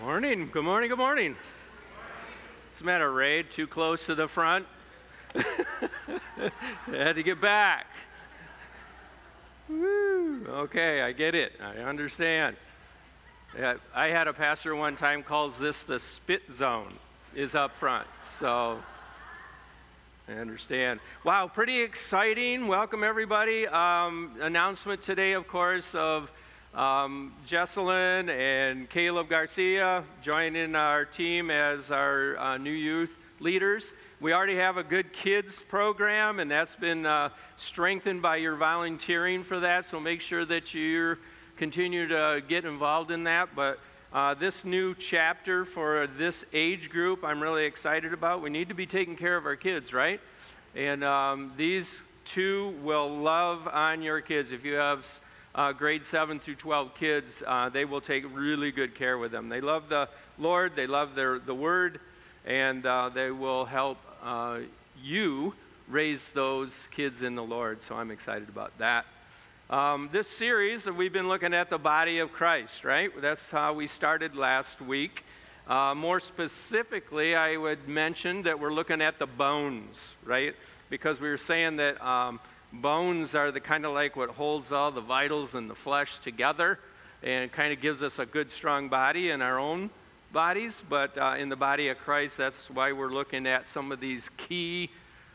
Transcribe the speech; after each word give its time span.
Morning. 0.00 0.48
Good 0.50 0.64
morning. 0.64 0.88
Good 0.88 0.96
morning. 0.96 1.36
What's 2.68 2.78
the 2.78 2.86
matter, 2.86 3.12
Ray? 3.12 3.42
Too 3.42 3.66
close 3.66 4.06
to 4.06 4.14
the 4.14 4.26
front? 4.26 4.64
had 6.86 7.16
to 7.16 7.22
get 7.22 7.38
back. 7.38 7.86
Woo. 9.68 10.46
Okay, 10.48 11.02
I 11.02 11.12
get 11.12 11.34
it. 11.34 11.52
I 11.62 11.82
understand. 11.82 12.56
I 13.94 14.06
had 14.06 14.26
a 14.26 14.32
pastor 14.32 14.74
one 14.74 14.96
time 14.96 15.22
calls 15.22 15.58
this 15.58 15.82
the 15.82 15.98
spit 15.98 16.50
zone 16.50 16.94
is 17.34 17.54
up 17.54 17.76
front. 17.76 18.06
So 18.38 18.78
I 20.26 20.32
understand. 20.32 21.00
Wow, 21.24 21.46
pretty 21.46 21.82
exciting. 21.82 22.68
Welcome 22.68 23.04
everybody. 23.04 23.66
Um, 23.66 24.36
announcement 24.40 25.02
today, 25.02 25.32
of 25.32 25.46
course, 25.46 25.94
of 25.94 26.30
um, 26.74 27.34
Jesselyn 27.48 28.28
and 28.28 28.88
Caleb 28.88 29.28
Garcia 29.28 30.04
joining 30.22 30.76
our 30.76 31.04
team 31.04 31.50
as 31.50 31.90
our 31.90 32.38
uh, 32.38 32.58
new 32.58 32.70
youth 32.70 33.10
leaders. 33.40 33.92
We 34.20 34.32
already 34.32 34.56
have 34.56 34.76
a 34.76 34.84
good 34.84 35.12
kids 35.12 35.62
program, 35.62 36.38
and 36.38 36.50
that's 36.50 36.76
been 36.76 37.06
uh, 37.06 37.30
strengthened 37.56 38.22
by 38.22 38.36
your 38.36 38.54
volunteering 38.54 39.42
for 39.42 39.60
that. 39.60 39.86
So 39.86 39.98
make 39.98 40.20
sure 40.20 40.44
that 40.44 40.72
you 40.72 41.16
continue 41.56 42.06
to 42.06 42.42
get 42.46 42.64
involved 42.64 43.10
in 43.10 43.24
that. 43.24 43.48
But 43.56 43.80
uh, 44.12 44.34
this 44.34 44.64
new 44.64 44.94
chapter 44.94 45.64
for 45.64 46.06
this 46.18 46.44
age 46.52 46.90
group, 46.90 47.24
I'm 47.24 47.42
really 47.42 47.64
excited 47.64 48.12
about. 48.12 48.42
We 48.42 48.50
need 48.50 48.68
to 48.68 48.74
be 48.74 48.86
taking 48.86 49.16
care 49.16 49.36
of 49.36 49.44
our 49.44 49.56
kids, 49.56 49.92
right? 49.92 50.20
And 50.76 51.02
um, 51.02 51.52
these 51.56 52.02
two 52.24 52.74
will 52.82 53.08
love 53.08 53.66
on 53.66 54.02
your 54.02 54.20
kids. 54.20 54.52
If 54.52 54.64
you 54.64 54.74
have 54.74 55.04
uh, 55.54 55.72
grade 55.72 56.04
7 56.04 56.38
through 56.38 56.54
12 56.56 56.94
kids, 56.94 57.42
uh, 57.46 57.68
they 57.68 57.84
will 57.84 58.00
take 58.00 58.24
really 58.32 58.70
good 58.70 58.94
care 58.94 59.18
with 59.18 59.32
them. 59.32 59.48
They 59.48 59.60
love 59.60 59.88
the 59.88 60.08
Lord, 60.38 60.76
they 60.76 60.86
love 60.86 61.14
their, 61.14 61.38
the 61.38 61.54
Word, 61.54 62.00
and 62.44 62.86
uh, 62.86 63.10
they 63.12 63.30
will 63.30 63.64
help 63.64 63.98
uh, 64.22 64.60
you 65.02 65.54
raise 65.88 66.24
those 66.34 66.88
kids 66.92 67.22
in 67.22 67.34
the 67.34 67.42
Lord. 67.42 67.82
So 67.82 67.94
I'm 67.94 68.10
excited 68.10 68.48
about 68.48 68.76
that. 68.78 69.06
Um, 69.68 70.08
this 70.12 70.28
series, 70.28 70.86
we've 70.86 71.12
been 71.12 71.28
looking 71.28 71.54
at 71.54 71.70
the 71.70 71.78
body 71.78 72.18
of 72.18 72.32
Christ, 72.32 72.84
right? 72.84 73.10
That's 73.20 73.50
how 73.50 73.72
we 73.72 73.86
started 73.86 74.34
last 74.34 74.80
week. 74.80 75.24
Uh, 75.66 75.94
more 75.94 76.18
specifically, 76.18 77.36
I 77.36 77.56
would 77.56 77.86
mention 77.86 78.42
that 78.42 78.58
we're 78.58 78.72
looking 78.72 79.00
at 79.00 79.20
the 79.20 79.26
bones, 79.26 80.12
right? 80.24 80.56
Because 80.88 81.20
we 81.20 81.28
were 81.28 81.38
saying 81.38 81.76
that 81.76 82.04
um, 82.04 82.40
Bones 82.72 83.34
are 83.34 83.50
the 83.50 83.60
kind 83.60 83.84
of 83.84 83.92
like 83.92 84.14
what 84.14 84.30
holds 84.30 84.70
all 84.70 84.92
the 84.92 85.00
vitals 85.00 85.54
and 85.54 85.68
the 85.68 85.74
flesh 85.74 86.18
together 86.20 86.78
and 87.22 87.50
kind 87.50 87.72
of 87.72 87.80
gives 87.80 88.02
us 88.02 88.18
a 88.18 88.26
good, 88.26 88.50
strong 88.50 88.88
body 88.88 89.30
in 89.30 89.42
our 89.42 89.58
own 89.58 89.90
bodies. 90.32 90.80
But 90.88 91.18
uh, 91.18 91.34
in 91.38 91.48
the 91.48 91.56
body 91.56 91.88
of 91.88 91.98
Christ, 91.98 92.36
that's 92.36 92.70
why 92.70 92.92
we're 92.92 93.10
looking 93.10 93.46
at 93.46 93.66
some 93.66 93.90
of 93.90 94.00
these 94.00 94.30
key 94.36 94.90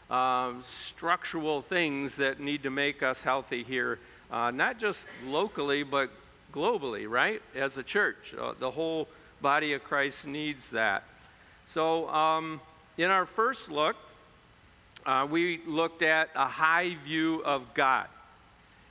um, 0.10 0.64
structural 0.66 1.62
things 1.62 2.16
that 2.16 2.40
need 2.40 2.64
to 2.64 2.70
make 2.70 3.04
us 3.04 3.22
healthy 3.22 3.64
here, 3.64 4.00
uh, 4.32 4.52
not 4.52 4.80
just 4.80 5.02
locally, 5.26 5.84
but 5.84 6.10
globally, 6.54 7.10
right? 7.10 7.42
As 7.54 7.78
a 7.78 7.84
church, 7.84 8.34
uh, 8.40 8.54
the 8.60 8.72
whole 8.72 9.08
body 9.42 9.74
of 9.74 9.84
Christ 9.84 10.26
needs 10.26 10.70
that. 10.70 11.04
So, 11.68 12.08
um, 12.10 12.62
in 12.98 13.10
our 13.10 13.26
first 13.26 13.70
look, 13.70 13.98
uh, 15.06 15.28
we 15.30 15.62
looked 15.68 16.02
at 16.02 16.30
a 16.36 16.48
high 16.48 16.96
view 17.04 17.44
of 17.44 17.74
God. 17.74 18.08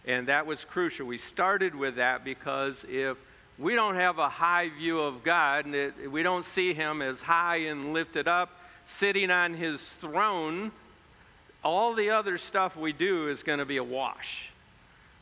And 0.07 0.29
that 0.29 0.47
was 0.47 0.65
crucial. 0.65 1.07
We 1.07 1.19
started 1.19 1.75
with 1.75 1.97
that 1.97 2.25
because 2.25 2.85
if 2.89 3.17
we 3.59 3.75
don't 3.75 3.95
have 3.95 4.19
a 4.19 4.29
high 4.29 4.69
view 4.69 5.01
of 5.01 5.25
God, 5.25 5.65
and 5.65 5.75
it, 5.75 6.11
we 6.11 6.23
don't 6.23 6.45
see 6.45 6.75
Him 6.75 7.01
as 7.01 7.23
high 7.23 7.57
and 7.57 7.93
lifted 7.93 8.29
up, 8.29 8.51
sitting 8.87 9.31
on 9.31 9.55
His 9.55 9.81
throne, 10.01 10.73
all 11.63 11.95
the 11.95 12.11
other 12.11 12.37
stuff 12.37 12.77
we 12.77 12.93
do 12.93 13.29
is 13.29 13.43
going 13.43 13.59
to 13.59 13.65
be 13.65 13.79
a 13.79 13.85
wash. 13.85 14.51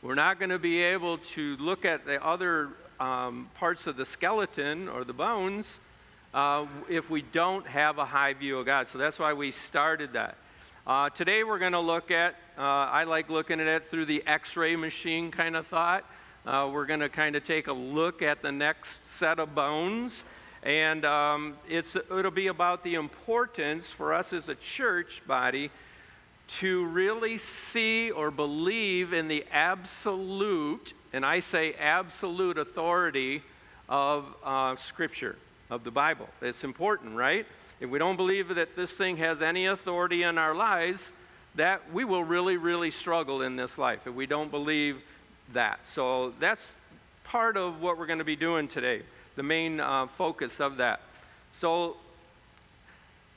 We're 0.01 0.15
not 0.15 0.37
going 0.37 0.49
to 0.49 0.59
be 0.59 0.81
able 0.81 1.19
to 1.35 1.55
look 1.57 1.85
at 1.85 2.05
the 2.05 2.23
other 2.23 2.69
um, 2.99 3.49
parts 3.55 3.87
of 3.87 3.95
the 3.95 4.05
skeleton 4.05 4.89
or 4.89 5.05
the 5.05 5.13
bones 5.13 5.79
uh, 6.33 6.65
if 6.89 7.09
we 7.09 7.21
don't 7.21 7.65
have 7.67 7.97
a 7.99 8.05
high 8.05 8.33
view 8.33 8.59
of 8.59 8.65
God. 8.65 8.89
So 8.89 8.97
that's 8.97 9.17
why 9.17 9.31
we 9.31 9.51
started 9.51 10.13
that. 10.13 10.35
Uh, 10.85 11.09
today 11.11 11.45
we're 11.45 11.59
going 11.59 11.71
to 11.71 11.79
look 11.79 12.11
at, 12.11 12.35
uh, 12.57 12.61
I 12.61 13.05
like 13.05 13.29
looking 13.29 13.61
at 13.61 13.67
it 13.67 13.89
through 13.89 14.05
the 14.05 14.21
x 14.27 14.57
ray 14.57 14.75
machine 14.75 15.31
kind 15.31 15.55
of 15.55 15.65
thought. 15.67 16.03
Uh, 16.45 16.69
we're 16.73 16.85
going 16.85 16.99
to 16.99 17.07
kind 17.07 17.37
of 17.37 17.45
take 17.45 17.67
a 17.67 17.73
look 17.73 18.21
at 18.21 18.41
the 18.41 18.51
next 18.51 19.07
set 19.07 19.39
of 19.39 19.55
bones. 19.55 20.25
And 20.61 21.05
um, 21.05 21.55
it's, 21.69 21.95
it'll 21.95 22.31
be 22.31 22.47
about 22.47 22.83
the 22.83 22.95
importance 22.95 23.87
for 23.87 24.13
us 24.13 24.33
as 24.33 24.49
a 24.49 24.55
church 24.55 25.21
body 25.25 25.71
to 26.59 26.85
really 26.87 27.37
see 27.37 28.11
or 28.11 28.29
believe 28.29 29.13
in 29.13 29.29
the 29.29 29.45
absolute, 29.53 30.91
and 31.13 31.25
I 31.25 31.39
say 31.39 31.75
absolute 31.75 32.57
authority 32.57 33.41
of 33.87 34.25
uh, 34.43 34.75
Scripture, 34.75 35.37
of 35.69 35.85
the 35.85 35.91
Bible. 35.91 36.27
It's 36.41 36.65
important, 36.65 37.15
right? 37.15 37.45
If 37.79 37.89
we 37.89 37.99
don't 37.99 38.15
believe 38.15 38.55
that 38.55 38.75
this 38.75 38.91
thing 38.91 39.17
has 39.17 39.41
any 39.41 39.65
authority 39.65 40.23
in 40.23 40.37
our 40.37 40.55
lives, 40.55 41.11
that 41.55 41.93
we 41.93 42.05
will 42.05 42.23
really, 42.23 42.57
really 42.57 42.91
struggle 42.91 43.41
in 43.41 43.55
this 43.55 43.77
life 43.77 44.07
if 44.07 44.13
we 44.13 44.25
don't 44.25 44.51
believe 44.51 45.01
that. 45.53 45.79
So 45.85 46.33
that's 46.39 46.73
part 47.23 47.57
of 47.57 47.81
what 47.81 47.97
we're 47.97 48.05
going 48.05 48.19
to 48.19 48.25
be 48.25 48.35
doing 48.35 48.67
today, 48.67 49.01
the 49.35 49.43
main 49.43 49.79
uh, 49.79 50.07
focus 50.07 50.59
of 50.59 50.77
that. 50.77 51.01
So, 51.51 51.97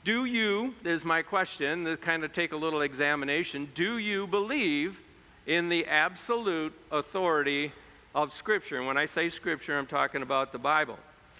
do 0.03 0.25
you, 0.25 0.73
is 0.85 1.03
my 1.03 1.21
question, 1.21 1.83
to 1.85 1.97
kind 1.97 2.23
of 2.23 2.31
take 2.31 2.53
a 2.53 2.55
little 2.55 2.81
examination, 2.81 3.69
do 3.75 3.97
you 3.97 4.25
believe 4.25 4.99
in 5.45 5.67
the 5.69 5.85
absolute 5.85 6.73
authority 6.91 7.73
of 8.15 8.33
Scripture? 8.33 8.77
And 8.77 8.87
when 8.87 8.97
I 8.97 9.05
say 9.05 9.29
Scripture, 9.29 9.77
I'm 9.77 9.87
talking 9.87 10.21
about 10.21 10.51
the 10.51 10.59
Bible. 10.59 10.97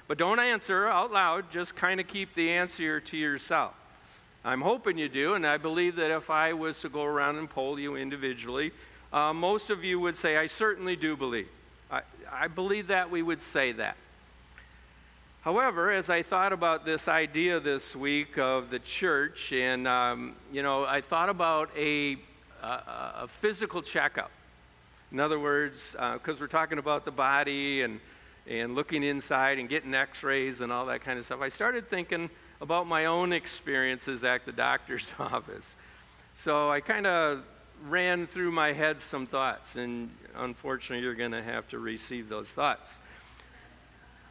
But 0.08 0.18
don't 0.18 0.40
answer 0.40 0.88
out 0.88 1.12
loud, 1.12 1.52
just 1.52 1.76
kind 1.76 2.00
of 2.00 2.08
keep 2.08 2.34
the 2.36 2.50
answer 2.50 3.00
to 3.00 3.18
yourself. 3.18 3.74
I'm 4.46 4.62
hoping 4.62 4.98
you 4.98 5.10
do, 5.10 5.34
and 5.34 5.46
I 5.46 5.58
believe 5.58 5.98
that 5.98 6.16
if 6.16 6.30
I 6.30 6.54
was 6.54 6.80
to 6.82 6.90
go 6.90 7.04
around 7.04 7.38
and 7.38 7.50
poll 7.50 7.78
you 7.78 7.98
individually, 7.98 8.72
uh, 9.12 9.34
most 9.34 9.70
of 9.70 9.84
you 9.84 10.00
would 10.00 10.16
say, 10.16 10.38
I 10.38 10.48
certainly 10.48 10.96
do 10.96 11.18
believe. 11.18 11.50
I, 11.92 12.02
I 12.32 12.48
believe 12.48 12.88
that 12.88 13.12
we 13.12 13.22
would 13.22 13.42
say 13.42 13.74
that. 13.74 13.98
However, 15.42 15.92
as 15.92 16.10
I 16.10 16.24
thought 16.24 16.52
about 16.52 16.86
this 16.86 17.08
idea 17.08 17.60
this 17.60 17.96
week 17.96 18.38
of 18.38 18.70
the 18.70 18.80
church, 18.80 19.52
and 19.54 19.88
um, 19.88 20.36
you 20.52 20.62
know, 20.62 20.84
I 20.84 21.02
thought 21.02 21.30
about 21.30 21.70
a, 21.78 22.18
a, 22.62 22.68
a 22.68 23.30
physical 23.42 23.82
checkup. 23.82 24.32
In 25.12 25.22
other 25.22 25.40
words, 25.40 25.92
because 25.92 26.36
uh, 26.36 26.42
we're 26.42 26.48
talking 26.48 26.80
about 26.80 27.06
the 27.06 27.12
body 27.12 27.82
and 27.82 28.02
and 28.50 28.76
looking 28.76 29.04
inside 29.04 29.60
and 29.60 29.68
getting 29.70 29.94
x 29.94 30.24
rays 30.24 30.62
and 30.62 30.72
all 30.72 30.86
that 30.88 31.04
kind 31.04 31.20
of 31.20 31.26
stuff, 31.26 31.42
I 31.42 31.50
started 31.50 31.90
thinking 31.90 32.30
about 32.62 32.88
my 32.88 33.06
own 33.06 33.34
experiences 33.34 34.24
at 34.24 34.46
the 34.46 34.52
doctor's 34.52 35.12
office. 35.20 35.76
So 36.36 36.70
I 36.70 36.82
kind 36.82 37.08
of 37.08 37.44
ran 37.86 38.28
through 38.28 38.52
my 38.52 38.74
head 38.74 39.00
some 39.00 39.28
thoughts, 39.28 39.76
and 39.76 40.10
unfortunately, 40.36 41.04
you're 41.04 41.16
going 41.16 41.32
to 41.32 41.44
have 41.44 41.68
to 41.70 41.80
receive 41.80 42.30
those 42.30 42.48
thoughts. 42.48 43.00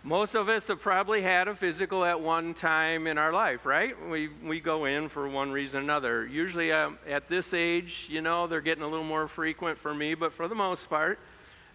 Most 0.03 0.37
of 0.37 0.49
us 0.49 0.69
have 0.69 0.81
probably 0.81 1.21
had 1.23 1.49
a 1.49 1.55
physical 1.57 2.05
at 2.05 2.21
one 2.21 2.55
time 2.55 3.09
in 3.09 3.19
our 3.19 3.33
life, 3.33 3.67
right? 3.67 3.95
We, 4.09 4.29
we 4.29 4.61
go 4.61 4.85
in 4.85 5.09
for 5.09 5.29
one 5.29 5.51
reason 5.51 5.81
or 5.81 5.83
another. 5.83 6.25
Usually 6.25 6.71
um, 6.71 6.99
at 7.09 7.29
this 7.29 7.53
age, 7.53 8.07
you 8.09 8.23
know, 8.23 8.47
they're 8.47 8.61
getting 8.61 8.85
a 8.85 8.89
little 8.89 9.05
more 9.05 9.27
frequent 9.27 9.79
for 9.79 9.93
me, 9.93 10.15
but 10.15 10.33
for 10.33 10.47
the 10.47 10.55
most 10.55 10.89
part, 10.89 11.19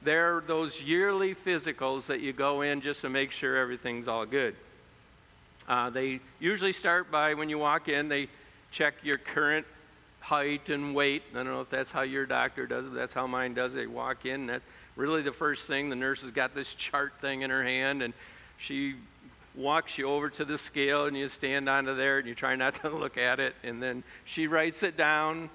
they're 0.03 0.41
those 0.47 0.79
yearly 0.81 1.35
physicals 1.35 2.07
that 2.07 2.21
you 2.21 2.33
go 2.33 2.61
in 2.61 2.81
just 2.81 3.01
to 3.01 3.09
make 3.09 3.31
sure 3.31 3.57
everything's 3.57 4.07
all 4.07 4.25
good. 4.25 4.55
Uh, 5.67 5.89
they 5.89 6.19
usually 6.39 6.73
start 6.73 7.11
by 7.11 7.33
when 7.33 7.49
you 7.49 7.57
walk 7.57 7.87
in, 7.87 8.07
they 8.09 8.27
check 8.71 8.95
your 9.03 9.17
current 9.17 9.65
height 10.19 10.69
and 10.69 10.95
weight. 10.95 11.23
I 11.31 11.35
don't 11.37 11.45
know 11.45 11.61
if 11.61 11.69
that's 11.69 11.91
how 11.91 12.01
your 12.01 12.25
doctor 12.25 12.65
does 12.65 12.85
it, 12.85 12.89
but 12.89 12.95
that's 12.95 13.13
how 13.13 13.27
mine 13.27 13.53
does 13.53 13.73
it. 13.73 13.75
They 13.75 13.87
walk 13.87 14.25
in, 14.25 14.41
and 14.41 14.49
that's 14.49 14.63
really 14.95 15.21
the 15.21 15.31
first 15.31 15.65
thing. 15.65 15.89
The 15.89 15.95
nurse 15.95 16.21
has 16.21 16.31
got 16.31 16.55
this 16.55 16.73
chart 16.73 17.13
thing 17.21 17.41
in 17.41 17.49
her 17.49 17.63
hand, 17.63 18.01
and 18.01 18.13
she 18.57 18.95
walks 19.55 19.97
you 19.97 20.07
over 20.07 20.29
to 20.29 20.45
the 20.45 20.57
scale, 20.57 21.05
and 21.05 21.17
you 21.17 21.27
stand 21.27 21.67
onto 21.67 21.95
there, 21.95 22.19
and 22.19 22.27
you 22.27 22.35
try 22.35 22.55
not 22.55 22.75
to 22.81 22.89
look 22.89 23.17
at 23.17 23.39
it. 23.39 23.55
And 23.63 23.81
then 23.81 24.03
she 24.25 24.47
writes 24.47 24.83
it 24.83 24.97
down, 24.97 25.49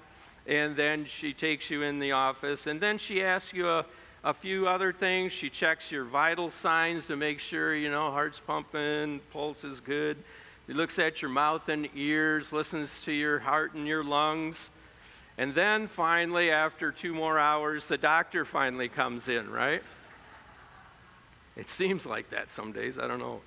and 0.45 0.75
then 0.75 1.05
she 1.05 1.33
takes 1.33 1.69
you 1.69 1.83
in 1.83 1.99
the 1.99 2.13
office, 2.13 2.67
and 2.67 2.79
then 2.79 2.97
she 2.97 3.23
asks 3.23 3.53
you 3.53 3.69
a 3.69 3.85
a 4.23 4.33
few 4.33 4.67
other 4.67 4.91
things. 4.91 5.31
She 5.31 5.49
checks 5.49 5.91
your 5.91 6.03
vital 6.03 6.51
signs 6.51 7.07
to 7.07 7.15
make 7.15 7.39
sure, 7.39 7.75
you 7.75 7.89
know, 7.89 8.11
heart's 8.11 8.39
pumping, 8.39 9.21
pulse 9.31 9.63
is 9.63 9.79
good. 9.79 10.17
She 10.67 10.73
looks 10.73 10.99
at 10.99 11.21
your 11.21 11.31
mouth 11.31 11.69
and 11.69 11.87
ears, 11.95 12.51
listens 12.51 13.01
to 13.03 13.11
your 13.11 13.39
heart 13.39 13.73
and 13.73 13.87
your 13.87 14.03
lungs. 14.03 14.69
And 15.37 15.53
then 15.53 15.87
finally, 15.87 16.51
after 16.51 16.91
two 16.91 17.13
more 17.13 17.39
hours, 17.39 17.87
the 17.87 17.97
doctor 17.97 18.43
finally 18.43 18.89
comes 18.89 19.27
in, 19.27 19.49
right? 19.49 19.83
It 21.55 21.69
seems 21.69 22.05
like 22.05 22.31
that 22.31 22.49
some 22.49 22.71
days, 22.71 22.99
I 22.99 23.07
don't 23.07 23.19
know. 23.19 23.41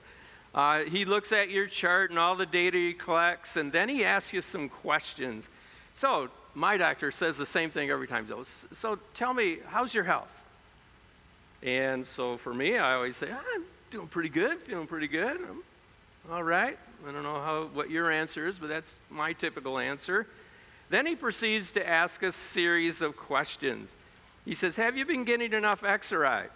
Uh, 0.55 0.81
he 0.81 1.05
looks 1.05 1.31
at 1.31 1.51
your 1.51 1.67
chart 1.67 2.11
and 2.11 2.19
all 2.19 2.37
the 2.37 2.47
data 2.47 2.77
he 2.77 2.93
collects, 2.93 3.57
and 3.57 3.71
then 3.73 3.89
he 3.89 4.05
asks 4.05 4.33
you 4.33 4.41
some 4.41 4.69
questions. 4.69 5.49
So, 5.95 6.29
my 6.55 6.77
doctor 6.77 7.11
says 7.13 7.37
the 7.37 7.47
same 7.47 7.71
thing 7.71 7.91
every 7.91 8.09
time. 8.09 8.27
So, 8.27 8.45
so 8.73 8.99
tell 9.15 9.33
me, 9.33 9.59
how's 9.67 9.95
your 9.95 10.05
health? 10.05 10.31
And 11.63 12.07
so 12.07 12.37
for 12.37 12.55
me, 12.55 12.79
I 12.79 12.95
always 12.95 13.17
say, 13.17 13.29
ah, 13.33 13.43
I'm 13.55 13.65
doing 13.91 14.09
pretty 14.09 14.29
good, 14.29 14.61
feeling 14.61 14.87
pretty 14.87 15.09
good. 15.09 15.37
I'm 15.37 15.63
all 16.31 16.43
right. 16.43 16.79
I 17.07 17.13
don't 17.13 17.23
know 17.23 17.41
how, 17.41 17.69
what 17.73 17.91
your 17.91 18.11
answer 18.11 18.47
is, 18.47 18.59
but 18.59 18.69
that's 18.69 18.97
my 19.11 19.33
typical 19.33 19.79
answer. 19.79 20.27
Then 20.91 21.07
he 21.07 21.15
proceeds 21.15 21.73
to 21.73 21.89
ask 21.89 22.23
a 22.23 22.33
series 22.33 23.01
of 23.03 23.17
questions. 23.17 23.91
He 24.45 24.55
says, 24.55 24.77
Have 24.77 24.97
you 24.97 25.05
been 25.05 25.25
getting 25.25 25.53
enough 25.53 25.85
exercise? 25.85 26.49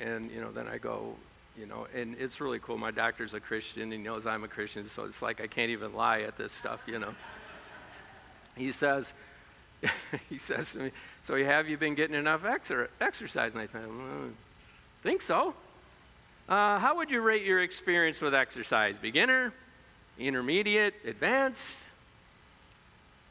And, 0.00 0.30
you 0.30 0.40
know, 0.40 0.50
then 0.50 0.66
I 0.66 0.78
go, 0.78 1.14
you 1.56 1.66
know, 1.66 1.86
and 1.94 2.16
it's 2.18 2.40
really 2.40 2.58
cool. 2.58 2.78
My 2.78 2.90
doctor's 2.90 3.34
a 3.34 3.40
Christian. 3.40 3.92
He 3.92 3.98
knows 3.98 4.26
I'm 4.26 4.44
a 4.44 4.48
Christian, 4.48 4.84
so 4.84 5.04
it's 5.04 5.22
like 5.22 5.40
I 5.40 5.46
can't 5.46 5.70
even 5.70 5.94
lie 5.94 6.22
at 6.22 6.36
this 6.36 6.52
stuff, 6.52 6.82
you 6.86 6.98
know. 6.98 7.14
He 8.56 8.72
says, 8.72 9.12
he 10.30 10.38
says 10.38 10.72
to 10.72 10.78
me, 10.78 10.90
So 11.22 11.42
have 11.42 11.68
you 11.68 11.76
been 11.76 11.94
getting 11.94 12.16
enough 12.16 12.44
exercise? 12.44 13.52
And 13.52 13.60
I 13.60 13.66
think, 13.66 13.86
well, 13.86 14.30
think 15.02 15.22
so. 15.22 15.54
Uh, 16.48 16.78
how 16.78 16.96
would 16.96 17.10
you 17.10 17.20
rate 17.20 17.42
your 17.42 17.62
experience 17.62 18.20
with 18.20 18.34
exercise? 18.34 18.96
Beginner, 19.00 19.52
intermediate, 20.18 20.94
advanced? 21.06 21.84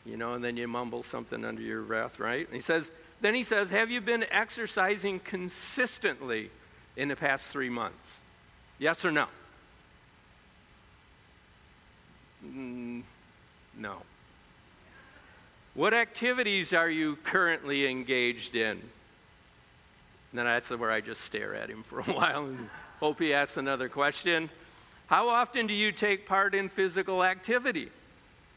You 0.06 0.18
know, 0.18 0.34
and 0.34 0.44
then 0.44 0.58
you 0.58 0.68
mumble 0.68 1.04
something 1.04 1.46
under 1.46 1.62
your 1.62 1.82
breath, 1.82 2.20
right? 2.20 2.46
And 2.46 2.56
he 2.56 2.62
says, 2.62 2.92
then 3.22 3.36
he 3.36 3.44
says, 3.44 3.70
Have 3.70 3.90
you 3.90 4.02
been 4.02 4.26
exercising 4.32 5.20
consistently 5.20 6.50
in 6.98 7.08
the 7.08 7.16
past 7.16 7.46
three 7.46 7.70
months? 7.70 8.22
Yes 8.80 9.06
or 9.06 9.12
no? 9.12 9.28
Mm, 12.46 13.04
no. 13.78 14.02
What 15.76 15.94
activities 15.94 16.72
are 16.74 16.90
you 16.90 17.18
currently 17.24 17.88
engaged 17.88 18.56
in? 18.56 18.78
And 20.32 20.40
then 20.40 20.46
that's 20.46 20.70
where 20.70 20.92
I 20.92 21.02
just 21.02 21.22
stare 21.22 21.56
at 21.56 21.70
him 21.70 21.84
for 21.84 22.00
a 22.00 22.04
while 22.12 22.46
and 22.46 22.70
hope 23.00 23.20
he 23.20 23.34
asks 23.34 23.58
another 23.58 23.90
question. 23.90 24.50
How 25.08 25.30
often 25.30 25.68
do 25.68 25.74
you 25.74 25.92
take 25.92 26.28
part 26.28 26.56
in 26.56 26.70
physical 26.70 27.24
activity? 27.24 27.90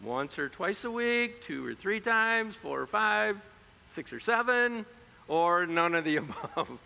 Once 0.03 0.39
or 0.39 0.49
twice 0.49 0.85
a 0.85 0.91
week, 0.91 1.43
two 1.43 1.67
or 1.67 1.75
three 1.75 2.01
times, 2.01 2.55
four 2.55 2.81
or 2.81 2.87
five, 2.87 3.39
six 3.95 4.13
or 4.13 4.21
seven, 4.21 4.85
or 5.27 5.67
none 5.67 5.95
of 5.95 6.05
the 6.05 6.17
above? 6.17 6.79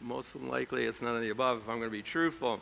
Most 0.00 0.34
likely 0.34 0.84
it's 0.84 1.00
none 1.00 1.16
of 1.16 1.22
the 1.22 1.30
above 1.30 1.58
if 1.58 1.68
I'm 1.68 1.78
going 1.78 1.90
to 1.90 1.96
be 1.96 2.02
truthful. 2.02 2.60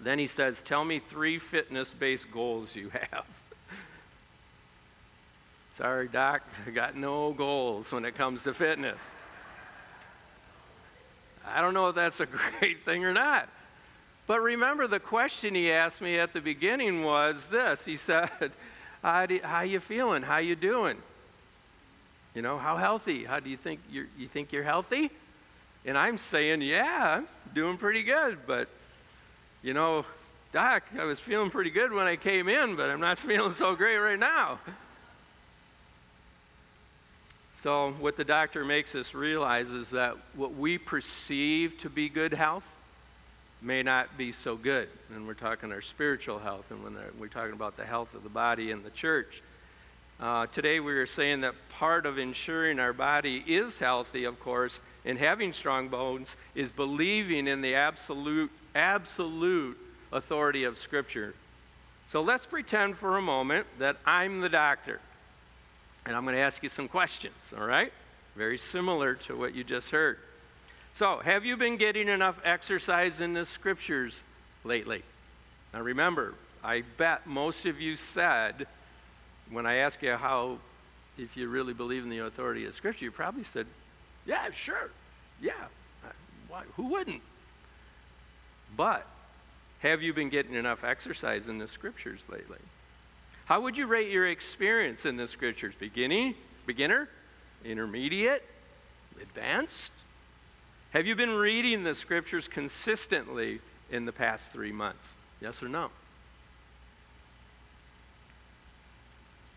Then 0.00 0.18
he 0.18 0.26
says, 0.26 0.62
Tell 0.62 0.84
me 0.84 0.98
three 0.98 1.38
fitness 1.38 1.92
based 1.92 2.30
goals 2.30 2.74
you 2.74 2.90
have. 2.90 3.26
Sorry, 5.78 6.08
Doc, 6.08 6.42
I 6.66 6.70
got 6.70 6.96
no 6.96 7.32
goals 7.32 7.92
when 7.92 8.04
it 8.04 8.16
comes 8.16 8.42
to 8.42 8.52
fitness. 8.52 9.14
I 11.46 11.60
don't 11.60 11.72
know 11.72 11.86
if 11.88 11.94
that's 11.94 12.18
a 12.18 12.26
great 12.58 12.84
thing 12.84 13.04
or 13.04 13.12
not. 13.12 13.48
But 14.26 14.40
remember, 14.40 14.88
the 14.88 14.98
question 14.98 15.54
he 15.54 15.70
asked 15.70 16.00
me 16.00 16.18
at 16.18 16.32
the 16.32 16.40
beginning 16.40 17.04
was 17.04 17.46
this. 17.46 17.84
He 17.84 17.96
said, 18.08 18.50
how, 19.04 19.26
do, 19.26 19.38
how 19.40 19.60
you 19.60 19.78
feeling? 19.78 20.24
How 20.24 20.38
you 20.38 20.56
doing? 20.56 20.98
You 22.34 22.42
know, 22.42 22.58
how 22.58 22.76
healthy? 22.76 23.24
How 23.24 23.38
do 23.38 23.48
you 23.48 23.56
think 23.56 23.78
you're, 23.88 24.08
you 24.18 24.26
think 24.26 24.50
you're 24.50 24.64
healthy? 24.64 25.12
And 25.84 25.96
I'm 25.96 26.18
saying, 26.18 26.60
yeah, 26.60 27.18
I'm 27.18 27.28
doing 27.54 27.78
pretty 27.78 28.02
good. 28.02 28.38
But, 28.48 28.68
you 29.62 29.74
know, 29.74 30.04
Doc, 30.52 30.82
I 30.98 31.04
was 31.04 31.20
feeling 31.20 31.50
pretty 31.50 31.70
good 31.70 31.92
when 31.92 32.08
I 32.08 32.16
came 32.16 32.48
in, 32.48 32.74
but 32.74 32.90
I'm 32.90 33.00
not 33.00 33.18
feeling 33.18 33.52
so 33.52 33.76
great 33.76 33.96
right 33.96 34.18
now. 34.18 34.58
So, 37.62 37.92
what 37.98 38.16
the 38.16 38.22
doctor 38.24 38.64
makes 38.64 38.94
us 38.94 39.14
realize 39.14 39.68
is 39.68 39.90
that 39.90 40.16
what 40.36 40.54
we 40.54 40.78
perceive 40.78 41.76
to 41.78 41.90
be 41.90 42.08
good 42.08 42.32
health 42.32 42.62
may 43.60 43.82
not 43.82 44.16
be 44.16 44.30
so 44.30 44.54
good. 44.54 44.88
And 45.12 45.26
we're 45.26 45.34
talking 45.34 45.72
our 45.72 45.82
spiritual 45.82 46.38
health, 46.38 46.66
and 46.70 46.84
when 46.84 46.96
we're 47.18 47.26
talking 47.26 47.54
about 47.54 47.76
the 47.76 47.84
health 47.84 48.14
of 48.14 48.22
the 48.22 48.28
body 48.28 48.70
and 48.70 48.84
the 48.84 48.90
church. 48.90 49.42
Uh, 50.20 50.46
today, 50.46 50.78
we 50.78 50.92
are 50.92 51.06
saying 51.06 51.40
that 51.40 51.54
part 51.68 52.06
of 52.06 52.16
ensuring 52.16 52.78
our 52.78 52.92
body 52.92 53.42
is 53.44 53.80
healthy, 53.80 54.22
of 54.22 54.38
course, 54.38 54.78
and 55.04 55.18
having 55.18 55.52
strong 55.52 55.88
bones 55.88 56.28
is 56.54 56.70
believing 56.70 57.48
in 57.48 57.60
the 57.60 57.74
absolute, 57.74 58.52
absolute 58.76 59.76
authority 60.12 60.62
of 60.62 60.78
Scripture. 60.78 61.34
So 62.12 62.22
let's 62.22 62.46
pretend 62.46 62.96
for 62.96 63.16
a 63.16 63.22
moment 63.22 63.66
that 63.80 63.96
I'm 64.06 64.42
the 64.42 64.48
doctor. 64.48 65.00
And 66.08 66.16
I'm 66.16 66.24
going 66.24 66.36
to 66.36 66.40
ask 66.40 66.62
you 66.62 66.70
some 66.70 66.88
questions, 66.88 67.52
all 67.54 67.66
right? 67.66 67.92
Very 68.34 68.56
similar 68.56 69.14
to 69.14 69.36
what 69.36 69.54
you 69.54 69.62
just 69.62 69.90
heard. 69.90 70.18
So, 70.94 71.18
have 71.18 71.44
you 71.44 71.54
been 71.58 71.76
getting 71.76 72.08
enough 72.08 72.36
exercise 72.44 73.20
in 73.20 73.34
the 73.34 73.44
scriptures 73.44 74.22
lately? 74.64 75.02
Now, 75.74 75.82
remember, 75.82 76.32
I 76.64 76.82
bet 76.96 77.26
most 77.26 77.66
of 77.66 77.78
you 77.78 77.94
said, 77.94 78.66
when 79.50 79.66
I 79.66 79.76
asked 79.76 80.02
you 80.02 80.14
how, 80.14 80.56
if 81.18 81.36
you 81.36 81.46
really 81.46 81.74
believe 81.74 82.04
in 82.04 82.08
the 82.08 82.20
authority 82.20 82.64
of 82.64 82.74
Scripture, 82.74 83.04
you 83.04 83.10
probably 83.10 83.44
said, 83.44 83.66
yeah, 84.24 84.50
sure, 84.50 84.88
yeah. 85.42 85.52
Why, 86.48 86.62
who 86.76 86.84
wouldn't? 86.84 87.22
But, 88.74 89.06
have 89.80 90.00
you 90.00 90.14
been 90.14 90.30
getting 90.30 90.54
enough 90.54 90.84
exercise 90.84 91.48
in 91.48 91.58
the 91.58 91.68
Scriptures 91.68 92.24
lately? 92.30 92.60
How 93.48 93.62
would 93.62 93.78
you 93.78 93.86
rate 93.86 94.10
your 94.10 94.28
experience 94.28 95.06
in 95.06 95.16
the 95.16 95.26
scriptures? 95.26 95.72
Beginning, 95.80 96.34
beginner, 96.66 97.08
intermediate, 97.64 98.44
advanced? 99.22 99.90
Have 100.90 101.06
you 101.06 101.16
been 101.16 101.30
reading 101.30 101.82
the 101.82 101.94
scriptures 101.94 102.46
consistently 102.46 103.60
in 103.90 104.04
the 104.04 104.12
past 104.12 104.52
three 104.52 104.70
months? 104.70 105.16
Yes 105.40 105.62
or 105.62 105.68
no? 105.70 105.88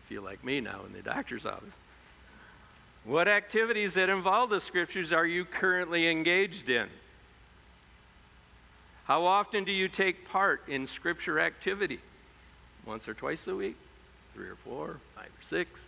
Feel 0.08 0.22
like 0.22 0.42
me 0.42 0.62
now 0.62 0.86
in 0.86 0.94
the 0.94 1.02
doctor's 1.02 1.44
office. 1.44 1.74
What 3.04 3.28
activities 3.28 3.92
that 3.92 4.08
involve 4.08 4.48
the 4.48 4.62
scriptures 4.62 5.12
are 5.12 5.26
you 5.26 5.44
currently 5.44 6.08
engaged 6.08 6.70
in? 6.70 6.88
How 9.04 9.26
often 9.26 9.64
do 9.64 9.72
you 9.72 9.88
take 9.88 10.26
part 10.26 10.62
in 10.66 10.86
scripture 10.86 11.38
activity? 11.38 12.00
Once 12.86 13.08
or 13.08 13.14
twice 13.14 13.46
a 13.46 13.54
week, 13.54 13.76
three 14.34 14.48
or 14.48 14.56
four, 14.56 14.98
five 15.14 15.26
or 15.26 15.44
six, 15.48 15.80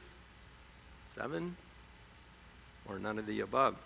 seven, 1.16 1.56
or 2.88 2.98
none 2.98 3.18
of 3.18 3.26
the 3.26 3.40
above. 3.40 3.76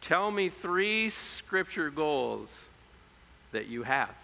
Tell 0.00 0.30
me 0.30 0.48
three 0.48 1.10
scripture 1.10 1.90
goals 1.90 2.50
that 3.52 3.66
you 3.66 3.82
have. 3.82 4.14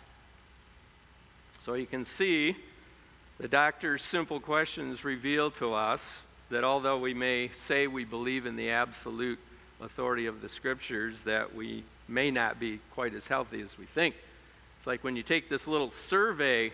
So 1.65 1.75
you 1.75 1.87
can 1.87 2.05
see 2.05 2.57
the 3.39 3.49
doctor's 3.49 4.03
simple 4.03 4.41
questions 4.41 5.05
reveal 5.05 5.51
to 5.53 5.75
us 5.75 6.03
that 6.51 6.65
although 6.65 6.99
we 6.99 7.15
may 7.15 7.51
say 7.55 7.87
we 7.87 8.05
believe 8.05 8.47
in 8.47 8.57
the 8.57 8.71
absolute 8.71 9.39
authority 9.81 10.27
of 10.27 10.43
the 10.43 10.49
scriptures, 10.49 11.21
that 11.23 11.55
we 11.55 11.83
may 12.09 12.31
not 12.31 12.61
be 12.61 12.79
quite 12.93 13.15
as 13.15 13.27
healthy 13.27 13.61
as 13.63 13.79
we 13.79 13.87
think. 13.87 14.15
It's 14.79 14.87
like 14.87 15.03
when 15.03 15.17
you 15.17 15.23
take 15.23 15.49
this 15.49 15.67
little 15.67 15.91
survey 15.91 16.73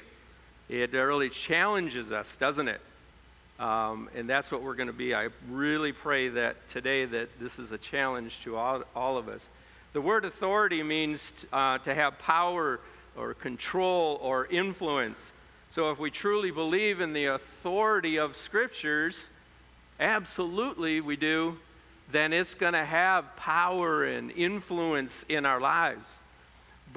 it 0.68 0.92
really 0.92 1.30
challenges 1.30 2.12
us, 2.12 2.36
doesn't 2.36 2.68
it? 2.68 2.80
Um, 3.58 4.08
and 4.14 4.28
that's 4.28 4.50
what 4.50 4.62
we're 4.62 4.74
going 4.74 4.88
to 4.88 4.92
be. 4.92 5.14
I 5.14 5.28
really 5.50 5.92
pray 5.92 6.28
that 6.28 6.68
today 6.68 7.04
that 7.06 7.40
this 7.40 7.58
is 7.58 7.72
a 7.72 7.78
challenge 7.78 8.40
to 8.44 8.56
all, 8.56 8.84
all 8.94 9.18
of 9.18 9.28
us. 9.28 9.44
The 9.94 10.00
word 10.00 10.24
authority 10.24 10.82
means 10.82 11.32
uh, 11.52 11.78
to 11.78 11.94
have 11.94 12.18
power 12.18 12.78
or 13.16 13.34
control 13.34 14.18
or 14.22 14.46
influence. 14.46 15.32
So 15.70 15.90
if 15.90 15.98
we 15.98 16.10
truly 16.10 16.50
believe 16.50 17.00
in 17.00 17.12
the 17.12 17.26
authority 17.26 18.18
of 18.18 18.36
scriptures, 18.36 19.28
absolutely 19.98 21.00
we 21.00 21.16
do, 21.16 21.56
then 22.12 22.32
it's 22.32 22.54
going 22.54 22.74
to 22.74 22.84
have 22.84 23.36
power 23.36 24.04
and 24.04 24.30
influence 24.30 25.24
in 25.28 25.44
our 25.44 25.60
lives 25.60 26.18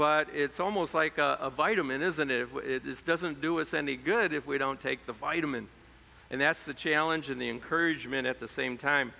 but 0.01 0.29
it's 0.33 0.59
almost 0.59 0.95
like 0.95 1.19
a, 1.19 1.37
a 1.39 1.51
vitamin, 1.51 2.01
isn't 2.01 2.31
it? 2.31 2.49
It 2.65 2.83
just 2.85 3.05
doesn't 3.05 3.39
do 3.39 3.59
us 3.59 3.71
any 3.71 3.95
good 3.95 4.33
if 4.33 4.47
we 4.47 4.57
don't 4.57 4.81
take 4.81 5.05
the 5.05 5.13
vitamin. 5.13 5.67
And 6.31 6.41
that's 6.41 6.63
the 6.63 6.73
challenge 6.73 7.29
and 7.29 7.39
the 7.39 7.47
encouragement 7.47 8.25
at 8.25 8.39
the 8.39 8.47
same 8.47 8.79
time. 8.79 9.13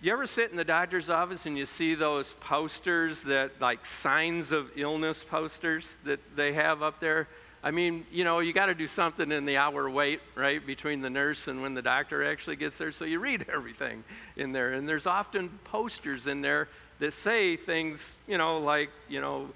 You 0.00 0.12
ever 0.12 0.26
sit 0.26 0.50
in 0.50 0.56
the 0.56 0.64
doctor's 0.64 1.08
office 1.08 1.46
and 1.46 1.56
you 1.56 1.66
see 1.66 1.94
those 1.94 2.34
posters 2.40 3.22
that, 3.22 3.60
like 3.60 3.86
signs 3.86 4.50
of 4.50 4.72
illness 4.74 5.22
posters 5.22 5.98
that 6.02 6.18
they 6.34 6.52
have 6.54 6.82
up 6.82 6.98
there? 6.98 7.28
I 7.62 7.70
mean, 7.70 8.06
you 8.10 8.24
know, 8.24 8.40
you 8.40 8.52
got 8.52 8.66
to 8.66 8.74
do 8.74 8.88
something 8.88 9.30
in 9.30 9.44
the 9.44 9.56
hour 9.56 9.88
wait, 9.88 10.20
right, 10.34 10.66
between 10.66 11.00
the 11.00 11.10
nurse 11.10 11.46
and 11.46 11.62
when 11.62 11.74
the 11.74 11.82
doctor 11.82 12.28
actually 12.28 12.56
gets 12.56 12.76
there. 12.76 12.90
So 12.90 13.04
you 13.04 13.20
read 13.20 13.46
everything 13.54 14.02
in 14.36 14.50
there. 14.50 14.72
And 14.72 14.88
there's 14.88 15.06
often 15.06 15.60
posters 15.62 16.26
in 16.26 16.40
there 16.40 16.66
that 16.98 17.12
say 17.12 17.56
things, 17.56 18.18
you 18.26 18.36
know, 18.36 18.58
like, 18.58 18.90
you 19.08 19.20
know, 19.20 19.50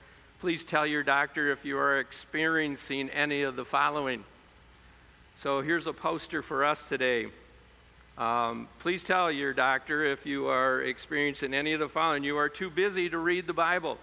please 0.45 0.63
tell 0.63 0.87
your 0.87 1.03
doctor 1.03 1.51
if 1.51 1.65
you 1.65 1.79
are 1.79 1.99
experiencing 1.99 3.09
any 3.09 3.41
of 3.45 3.57
the 3.57 3.65
following. 3.65 4.23
So 5.37 5.63
here's 5.63 5.87
a 5.87 5.93
poster 5.95 6.43
for 6.43 6.67
us 6.67 6.87
today. 6.87 7.29
Um, 8.19 8.69
please 8.81 9.03
tell 9.03 9.33
your 9.33 9.55
doctor 9.55 10.05
if 10.05 10.27
you 10.27 10.49
are 10.49 10.83
experiencing 10.83 11.55
any 11.55 11.73
of 11.73 11.81
the 11.81 11.89
following. 11.89 12.25
You 12.25 12.37
are 12.37 12.51
too 12.51 12.69
busy 12.69 13.09
to 13.09 13.17
read 13.17 13.47
the 13.47 13.55
Bible. 13.55 13.97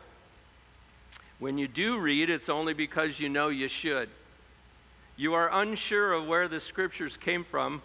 When 1.38 1.60
you 1.60 1.68
do 1.68 2.00
read, 2.00 2.32
it's 2.32 2.50
only 2.50 2.74
because 2.74 3.20
you 3.20 3.30
know 3.30 3.50
you 3.50 3.68
should. 3.68 4.10
You 5.16 5.36
are 5.36 5.62
unsure 5.62 6.12
of 6.12 6.26
where 6.26 6.48
the 6.48 6.60
scriptures 6.60 7.18
came 7.18 7.44
from. 7.44 7.84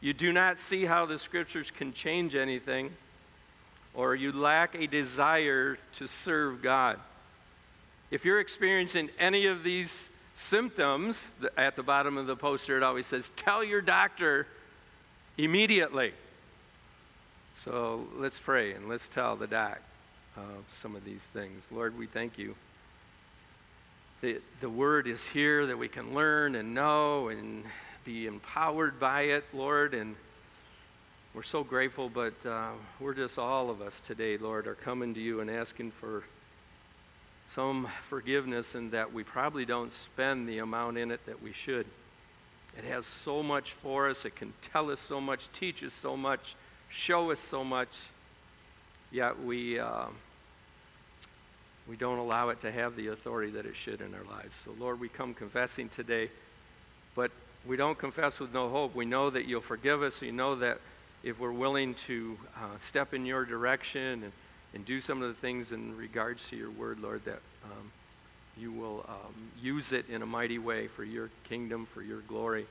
You 0.00 0.12
do 0.12 0.32
not 0.32 0.58
see 0.58 0.86
how 0.86 1.06
the 1.06 1.20
scriptures 1.20 1.70
can 1.70 1.92
change 1.92 2.34
anything, 2.34 2.90
or 3.94 4.16
you 4.16 4.32
lack 4.32 4.74
a 4.74 4.88
desire 4.88 5.78
to 5.98 6.08
serve 6.08 6.62
God. 6.62 6.98
If 8.10 8.24
you're 8.24 8.40
experiencing 8.40 9.10
any 9.18 9.46
of 9.46 9.62
these 9.62 10.10
symptoms, 10.34 11.30
at 11.56 11.76
the 11.76 11.82
bottom 11.82 12.16
of 12.16 12.26
the 12.26 12.36
poster 12.36 12.76
it 12.76 12.82
always 12.82 13.06
says, 13.06 13.30
Tell 13.36 13.62
your 13.62 13.80
doctor 13.80 14.46
immediately. 15.38 16.12
So 17.64 18.06
let's 18.16 18.38
pray 18.38 18.72
and 18.72 18.88
let's 18.88 19.08
tell 19.08 19.36
the 19.36 19.46
doc 19.46 19.80
uh, 20.36 20.40
some 20.70 20.96
of 20.96 21.04
these 21.04 21.22
things. 21.32 21.62
Lord, 21.70 21.96
we 21.98 22.06
thank 22.06 22.38
you. 22.38 22.54
The, 24.22 24.40
the 24.60 24.70
word 24.70 25.06
is 25.06 25.22
here 25.24 25.66
that 25.66 25.78
we 25.78 25.88
can 25.88 26.14
learn 26.14 26.54
and 26.54 26.74
know 26.74 27.28
and 27.28 27.64
be 28.04 28.26
empowered 28.26 28.98
by 28.98 29.22
it, 29.22 29.44
Lord. 29.52 29.94
And 29.94 30.16
we're 31.34 31.42
so 31.42 31.62
grateful, 31.62 32.08
but 32.08 32.34
uh, 32.44 32.70
we're 32.98 33.14
just 33.14 33.38
all 33.38 33.70
of 33.70 33.80
us 33.80 34.00
today, 34.00 34.36
Lord, 34.36 34.66
are 34.66 34.74
coming 34.74 35.14
to 35.14 35.20
you 35.20 35.40
and 35.40 35.50
asking 35.50 35.92
for 35.92 36.24
some 37.54 37.88
forgiveness 38.08 38.74
and 38.74 38.92
that 38.92 39.12
we 39.12 39.24
probably 39.24 39.64
don't 39.64 39.92
spend 39.92 40.48
the 40.48 40.58
amount 40.58 40.96
in 40.96 41.10
it 41.10 41.24
that 41.26 41.42
we 41.42 41.52
should. 41.52 41.86
It 42.78 42.84
has 42.84 43.06
so 43.06 43.42
much 43.42 43.72
for 43.72 44.08
us. 44.08 44.24
It 44.24 44.36
can 44.36 44.52
tell 44.72 44.90
us 44.90 45.00
so 45.00 45.20
much, 45.20 45.50
teach 45.52 45.82
us 45.82 45.92
so 45.92 46.16
much, 46.16 46.54
show 46.88 47.32
us 47.32 47.40
so 47.40 47.64
much. 47.64 47.88
Yet 49.10 49.42
we, 49.42 49.80
uh, 49.80 50.06
we 51.88 51.96
don't 51.96 52.18
allow 52.18 52.50
it 52.50 52.60
to 52.60 52.70
have 52.70 52.94
the 52.94 53.08
authority 53.08 53.50
that 53.52 53.66
it 53.66 53.74
should 53.74 54.00
in 54.00 54.14
our 54.14 54.36
lives. 54.36 54.52
So, 54.64 54.72
Lord, 54.78 55.00
we 55.00 55.08
come 55.08 55.34
confessing 55.34 55.88
today, 55.88 56.30
but 57.16 57.32
we 57.66 57.76
don't 57.76 57.98
confess 57.98 58.38
with 58.38 58.54
no 58.54 58.68
hope. 58.68 58.94
We 58.94 59.06
know 59.06 59.28
that 59.30 59.46
you'll 59.46 59.60
forgive 59.60 60.02
us. 60.02 60.20
We 60.20 60.30
know 60.30 60.54
that 60.56 60.78
if 61.24 61.40
we're 61.40 61.50
willing 61.50 61.94
to 62.06 62.38
uh, 62.56 62.76
step 62.76 63.12
in 63.12 63.26
your 63.26 63.44
direction 63.44 64.22
and, 64.22 64.32
and 64.74 64.84
do 64.84 65.00
some 65.00 65.22
of 65.22 65.28
the 65.28 65.40
things 65.40 65.72
in 65.72 65.96
regards 65.96 66.48
to 66.50 66.56
your 66.56 66.70
word, 66.70 67.00
Lord, 67.00 67.24
that 67.24 67.40
um, 67.64 67.90
you 68.56 68.72
will 68.72 69.04
um, 69.08 69.34
use 69.60 69.92
it 69.92 70.06
in 70.08 70.22
a 70.22 70.26
mighty 70.26 70.58
way 70.58 70.86
for 70.88 71.04
your 71.04 71.30
kingdom, 71.48 71.86
for 71.92 72.02
your 72.02 72.20
glory. 72.20 72.66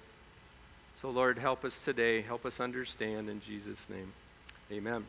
So, 1.01 1.09
Lord, 1.09 1.37
help 1.37 1.63
us 1.63 1.79
today. 1.83 2.21
Help 2.21 2.45
us 2.45 2.59
understand 2.59 3.29
in 3.29 3.41
Jesus' 3.41 3.85
name. 3.89 4.11
Amen. 4.71 5.05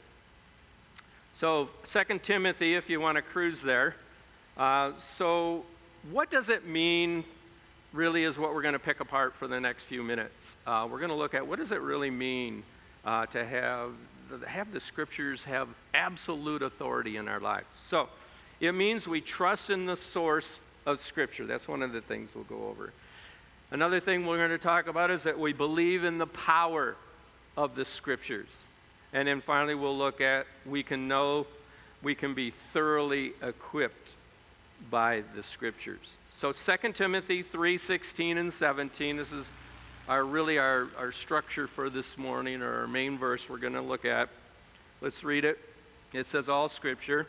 So, 1.34 1.68
2 1.90 2.18
Timothy, 2.20 2.74
if 2.74 2.88
you 2.88 3.00
want 3.00 3.16
to 3.16 3.22
cruise 3.22 3.60
there. 3.60 3.96
Uh, 4.56 4.92
so, 5.00 5.64
what 6.10 6.30
does 6.30 6.48
it 6.48 6.66
mean, 6.66 7.24
really, 7.92 8.24
is 8.24 8.38
what 8.38 8.54
we're 8.54 8.62
going 8.62 8.74
to 8.74 8.78
pick 8.78 9.00
apart 9.00 9.34
for 9.34 9.48
the 9.48 9.60
next 9.60 9.84
few 9.84 10.02
minutes. 10.02 10.56
Uh, 10.66 10.86
we're 10.90 10.98
going 10.98 11.10
to 11.10 11.16
look 11.16 11.34
at 11.34 11.46
what 11.46 11.58
does 11.58 11.72
it 11.72 11.80
really 11.80 12.10
mean 12.10 12.62
uh, 13.04 13.26
to 13.26 13.44
have, 13.44 13.90
have 14.46 14.72
the 14.72 14.80
scriptures 14.80 15.44
have 15.44 15.68
absolute 15.94 16.62
authority 16.62 17.16
in 17.16 17.28
our 17.28 17.40
lives. 17.40 17.66
So, 17.86 18.08
it 18.60 18.72
means 18.72 19.08
we 19.08 19.20
trust 19.22 19.70
in 19.70 19.86
the 19.86 19.96
source 19.96 20.60
of 20.86 21.00
Scripture. 21.00 21.46
That's 21.46 21.66
one 21.66 21.82
of 21.82 21.92
the 21.92 22.02
things 22.02 22.28
we'll 22.34 22.44
go 22.44 22.68
over. 22.68 22.92
Another 23.70 24.00
thing 24.00 24.26
we're 24.26 24.36
going 24.36 24.50
to 24.50 24.58
talk 24.58 24.86
about 24.86 25.10
is 25.10 25.22
that 25.22 25.38
we 25.38 25.52
believe 25.52 26.04
in 26.04 26.18
the 26.18 26.26
power 26.26 26.96
of 27.56 27.74
the 27.74 27.84
Scriptures. 27.84 28.48
And 29.12 29.26
then 29.26 29.40
finally, 29.40 29.74
we'll 29.74 29.96
look 29.96 30.20
at 30.20 30.46
we 30.66 30.82
can 30.82 31.08
know, 31.08 31.46
we 32.02 32.14
can 32.14 32.34
be 32.34 32.52
thoroughly 32.72 33.32
equipped 33.42 34.14
by 34.90 35.22
the 35.34 35.42
Scriptures. 35.42 36.16
So 36.32 36.52
2 36.52 36.92
Timothy 36.92 37.42
3 37.42 37.78
16 37.78 38.38
and 38.38 38.52
17, 38.52 39.16
this 39.16 39.32
is 39.32 39.48
our 40.08 40.24
really 40.24 40.58
our, 40.58 40.88
our 40.98 41.12
structure 41.12 41.66
for 41.66 41.90
this 41.90 42.18
morning, 42.18 42.62
or 42.62 42.80
our 42.80 42.86
main 42.86 43.18
verse 43.18 43.42
we're 43.48 43.58
going 43.58 43.74
to 43.74 43.80
look 43.80 44.04
at. 44.04 44.28
Let's 45.00 45.22
read 45.24 45.44
it. 45.44 45.58
It 46.12 46.26
says, 46.26 46.48
All 46.48 46.68
Scripture 46.68 47.26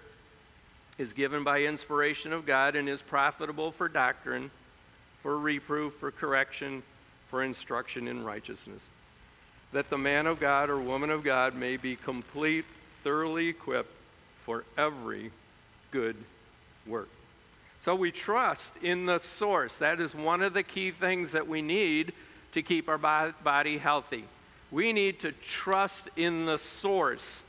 is 0.97 1.13
given 1.13 1.43
by 1.43 1.61
inspiration 1.61 2.33
of 2.33 2.45
God 2.45 2.75
and 2.75 2.89
is 2.89 3.01
profitable 3.01 3.71
for 3.71 3.87
doctrine, 3.87 4.51
for 5.21 5.37
reproof, 5.37 5.93
for 5.99 6.11
correction, 6.11 6.83
for 7.29 7.43
instruction 7.43 8.07
in 8.07 8.23
righteousness, 8.23 8.83
that 9.71 9.89
the 9.89 9.97
man 9.97 10.27
of 10.27 10.39
God 10.39 10.69
or 10.69 10.79
woman 10.79 11.09
of 11.09 11.23
God 11.23 11.55
may 11.55 11.77
be 11.77 11.95
complete, 11.95 12.65
thoroughly 13.03 13.47
equipped 13.47 13.93
for 14.45 14.63
every 14.77 15.31
good 15.91 16.15
work. 16.85 17.09
So 17.81 17.95
we 17.95 18.11
trust 18.11 18.73
in 18.81 19.05
the 19.05 19.19
source. 19.19 19.77
That 19.77 19.99
is 19.99 20.13
one 20.13 20.41
of 20.41 20.53
the 20.53 20.63
key 20.63 20.91
things 20.91 21.31
that 21.31 21.47
we 21.47 21.61
need 21.61 22.13
to 22.51 22.62
keep 22.62 22.89
our 22.89 22.98
body 22.98 23.77
healthy. 23.77 24.25
We 24.72 24.93
need 24.93 25.20
to 25.22 25.31
trust 25.31 26.10
in 26.15 26.46
the 26.46 26.58
source 26.58 27.43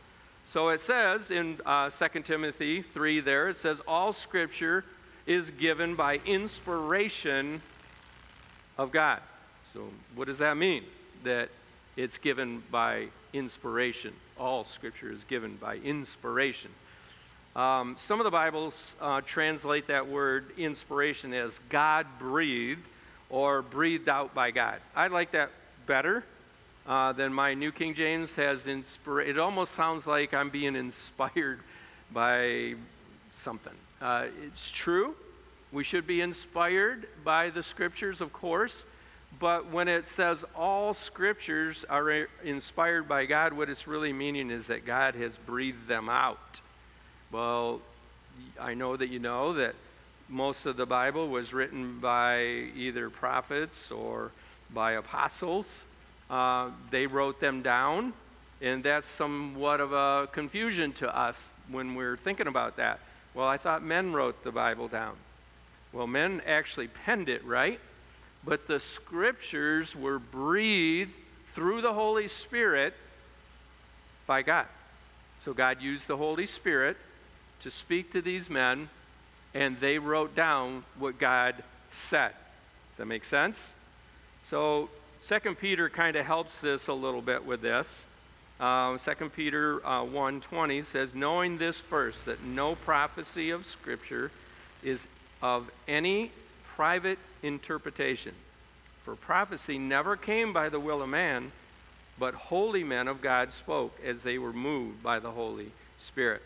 so 0.44 0.68
it 0.68 0.80
says 0.80 1.30
in 1.30 1.60
uh, 1.64 1.90
2 1.90 2.20
Timothy 2.22 2.82
3 2.82 3.20
there, 3.20 3.48
it 3.48 3.56
says, 3.56 3.80
All 3.86 4.12
scripture 4.12 4.84
is 5.26 5.50
given 5.50 5.94
by 5.94 6.16
inspiration 6.26 7.62
of 8.76 8.92
God. 8.92 9.20
So 9.72 9.88
what 10.14 10.26
does 10.26 10.38
that 10.38 10.56
mean? 10.56 10.84
That 11.24 11.48
it's 11.96 12.18
given 12.18 12.62
by 12.70 13.08
inspiration. 13.32 14.12
All 14.38 14.64
scripture 14.64 15.10
is 15.10 15.24
given 15.24 15.56
by 15.56 15.76
inspiration. 15.76 16.70
Um, 17.54 17.96
some 17.98 18.18
of 18.20 18.24
the 18.24 18.30
Bibles 18.30 18.96
uh, 19.00 19.20
translate 19.22 19.86
that 19.88 20.08
word 20.08 20.52
inspiration 20.58 21.32
as 21.32 21.60
God 21.68 22.06
breathed 22.18 22.82
or 23.32 23.62
breathed 23.62 24.08
out 24.08 24.34
by 24.34 24.52
God. 24.52 24.78
I 24.94 25.08
like 25.08 25.32
that 25.32 25.50
better 25.88 26.24
uh, 26.86 27.12
then 27.12 27.32
my 27.32 27.54
New 27.54 27.70
King 27.70 27.94
James 27.94 28.34
has 28.34 28.66
inspired. 28.66 29.28
It 29.28 29.38
almost 29.38 29.74
sounds 29.74 30.06
like 30.06 30.34
I'm 30.34 30.50
being 30.50 30.74
inspired 30.74 31.60
by 32.12 32.74
something. 33.34 33.74
Uh, 34.00 34.26
it's 34.44 34.70
true. 34.70 35.14
We 35.70 35.84
should 35.84 36.06
be 36.06 36.20
inspired 36.20 37.06
by 37.24 37.50
the 37.50 37.62
scriptures, 37.62 38.20
of 38.20 38.32
course. 38.32 38.84
But 39.38 39.70
when 39.70 39.88
it 39.88 40.06
says 40.06 40.44
all 40.54 40.92
scriptures 40.92 41.84
are 41.88 42.26
inspired 42.44 43.08
by 43.08 43.24
God, 43.24 43.54
what 43.54 43.70
it's 43.70 43.86
really 43.86 44.12
meaning 44.12 44.50
is 44.50 44.66
that 44.66 44.84
God 44.84 45.14
has 45.14 45.36
breathed 45.46 45.88
them 45.88 46.08
out. 46.08 46.60
Well, 47.30 47.80
I 48.60 48.74
know 48.74 48.96
that 48.96 49.08
you 49.08 49.20
know 49.20 49.54
that 49.54 49.74
most 50.32 50.64
of 50.64 50.78
the 50.78 50.86
Bible 50.86 51.28
was 51.28 51.52
written 51.52 52.00
by 52.00 52.40
either 52.42 53.10
prophets 53.10 53.90
or 53.90 54.32
by 54.72 54.92
apostles. 54.92 55.84
Uh, 56.30 56.70
they 56.90 57.06
wrote 57.06 57.38
them 57.38 57.60
down, 57.60 58.14
and 58.62 58.82
that's 58.82 59.06
somewhat 59.06 59.80
of 59.80 59.92
a 59.92 60.26
confusion 60.32 60.94
to 60.94 61.16
us 61.16 61.50
when 61.70 61.94
we're 61.94 62.16
thinking 62.16 62.46
about 62.46 62.78
that. 62.78 63.00
Well, 63.34 63.46
I 63.46 63.58
thought 63.58 63.84
men 63.84 64.14
wrote 64.14 64.42
the 64.42 64.50
Bible 64.50 64.88
down. 64.88 65.16
Well, 65.92 66.06
men 66.06 66.40
actually 66.46 66.88
penned 66.88 67.28
it, 67.28 67.44
right? 67.44 67.78
But 68.42 68.66
the 68.66 68.80
scriptures 68.80 69.94
were 69.94 70.18
breathed 70.18 71.12
through 71.54 71.82
the 71.82 71.92
Holy 71.92 72.28
Spirit 72.28 72.94
by 74.26 74.40
God. 74.40 74.66
So 75.44 75.52
God 75.52 75.82
used 75.82 76.08
the 76.08 76.16
Holy 76.16 76.46
Spirit 76.46 76.96
to 77.60 77.70
speak 77.70 78.12
to 78.12 78.22
these 78.22 78.48
men, 78.48 78.88
and 79.54 79.78
they 79.80 79.98
wrote 79.98 80.34
down 80.34 80.84
what 80.98 81.18
God 81.18 81.62
said. 81.90 82.32
Does 82.90 82.98
that 82.98 83.06
make 83.06 83.24
sense? 83.24 83.74
So 84.44 84.88
Second 85.24 85.58
Peter 85.58 85.88
kind 85.88 86.16
of 86.16 86.26
helps 86.26 86.64
us 86.64 86.88
a 86.88 86.92
little 86.92 87.22
bit 87.22 87.44
with 87.44 87.62
this. 87.62 88.06
Uh, 88.58 88.98
2 88.98 89.28
Peter 89.30 89.84
uh, 89.86 90.02
1.20 90.02 90.84
says, 90.84 91.14
Knowing 91.14 91.58
this 91.58 91.76
first, 91.76 92.26
that 92.26 92.42
no 92.44 92.74
prophecy 92.74 93.50
of 93.50 93.66
Scripture 93.66 94.30
is 94.82 95.06
of 95.42 95.70
any 95.88 96.30
private 96.76 97.18
interpretation. 97.42 98.34
For 99.04 99.16
prophecy 99.16 99.78
never 99.78 100.16
came 100.16 100.52
by 100.52 100.68
the 100.68 100.80
will 100.80 101.02
of 101.02 101.08
man, 101.08 101.52
but 102.18 102.34
holy 102.34 102.84
men 102.84 103.08
of 103.08 103.20
God 103.20 103.50
spoke 103.50 103.98
as 104.04 104.22
they 104.22 104.38
were 104.38 104.52
moved 104.52 105.02
by 105.02 105.18
the 105.18 105.30
Holy 105.30 105.72
Spirit. 106.06 106.42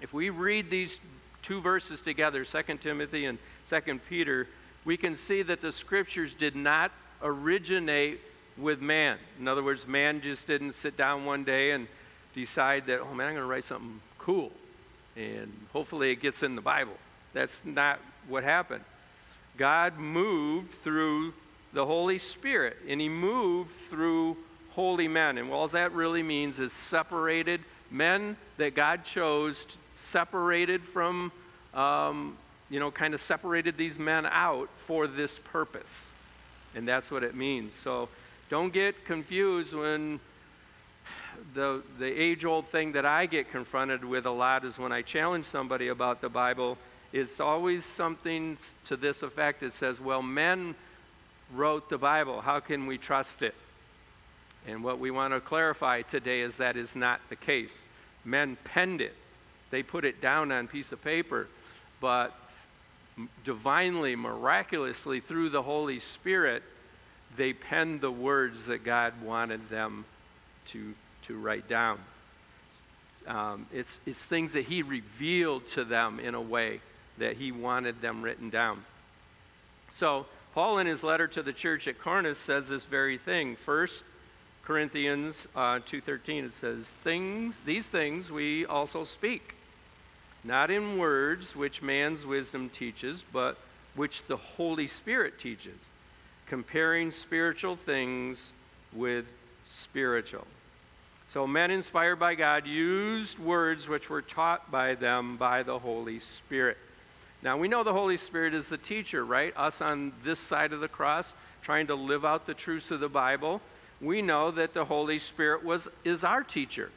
If 0.00 0.12
we 0.12 0.30
read 0.30 0.70
these 0.70 0.98
two 1.48 1.60
verses 1.62 2.02
together, 2.02 2.44
2 2.44 2.62
Timothy 2.76 3.24
and 3.24 3.38
2 3.70 4.00
Peter, 4.08 4.46
we 4.84 4.98
can 4.98 5.16
see 5.16 5.42
that 5.42 5.62
the 5.62 5.72
Scriptures 5.72 6.34
did 6.34 6.54
not 6.54 6.92
originate 7.22 8.20
with 8.58 8.82
man. 8.82 9.16
In 9.40 9.48
other 9.48 9.62
words, 9.62 9.86
man 9.86 10.20
just 10.20 10.46
didn't 10.46 10.72
sit 10.72 10.96
down 10.96 11.24
one 11.24 11.44
day 11.44 11.70
and 11.70 11.88
decide 12.34 12.86
that, 12.86 13.00
oh 13.00 13.14
man, 13.14 13.28
I'm 13.28 13.34
going 13.34 13.36
to 13.36 13.50
write 13.50 13.64
something 13.64 14.00
cool. 14.18 14.52
And 15.16 15.50
hopefully 15.72 16.10
it 16.10 16.16
gets 16.16 16.42
in 16.42 16.54
the 16.54 16.60
Bible. 16.60 16.96
That's 17.32 17.62
not 17.64 17.98
what 18.28 18.44
happened. 18.44 18.84
God 19.56 19.98
moved 19.98 20.74
through 20.82 21.32
the 21.72 21.86
Holy 21.86 22.18
Spirit, 22.18 22.76
and 22.86 23.00
He 23.00 23.08
moved 23.08 23.72
through 23.90 24.36
holy 24.70 25.08
men. 25.08 25.38
And 25.38 25.50
all 25.50 25.66
that 25.68 25.92
really 25.92 26.22
means 26.22 26.58
is 26.58 26.72
separated 26.72 27.62
men 27.90 28.36
that 28.58 28.74
God 28.74 29.04
chose, 29.04 29.66
separated 29.98 30.82
from, 30.82 31.30
um, 31.74 32.36
you 32.70 32.80
know, 32.80 32.90
kind 32.90 33.12
of 33.12 33.20
separated 33.20 33.76
these 33.76 33.98
men 33.98 34.24
out 34.26 34.70
for 34.86 35.06
this 35.06 35.38
purpose. 35.44 36.06
And 36.74 36.88
that's 36.88 37.10
what 37.10 37.22
it 37.22 37.34
means. 37.34 37.74
So 37.74 38.08
don't 38.48 38.72
get 38.72 39.04
confused 39.04 39.74
when 39.74 40.20
the, 41.54 41.82
the 41.98 42.06
age 42.06 42.44
old 42.44 42.68
thing 42.68 42.92
that 42.92 43.04
I 43.04 43.26
get 43.26 43.50
confronted 43.50 44.04
with 44.04 44.26
a 44.26 44.30
lot 44.30 44.64
is 44.64 44.78
when 44.78 44.92
I 44.92 45.02
challenge 45.02 45.46
somebody 45.46 45.88
about 45.88 46.20
the 46.20 46.28
Bible, 46.28 46.78
it's 47.12 47.40
always 47.40 47.84
something 47.84 48.58
to 48.86 48.96
this 48.96 49.22
effect. 49.22 49.62
It 49.62 49.72
says, 49.72 50.00
well, 50.00 50.22
men 50.22 50.74
wrote 51.54 51.88
the 51.88 51.98
Bible. 51.98 52.40
How 52.40 52.60
can 52.60 52.86
we 52.86 52.98
trust 52.98 53.42
it? 53.42 53.54
And 54.66 54.84
what 54.84 54.98
we 54.98 55.10
want 55.10 55.32
to 55.32 55.40
clarify 55.40 56.02
today 56.02 56.40
is 56.40 56.56
that 56.58 56.76
is 56.76 56.94
not 56.94 57.20
the 57.30 57.36
case. 57.36 57.82
Men 58.24 58.58
penned 58.64 59.00
it, 59.00 59.14
they 59.70 59.82
put 59.82 60.04
it 60.04 60.20
down 60.20 60.52
on 60.52 60.68
piece 60.68 60.92
of 60.92 61.02
paper, 61.02 61.46
but 62.00 62.34
divinely, 63.44 64.16
miraculously, 64.16 65.20
through 65.20 65.50
the 65.50 65.62
Holy 65.62 66.00
Spirit, 66.00 66.62
they 67.36 67.52
penned 67.52 68.00
the 68.00 68.10
words 68.10 68.66
that 68.66 68.84
God 68.84 69.20
wanted 69.22 69.68
them 69.68 70.04
to, 70.66 70.94
to 71.22 71.36
write 71.36 71.68
down. 71.68 71.98
Um, 73.26 73.66
it's, 73.72 74.00
it's 74.06 74.24
things 74.24 74.52
that 74.52 74.66
He 74.66 74.82
revealed 74.82 75.66
to 75.72 75.84
them 75.84 76.18
in 76.20 76.34
a 76.34 76.40
way 76.40 76.80
that 77.18 77.36
He 77.36 77.52
wanted 77.52 78.00
them 78.00 78.22
written 78.22 78.48
down. 78.48 78.84
So, 79.96 80.26
Paul, 80.54 80.78
in 80.78 80.86
his 80.86 81.02
letter 81.02 81.26
to 81.28 81.42
the 81.42 81.52
church 81.52 81.86
at 81.86 82.00
Corinth, 82.00 82.38
says 82.38 82.68
this 82.68 82.84
very 82.84 83.18
thing. 83.18 83.56
First 83.56 84.04
Corinthians 84.64 85.46
uh, 85.54 85.80
2.13, 85.80 86.44
it 86.44 86.52
says, 86.52 86.84
things, 87.04 87.60
These 87.64 87.86
things 87.88 88.30
we 88.30 88.66
also 88.66 89.04
speak, 89.04 89.54
not 90.44 90.70
in 90.70 90.98
words 90.98 91.56
which 91.56 91.82
man's 91.82 92.24
wisdom 92.24 92.68
teaches, 92.70 93.22
but 93.32 93.58
which 93.94 94.22
the 94.26 94.36
Holy 94.36 94.88
Spirit 94.88 95.38
teaches, 95.38 95.78
comparing 96.46 97.10
spiritual 97.10 97.76
things 97.76 98.52
with 98.92 99.26
spiritual. 99.66 100.46
So, 101.32 101.46
men 101.46 101.70
inspired 101.70 102.16
by 102.16 102.34
God 102.36 102.66
used 102.66 103.38
words 103.38 103.86
which 103.86 104.08
were 104.08 104.22
taught 104.22 104.70
by 104.70 104.94
them 104.94 105.36
by 105.36 105.62
the 105.62 105.78
Holy 105.78 106.20
Spirit. 106.20 106.78
Now, 107.42 107.58
we 107.58 107.68
know 107.68 107.84
the 107.84 107.92
Holy 107.92 108.16
Spirit 108.16 108.54
is 108.54 108.68
the 108.68 108.78
teacher, 108.78 109.24
right? 109.24 109.52
Us 109.56 109.80
on 109.80 110.12
this 110.24 110.40
side 110.40 110.72
of 110.72 110.80
the 110.80 110.88
cross, 110.88 111.34
trying 111.62 111.86
to 111.88 111.94
live 111.94 112.24
out 112.24 112.46
the 112.46 112.54
truths 112.54 112.90
of 112.90 113.00
the 113.00 113.08
Bible. 113.08 113.60
We 114.00 114.22
know 114.22 114.50
that 114.52 114.72
the 114.72 114.86
Holy 114.86 115.18
Spirit 115.18 115.64
was, 115.64 115.86
is 116.04 116.24
our 116.24 116.42
teacher. 116.42 116.90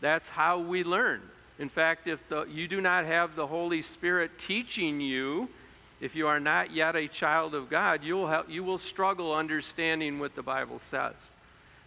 That's 0.00 0.28
how 0.28 0.58
we 0.58 0.84
learn. 0.84 1.22
In 1.60 1.68
fact, 1.68 2.08
if 2.08 2.26
the, 2.30 2.46
you 2.46 2.66
do 2.66 2.80
not 2.80 3.04
have 3.04 3.36
the 3.36 3.46
Holy 3.46 3.82
Spirit 3.82 4.38
teaching 4.38 4.98
you, 4.98 5.50
if 6.00 6.16
you 6.16 6.26
are 6.26 6.40
not 6.40 6.72
yet 6.72 6.96
a 6.96 7.06
child 7.06 7.54
of 7.54 7.68
God, 7.68 8.02
you'll 8.02 8.28
have, 8.28 8.48
you 8.48 8.64
will 8.64 8.78
struggle 8.78 9.34
understanding 9.34 10.18
what 10.18 10.34
the 10.34 10.42
Bible 10.42 10.78
says. 10.78 11.12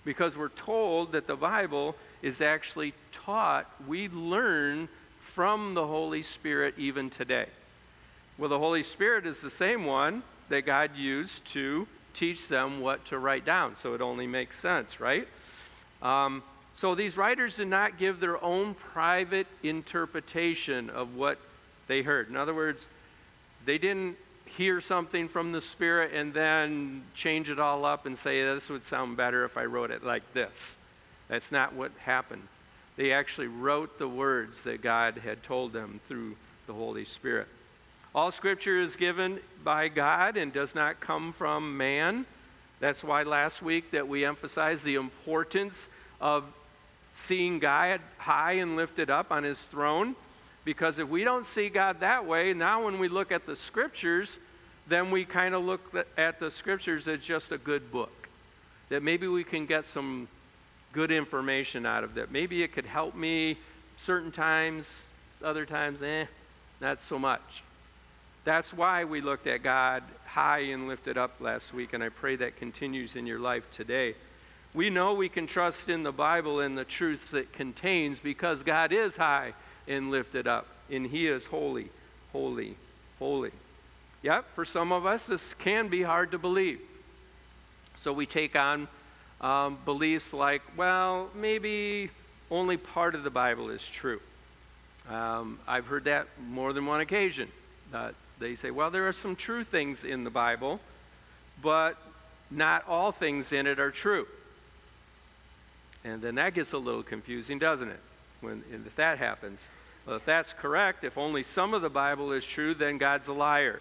Because 0.05 0.37
we're 0.37 0.49
told 0.49 1.13
that 1.13 1.25
the 1.25 1.35
Bible 1.35 1.95
is 2.21 2.39
actually 2.39 2.93
taught, 3.11 3.67
we 3.87 4.09
learn 4.09 4.89
from 5.33 5.73
the 5.73 5.87
Holy 5.87 6.21
Spirit 6.21 6.75
even 6.77 7.09
today. 7.09 7.47
Well, 8.37 8.49
the 8.49 8.59
Holy 8.59 8.83
Spirit 8.83 9.25
is 9.25 9.41
the 9.41 9.49
same 9.49 9.85
one 9.85 10.21
that 10.49 10.67
God 10.67 10.95
used 10.95 11.45
to 11.45 11.87
teach 12.13 12.47
them 12.47 12.79
what 12.79 13.05
to 13.05 13.17
write 13.17 13.43
down. 13.43 13.75
So 13.75 13.95
it 13.95 14.01
only 14.01 14.27
makes 14.27 14.59
sense, 14.59 14.99
right? 14.99 15.27
Um, 16.03 16.43
so 16.75 16.95
these 16.95 17.15
writers 17.15 17.57
did 17.57 17.67
not 17.67 17.97
give 17.97 18.19
their 18.19 18.43
own 18.43 18.73
private 18.73 19.47
interpretation 19.61 20.89
of 20.89 21.15
what 21.15 21.39
they 21.87 22.01
heard. 22.01 22.29
In 22.29 22.35
other 22.35 22.53
words, 22.53 22.87
they 23.65 23.77
didn't 23.77 24.17
hear 24.45 24.81
something 24.81 25.29
from 25.29 25.51
the 25.51 25.61
Spirit 25.61 26.13
and 26.13 26.33
then 26.33 27.03
change 27.15 27.49
it 27.49 27.59
all 27.59 27.85
up 27.85 28.05
and 28.05 28.17
say, 28.17 28.43
this 28.43 28.69
would 28.69 28.85
sound 28.85 29.17
better 29.17 29.45
if 29.45 29.57
I 29.57 29.65
wrote 29.65 29.91
it 29.91 30.03
like 30.03 30.33
this. 30.33 30.77
That's 31.27 31.51
not 31.51 31.73
what 31.73 31.91
happened. 31.99 32.47
They 32.95 33.11
actually 33.11 33.47
wrote 33.47 33.97
the 33.97 34.07
words 34.07 34.63
that 34.63 34.81
God 34.81 35.17
had 35.17 35.41
told 35.41 35.73
them 35.73 35.99
through 36.07 36.35
the 36.67 36.73
Holy 36.73 37.05
Spirit. 37.05 37.47
All 38.13 38.31
scripture 38.31 38.79
is 38.79 38.95
given 38.95 39.39
by 39.63 39.87
God 39.87 40.37
and 40.37 40.53
does 40.53 40.75
not 40.75 40.99
come 40.99 41.33
from 41.33 41.77
man. 41.77 42.27
That's 42.79 43.03
why 43.03 43.23
last 43.23 43.61
week 43.63 43.91
that 43.91 44.07
we 44.07 44.23
emphasized 44.25 44.83
the 44.83 44.95
importance 44.95 45.89
of 46.21 46.43
seeing 47.13 47.59
God 47.59 48.01
high 48.17 48.53
and 48.53 48.75
lifted 48.75 49.09
up 49.09 49.31
on 49.31 49.43
his 49.43 49.59
throne. 49.59 50.15
Because 50.65 50.97
if 50.97 51.07
we 51.07 51.23
don't 51.23 51.45
see 51.45 51.69
God 51.69 51.99
that 51.99 52.25
way, 52.25 52.53
now 52.53 52.85
when 52.85 52.99
we 52.99 53.07
look 53.07 53.31
at 53.31 53.45
the 53.45 53.55
scriptures, 53.55 54.39
then 54.87 55.11
we 55.11 55.25
kind 55.25 55.55
of 55.55 55.63
look 55.63 55.81
at 56.17 56.39
the 56.39 56.51
scriptures 56.51 57.07
as 57.07 57.19
just 57.19 57.51
a 57.51 57.57
good 57.57 57.91
book. 57.91 58.27
That 58.89 59.03
maybe 59.03 59.27
we 59.27 59.43
can 59.43 59.65
get 59.65 59.85
some 59.85 60.27
good 60.91 61.11
information 61.11 61.85
out 61.85 62.03
of 62.03 62.15
that. 62.15 62.31
Maybe 62.31 62.63
it 62.63 62.73
could 62.73 62.85
help 62.85 63.15
me 63.15 63.57
certain 63.97 64.31
times, 64.31 65.07
other 65.43 65.65
times, 65.65 66.01
eh, 66.01 66.25
not 66.79 67.01
so 67.01 67.17
much. 67.17 67.63
That's 68.45 68.73
why 68.73 69.05
we 69.05 69.21
looked 69.21 69.47
at 69.47 69.63
God 69.63 70.03
high 70.25 70.59
and 70.59 70.87
lifted 70.87 71.17
up 71.17 71.35
last 71.39 71.73
week, 71.73 71.93
and 71.93 72.03
I 72.03 72.09
pray 72.09 72.35
that 72.37 72.57
continues 72.57 73.15
in 73.15 73.25
your 73.25 73.39
life 73.39 73.63
today. 73.71 74.15
We 74.73 74.89
know 74.89 75.13
we 75.13 75.29
can 75.29 75.45
trust 75.45 75.87
in 75.87 76.03
the 76.03 76.11
Bible 76.11 76.59
and 76.59 76.77
the 76.77 76.83
truths 76.83 77.33
it 77.33 77.53
contains 77.53 78.19
because 78.19 78.63
God 78.63 78.91
is 78.91 79.15
high 79.15 79.53
and 79.87 80.09
lifted 80.09 80.47
up, 80.47 80.67
and 80.89 81.05
He 81.05 81.27
is 81.27 81.45
holy, 81.45 81.89
holy, 82.31 82.75
holy. 83.19 83.51
Yep, 84.23 84.45
for 84.55 84.65
some 84.65 84.91
of 84.91 85.05
us, 85.05 85.27
this 85.27 85.53
can 85.53 85.89
be 85.89 86.01
hard 86.01 86.31
to 86.31 86.37
believe. 86.37 86.79
So 88.01 88.13
we 88.13 88.25
take 88.25 88.55
on 88.55 88.87
um, 89.41 89.77
beliefs 89.85 90.33
like, 90.33 90.61
well, 90.75 91.29
maybe 91.35 92.09
only 92.49 92.77
part 92.77 93.13
of 93.13 93.23
the 93.23 93.29
Bible 93.29 93.69
is 93.69 93.85
true. 93.85 94.21
Um, 95.09 95.59
I've 95.67 95.85
heard 95.85 96.05
that 96.05 96.27
more 96.47 96.73
than 96.73 96.85
one 96.85 97.01
occasion. 97.01 97.49
Uh, 97.93 98.11
they 98.39 98.55
say, 98.55 98.71
well, 98.71 98.89
there 98.89 99.07
are 99.07 99.13
some 99.13 99.35
true 99.35 99.63
things 99.63 100.03
in 100.03 100.23
the 100.23 100.29
Bible, 100.29 100.79
but 101.61 101.97
not 102.49 102.87
all 102.87 103.11
things 103.11 103.51
in 103.51 103.67
it 103.67 103.79
are 103.79 103.91
true. 103.91 104.25
And 106.03 106.21
then 106.21 106.35
that 106.35 106.53
gets 106.53 106.73
a 106.73 106.77
little 106.77 107.03
confusing, 107.03 107.59
doesn't 107.59 107.89
it? 107.89 107.99
When 108.41 108.63
if 108.71 108.95
that 108.97 109.17
happens. 109.17 109.59
Well, 110.05 110.17
if 110.17 110.25
that's 110.25 110.51
correct, 110.53 111.03
if 111.03 111.17
only 111.17 111.43
some 111.43 111.73
of 111.73 111.81
the 111.81 111.89
Bible 111.89 112.33
is 112.33 112.43
true, 112.43 112.73
then 112.73 112.97
God's 112.97 113.27
a 113.27 113.33
liar. 113.33 113.79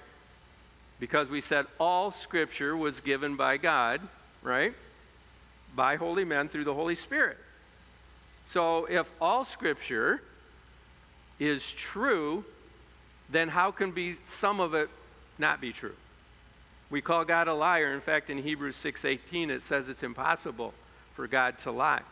Because 1.01 1.29
we 1.29 1.41
said 1.41 1.67
all 1.81 2.13
scripture 2.13 2.77
was 2.77 3.01
given 3.01 3.37
by 3.37 3.57
God, 3.57 4.01
right? 4.43 4.73
By 5.75 5.97
holy 5.97 6.25
men 6.25 6.49
through 6.49 6.65
the 6.65 6.75
Holy 6.75 6.95
Spirit. 6.95 7.39
So 8.47 8.85
if 8.85 9.07
all 9.21 9.45
scripture 9.45 10.23
is 11.41 11.69
true, 11.73 12.45
then 13.29 13.49
how 13.49 13.73
can 13.73 13.91
be 13.91 14.17
some 14.25 14.61
of 14.61 14.75
it 14.75 14.89
not 15.39 15.61
be 15.61 15.73
true? 15.73 15.97
We 16.89 17.01
call 17.01 17.25
God 17.25 17.49
a 17.49 17.55
liar. 17.55 17.95
In 17.95 18.01
fact, 18.01 18.31
in 18.31 18.39
Hebrews 18.39 18.77
6:18 18.77 19.51
it 19.51 19.63
says 19.63 19.89
it's 19.89 20.03
impossible 20.03 20.75
for 21.15 21.27
God 21.27 21.59
to 21.61 21.73
lie. 21.73 22.03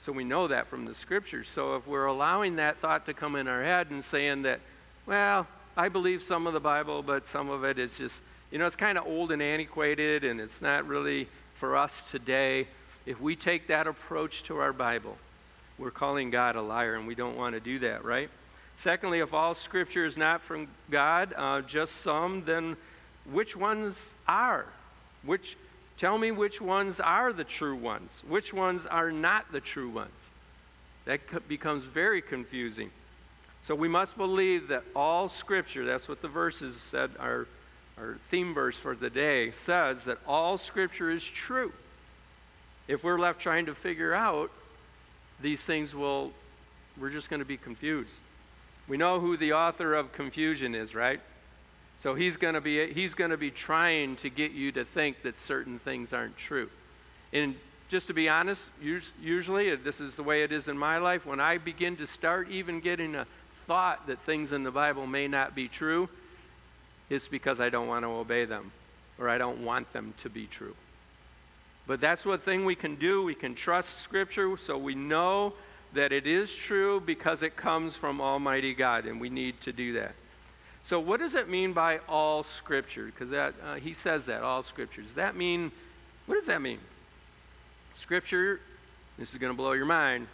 So 0.00 0.12
we 0.12 0.24
know 0.24 0.48
that 0.48 0.68
from 0.68 0.86
the 0.86 0.94
scriptures. 0.94 1.48
So 1.50 1.76
if 1.76 1.86
we're 1.86 2.06
allowing 2.06 2.56
that 2.56 2.78
thought 2.78 3.04
to 3.06 3.14
come 3.14 3.36
in 3.36 3.46
our 3.46 3.62
head 3.62 3.90
and 3.90 4.02
saying 4.02 4.42
that, 4.42 4.60
well, 5.06 5.46
I 5.76 5.90
believe 5.90 6.22
some 6.22 6.46
of 6.46 6.54
the 6.54 6.60
Bible, 6.60 7.02
but 7.02 7.26
some 7.28 7.50
of 7.50 7.64
it 7.64 7.78
is 7.78 7.96
just, 7.98 8.22
you 8.50 8.58
know, 8.58 8.66
it's 8.66 8.76
kind 8.76 8.96
of 8.96 9.06
old 9.06 9.30
and 9.30 9.42
antiquated 9.42 10.24
and 10.24 10.40
it's 10.40 10.62
not 10.62 10.86
really 10.86 11.28
for 11.58 11.76
us 11.76 12.02
today. 12.10 12.66
If 13.04 13.20
we 13.20 13.36
take 13.36 13.68
that 13.68 13.86
approach 13.86 14.42
to 14.44 14.56
our 14.56 14.72
Bible, 14.72 15.18
we're 15.78 15.90
calling 15.90 16.30
God 16.30 16.56
a 16.56 16.62
liar 16.62 16.94
and 16.94 17.06
we 17.06 17.14
don't 17.14 17.36
want 17.36 17.54
to 17.54 17.60
do 17.60 17.78
that, 17.80 18.02
right? 18.02 18.30
Secondly, 18.76 19.20
if 19.20 19.34
all 19.34 19.54
scripture 19.54 20.06
is 20.06 20.16
not 20.16 20.40
from 20.40 20.68
God, 20.90 21.34
uh, 21.36 21.60
just 21.60 21.96
some, 21.96 22.44
then 22.46 22.78
which 23.30 23.54
ones 23.54 24.14
are? 24.26 24.64
Which, 25.24 25.58
tell 26.00 26.16
me 26.16 26.32
which 26.32 26.62
ones 26.62 26.98
are 26.98 27.30
the 27.30 27.44
true 27.44 27.76
ones. 27.76 28.22
Which 28.26 28.54
ones 28.54 28.86
are 28.86 29.12
not 29.12 29.52
the 29.52 29.60
true 29.60 29.90
ones? 29.90 30.30
That 31.04 31.20
becomes 31.46 31.84
very 31.84 32.22
confusing. 32.22 32.90
So 33.62 33.74
we 33.74 33.88
must 33.88 34.16
believe 34.16 34.68
that 34.68 34.82
all 34.96 35.28
scripture, 35.28 35.84
that's 35.84 36.08
what 36.08 36.22
the 36.22 36.28
verses 36.28 36.76
said, 36.76 37.10
our, 37.20 37.46
our 37.98 38.16
theme 38.30 38.54
verse 38.54 38.76
for 38.76 38.96
the 38.96 39.10
day 39.10 39.50
says, 39.50 40.04
that 40.04 40.16
all 40.26 40.56
scripture 40.56 41.10
is 41.10 41.22
true. 41.22 41.72
If 42.88 43.04
we're 43.04 43.18
left 43.18 43.40
trying 43.40 43.66
to 43.66 43.74
figure 43.74 44.14
out, 44.14 44.50
these 45.42 45.60
things 45.60 45.94
will 45.94 46.32
we're 46.98 47.10
just 47.10 47.30
going 47.30 47.40
to 47.40 47.46
be 47.46 47.56
confused. 47.56 48.22
We 48.88 48.96
know 48.96 49.20
who 49.20 49.36
the 49.36 49.52
author 49.52 49.94
of 49.94 50.12
confusion 50.12 50.74
is, 50.74 50.94
right? 50.94 51.20
So 52.02 52.14
he's 52.14 52.38
going 52.38 52.54
to 52.54 52.62
be 52.62 52.92
he's 52.92 53.12
going 53.12 53.30
to 53.30 53.36
be 53.36 53.50
trying 53.50 54.16
to 54.16 54.30
get 54.30 54.52
you 54.52 54.72
to 54.72 54.84
think 54.86 55.22
that 55.22 55.38
certain 55.38 55.78
things 55.78 56.14
aren't 56.14 56.36
true. 56.38 56.70
And 57.30 57.56
just 57.90 58.06
to 58.06 58.14
be 58.14 58.26
honest, 58.26 58.70
usually 59.20 59.70
uh, 59.70 59.76
this 59.84 60.00
is 60.00 60.16
the 60.16 60.22
way 60.22 60.42
it 60.42 60.50
is 60.50 60.66
in 60.66 60.78
my 60.78 60.96
life. 60.96 61.26
When 61.26 61.40
I 61.40 61.58
begin 61.58 61.96
to 61.96 62.06
start 62.06 62.48
even 62.50 62.80
getting 62.80 63.14
a 63.14 63.26
thought 63.66 64.06
that 64.06 64.18
things 64.20 64.52
in 64.52 64.62
the 64.62 64.70
Bible 64.70 65.06
may 65.06 65.28
not 65.28 65.54
be 65.54 65.68
true, 65.68 66.08
it's 67.10 67.28
because 67.28 67.60
I 67.60 67.68
don't 67.68 67.86
want 67.86 68.04
to 68.04 68.08
obey 68.08 68.46
them 68.46 68.72
or 69.18 69.28
I 69.28 69.36
don't 69.36 69.62
want 69.62 69.92
them 69.92 70.14
to 70.22 70.30
be 70.30 70.46
true. 70.46 70.74
But 71.86 72.00
that's 72.00 72.24
what 72.24 72.44
thing 72.44 72.64
we 72.64 72.76
can 72.76 72.96
do. 72.96 73.22
We 73.22 73.34
can 73.34 73.54
trust 73.54 73.98
Scripture 73.98 74.56
so 74.56 74.78
we 74.78 74.94
know 74.94 75.52
that 75.92 76.12
it 76.12 76.26
is 76.26 76.50
true 76.50 77.00
because 77.00 77.42
it 77.42 77.56
comes 77.56 77.94
from 77.94 78.20
Almighty 78.20 78.72
God, 78.72 79.04
and 79.04 79.20
we 79.20 79.28
need 79.28 79.60
to 79.62 79.72
do 79.72 79.92
that. 79.94 80.14
So, 80.84 80.98
what 80.98 81.20
does 81.20 81.34
it 81.34 81.48
mean 81.48 81.72
by 81.72 81.98
all 82.08 82.42
Scripture? 82.42 83.06
Because 83.06 83.30
that 83.30 83.54
uh, 83.64 83.74
he 83.74 83.94
says 83.94 84.26
that 84.26 84.42
all 84.42 84.62
Scripture. 84.62 85.02
Does 85.02 85.14
that 85.14 85.36
mean? 85.36 85.72
What 86.26 86.36
does 86.36 86.46
that 86.46 86.62
mean? 86.62 86.78
Scripture. 87.94 88.60
This 89.18 89.32
is 89.32 89.36
going 89.36 89.52
to 89.52 89.56
blow 89.56 89.72
your 89.72 89.86
mind. 89.86 90.26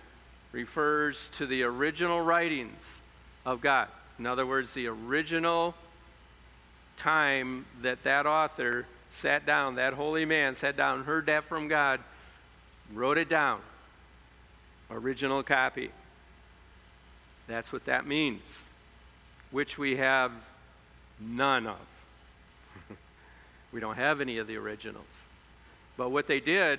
Refers 0.52 1.28
to 1.34 1.46
the 1.46 1.64
original 1.64 2.20
writings 2.20 3.00
of 3.44 3.60
God. 3.60 3.88
In 4.18 4.26
other 4.26 4.46
words, 4.46 4.72
the 4.72 4.86
original 4.86 5.74
time 6.96 7.66
that 7.82 8.04
that 8.04 8.26
author 8.26 8.86
sat 9.10 9.44
down, 9.44 9.74
that 9.74 9.94
holy 9.94 10.24
man 10.24 10.54
sat 10.54 10.76
down, 10.76 11.04
heard 11.04 11.26
that 11.26 11.44
from 11.44 11.68
God, 11.68 12.00
wrote 12.94 13.18
it 13.18 13.28
down. 13.28 13.60
Original 14.90 15.42
copy. 15.42 15.90
That's 17.48 17.72
what 17.72 17.84
that 17.86 18.06
means 18.06 18.68
which 19.56 19.78
we 19.78 19.96
have 19.96 20.32
none 21.18 21.66
of. 21.66 21.78
we 23.72 23.80
don't 23.80 23.96
have 23.96 24.20
any 24.20 24.36
of 24.36 24.46
the 24.46 24.54
originals. 24.54 25.06
But 25.96 26.10
what 26.10 26.26
they 26.26 26.40
did 26.40 26.78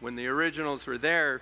when 0.00 0.14
the 0.14 0.26
originals 0.26 0.84
were 0.84 0.98
there, 0.98 1.40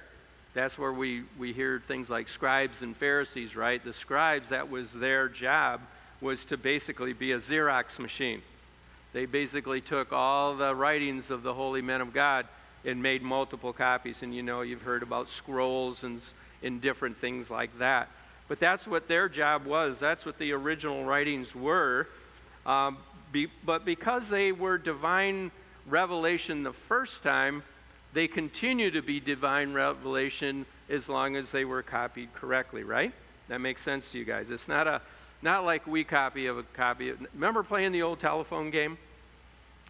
that's 0.55 0.79
where 0.79 0.93
we, 0.93 1.25
we 1.37 1.53
hear 1.53 1.83
things 1.89 2.09
like 2.09 2.29
scribes 2.29 2.83
and 2.83 2.97
Pharisees, 2.97 3.57
right? 3.57 3.83
The 3.85 3.93
scribes, 3.93 4.51
that 4.51 4.71
was 4.71 4.93
their 4.93 5.29
job, 5.29 5.81
was 6.21 6.45
to 6.45 6.57
basically 6.57 7.13
be 7.13 7.33
a 7.33 7.39
Xerox 7.39 7.99
machine. 7.99 8.41
They 9.13 9.27
basically 9.27 9.81
took 9.81 10.13
all 10.13 10.55
the 10.55 10.73
writings 10.73 11.33
of 11.33 11.43
the 11.43 11.53
holy 11.53 11.83
men 11.83 12.01
of 12.01 12.15
God 12.15 12.47
and 12.85 13.03
made 13.03 13.23
multiple 13.23 13.73
copies. 13.73 14.23
And 14.23 14.33
you 14.33 14.45
know, 14.45 14.61
you've 14.61 14.83
heard 14.83 15.03
about 15.03 15.31
scrolls 15.31 16.05
and, 16.05 16.23
and 16.63 16.81
different 16.81 17.19
things 17.19 17.51
like 17.51 17.77
that. 17.81 18.09
But 18.49 18.61
that's 18.61 18.87
what 18.87 19.09
their 19.09 19.29
job 19.29 19.67
was. 19.67 19.99
That's 19.99 20.25
what 20.25 20.39
the 20.39 20.53
original 20.53 21.05
writings 21.05 21.55
were. 21.55 22.09
Um, 22.65 22.99
be, 23.33 23.49
but 23.65 23.85
because 23.85 24.29
they 24.29 24.53
were 24.53 24.79
divine 24.79 25.51
revelation 25.87 26.63
the 26.63 26.73
first 26.73 27.23
time, 27.23 27.63
they 28.13 28.29
continue 28.29 28.91
to 28.93 29.03
be 29.03 29.21
divine 29.21 29.73
revelation 29.73 30.65
as 30.89 31.09
long 31.09 31.37
as 31.37 31.51
they 31.51 31.65
were 31.65 31.83
copied 31.83 32.33
correctly, 32.35 32.83
right? 32.83 33.13
That 33.49 33.61
makes 33.61 33.83
sense 33.83 34.11
to 34.13 34.19
you 34.19 34.25
guys. 34.25 34.51
It's 34.51 34.69
not 34.69 34.87
a 34.87 35.03
not 35.43 35.65
like 35.65 35.87
we 35.87 36.03
copy 36.03 36.47
of 36.47 36.59
a 36.59 36.63
copy. 36.63 37.11
Of, 37.11 37.19
remember 37.35 37.63
playing 37.63 37.93
the 37.93 38.03
old 38.03 38.21
telephone 38.21 38.71
game? 38.71 38.97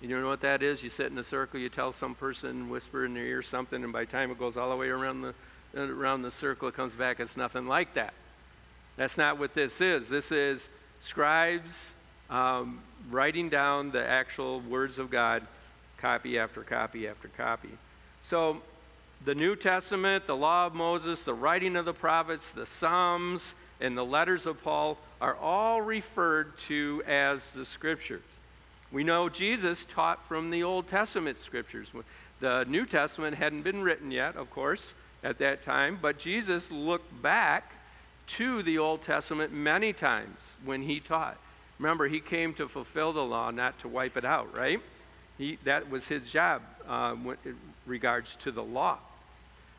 You 0.00 0.08
know 0.08 0.28
what 0.28 0.42
that 0.42 0.62
is? 0.62 0.82
You 0.82 0.90
sit 0.90 1.06
in 1.06 1.16
a 1.16 1.24
circle, 1.24 1.58
you 1.58 1.68
tell 1.68 1.92
some 1.92 2.14
person, 2.14 2.68
whisper 2.68 3.06
in 3.06 3.14
their 3.14 3.24
ear 3.24 3.42
something, 3.42 3.82
and 3.82 3.92
by 3.92 4.04
the 4.04 4.12
time 4.12 4.30
it 4.30 4.38
goes 4.38 4.56
all 4.56 4.70
the 4.70 4.76
way 4.76 4.88
around 4.88 5.22
the 5.22 5.34
around 5.76 6.22
the 6.22 6.30
circle, 6.30 6.68
it 6.68 6.74
comes 6.74 6.94
back. 6.94 7.20
It's 7.20 7.36
nothing 7.36 7.66
like 7.66 7.94
that. 7.94 8.14
That's 8.96 9.18
not 9.18 9.38
what 9.38 9.54
this 9.54 9.80
is. 9.80 10.08
This 10.08 10.32
is 10.32 10.68
scribes 11.00 11.92
um, 12.30 12.80
writing 13.10 13.48
down 13.48 13.90
the 13.90 14.04
actual 14.04 14.60
words 14.60 14.98
of 14.98 15.10
God, 15.10 15.42
copy 15.98 16.38
after 16.38 16.62
copy 16.62 17.06
after 17.06 17.28
copy. 17.28 17.70
So, 18.22 18.62
the 19.24 19.34
New 19.34 19.56
Testament, 19.56 20.26
the 20.26 20.36
law 20.36 20.66
of 20.66 20.74
Moses, 20.74 21.22
the 21.22 21.34
writing 21.34 21.76
of 21.76 21.84
the 21.84 21.94
prophets, 21.94 22.50
the 22.50 22.66
Psalms, 22.66 23.54
and 23.80 23.96
the 23.96 24.04
letters 24.04 24.46
of 24.46 24.62
Paul 24.62 24.98
are 25.20 25.34
all 25.36 25.80
referred 25.80 26.58
to 26.68 27.02
as 27.06 27.40
the 27.54 27.64
scriptures. 27.64 28.22
We 28.92 29.04
know 29.04 29.28
Jesus 29.28 29.86
taught 29.92 30.26
from 30.28 30.50
the 30.50 30.62
Old 30.62 30.88
Testament 30.88 31.40
scriptures. 31.40 31.88
The 32.40 32.64
New 32.68 32.86
Testament 32.86 33.36
hadn't 33.36 33.62
been 33.62 33.82
written 33.82 34.10
yet, 34.10 34.36
of 34.36 34.50
course, 34.50 34.94
at 35.24 35.38
that 35.38 35.64
time, 35.64 35.98
but 36.00 36.18
Jesus 36.18 36.70
looked 36.70 37.22
back 37.22 37.72
to 38.26 38.62
the 38.62 38.78
Old 38.78 39.02
Testament 39.02 39.52
many 39.52 39.92
times 39.92 40.56
when 40.64 40.82
he 40.82 41.00
taught. 41.00 41.38
Remember, 41.78 42.08
he 42.08 42.20
came 42.20 42.54
to 42.54 42.68
fulfill 42.68 43.12
the 43.12 43.24
law, 43.24 43.50
not 43.50 43.78
to 43.80 43.88
wipe 43.88 44.16
it 44.16 44.24
out, 44.24 44.54
right? 44.54 44.80
He, 45.38 45.58
that 45.64 45.90
was 45.90 46.06
his 46.06 46.30
job 46.30 46.62
uh, 46.88 47.14
in 47.44 47.56
regards 47.84 48.36
to 48.36 48.50
the 48.50 48.62
law. 48.62 48.98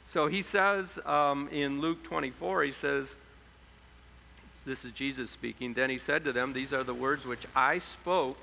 So 0.07 0.27
he 0.27 0.41
says 0.41 0.99
um, 1.05 1.49
in 1.49 1.81
Luke 1.81 2.03
24, 2.03 2.63
he 2.63 2.71
says, 2.71 3.15
This 4.65 4.85
is 4.85 4.91
Jesus 4.91 5.31
speaking. 5.31 5.73
Then 5.73 5.89
he 5.89 5.97
said 5.97 6.23
to 6.25 6.31
them, 6.31 6.53
These 6.53 6.71
are 6.71 6.83
the 6.83 6.93
words 6.93 7.25
which 7.25 7.45
I 7.55 7.79
spoke 7.79 8.37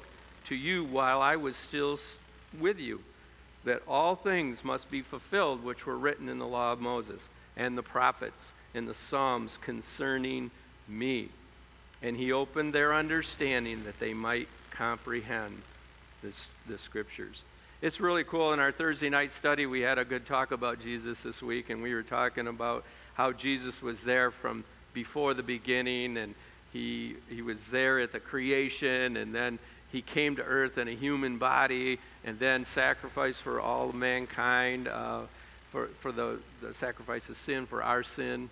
to 0.47 0.55
you 0.55 0.85
while 0.85 1.23
I 1.23 1.37
was 1.37 1.57
still 1.57 1.99
with 2.59 2.79
you, 2.79 3.01
that 3.65 3.83
all 3.89 4.17
things 4.17 4.65
must 4.65 4.91
be 4.91 5.01
fulfilled 5.01 5.65
which 5.65 5.87
were 5.87 5.97
written 5.97 6.29
in 6.29 6.39
the 6.39 6.47
law 6.47 6.73
of 6.73 6.81
Moses 6.81 7.29
and 7.57 7.79
the 7.79 7.83
prophets 7.83 8.53
in 8.75 8.87
the 8.87 8.95
Psalms 8.95 9.59
concerning 9.63 10.51
me. 10.89 11.29
And 12.03 12.17
he 12.17 12.33
opened 12.33 12.75
their 12.75 12.93
understanding 12.93 13.85
that 13.85 13.99
they 13.99 14.13
might 14.13 14.49
comprehend 14.71 15.63
this, 16.23 16.51
the 16.69 16.77
scriptures. 16.77 17.43
It's 17.81 18.01
really 18.01 18.25
cool. 18.25 18.53
In 18.53 18.61
our 18.61 18.73
Thursday 18.73 19.09
night 19.09 19.31
study, 19.31 19.67
we 19.67 19.81
had 19.81 19.99
a 19.99 20.05
good 20.05 20.27
talk 20.27 20.51
about 20.51 20.81
Jesus 20.81 21.21
this 21.21 21.41
week, 21.41 21.71
and 21.71 21.83
we 21.83 21.95
were 21.95 22.03
talking 22.03 22.49
about 22.49 22.85
how 23.15 23.33
Jesus 23.33 23.81
was 23.81 24.03
there 24.03 24.31
from 24.31 24.65
before 24.93 25.35
the 25.35 25.43
beginning, 25.43 26.17
and 26.17 26.35
he, 26.73 27.17
he 27.29 27.43
was 27.43 27.65
there 27.67 28.01
at 28.01 28.13
the 28.13 28.21
creation, 28.21 29.17
and 29.17 29.35
then 29.35 29.59
he 29.93 30.03
came 30.03 30.35
to 30.37 30.43
earth 30.43 30.79
in 30.79 30.89
a 30.89 30.95
human 30.95 31.39
body, 31.39 31.99
and 32.25 32.39
then 32.39 32.65
sacrificed 32.65 33.39
for 33.39 33.61
all 33.61 33.93
mankind, 33.93 34.89
uh, 34.89 35.21
for, 35.71 35.89
for 36.01 36.11
the, 36.11 36.39
the 36.61 36.75
sacrifice 36.75 37.29
of 37.29 37.37
sin, 37.37 37.67
for 37.67 37.83
our 37.83 38.03
sin 38.03 38.51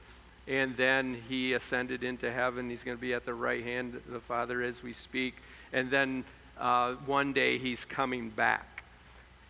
and 0.49 0.77
then 0.77 1.23
he 1.29 1.53
ascended 1.53 2.03
into 2.03 2.31
heaven. 2.33 2.69
He's 2.69 2.83
going 2.83 2.97
to 2.97 3.01
be 3.01 3.15
at 3.15 3.25
the 3.25 3.35
right 3.35 3.63
hand 3.63 3.95
of 3.95 4.07
the 4.11 4.21
Father 4.21 4.63
as 4.63 4.83
we 4.83 4.93
speak. 4.93 5.35
And 5.73 5.91
then 5.91 6.25
uh, 6.59 6.95
one 7.07 7.33
day 7.33 7.59
he's 7.59 7.85
coming 7.85 8.31
back. 8.31 8.83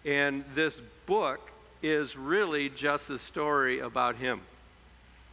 And 0.05 0.45
this 0.55 0.81
book 1.07 1.51
is 1.83 2.17
really 2.17 2.69
just 2.69 3.11
a 3.11 3.19
story 3.19 3.81
about 3.81 4.17
him. 4.17 4.41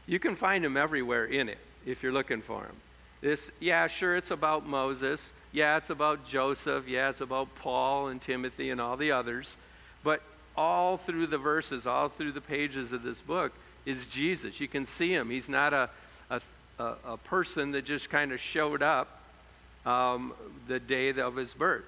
You 0.05 0.19
can 0.19 0.35
find 0.35 0.63
him 0.63 0.77
everywhere 0.77 1.25
in 1.25 1.49
it 1.49 1.59
if 1.85 2.01
you're 2.01 2.11
looking 2.11 2.41
for 2.41 2.63
him. 2.63 2.75
This, 3.21 3.51
yeah, 3.59 3.87
sure, 3.87 4.15
it's 4.15 4.31
about 4.31 4.65
Moses. 4.65 5.33
Yeah, 5.51 5.77
it's 5.77 5.89
about 5.89 6.27
Joseph. 6.27 6.87
Yeah, 6.87 7.09
it's 7.09 7.21
about 7.21 7.53
Paul 7.55 8.07
and 8.07 8.21
Timothy 8.21 8.69
and 8.69 8.79
all 8.79 8.95
the 8.95 9.11
others. 9.11 9.57
But 10.03 10.21
all 10.55 10.97
through 10.97 11.27
the 11.27 11.37
verses, 11.37 11.85
all 11.85 12.09
through 12.09 12.31
the 12.31 12.41
pages 12.41 12.93
of 12.93 13.03
this 13.03 13.21
book, 13.21 13.51
is 13.85 14.05
Jesus. 14.07 14.59
You 14.59 14.67
can 14.67 14.85
see 14.85 15.13
him. 15.13 15.29
He's 15.29 15.49
not 15.49 15.73
a, 15.73 15.89
a, 16.29 16.41
a 17.05 17.17
person 17.17 17.71
that 17.71 17.85
just 17.85 18.09
kind 18.09 18.31
of 18.31 18.39
showed 18.39 18.81
up 18.81 19.21
um, 19.85 20.33
the 20.67 20.79
day 20.79 21.09
of 21.09 21.35
his 21.35 21.53
birth. 21.53 21.85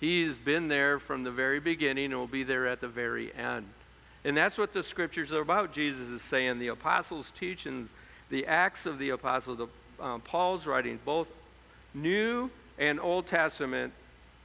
He's 0.00 0.36
been 0.38 0.68
there 0.68 0.98
from 0.98 1.24
the 1.24 1.30
very 1.30 1.60
beginning 1.60 2.06
and 2.06 2.16
will 2.16 2.26
be 2.26 2.44
there 2.44 2.66
at 2.66 2.80
the 2.80 2.88
very 2.88 3.34
end. 3.34 3.66
And 4.24 4.36
that's 4.36 4.58
what 4.58 4.72
the 4.72 4.82
scriptures 4.82 5.32
are 5.32 5.40
about. 5.40 5.72
Jesus 5.72 6.08
is 6.08 6.22
saying 6.22 6.58
the 6.58 6.68
apostles' 6.68 7.32
teachings, 7.38 7.90
the 8.30 8.46
acts 8.46 8.86
of 8.86 8.98
the 8.98 9.10
apostles, 9.10 9.58
the, 9.58 9.68
uh, 10.02 10.18
Paul's 10.18 10.66
writings, 10.66 11.00
both 11.04 11.28
New 11.94 12.50
and 12.78 13.00
Old 13.00 13.26
Testament, 13.26 13.92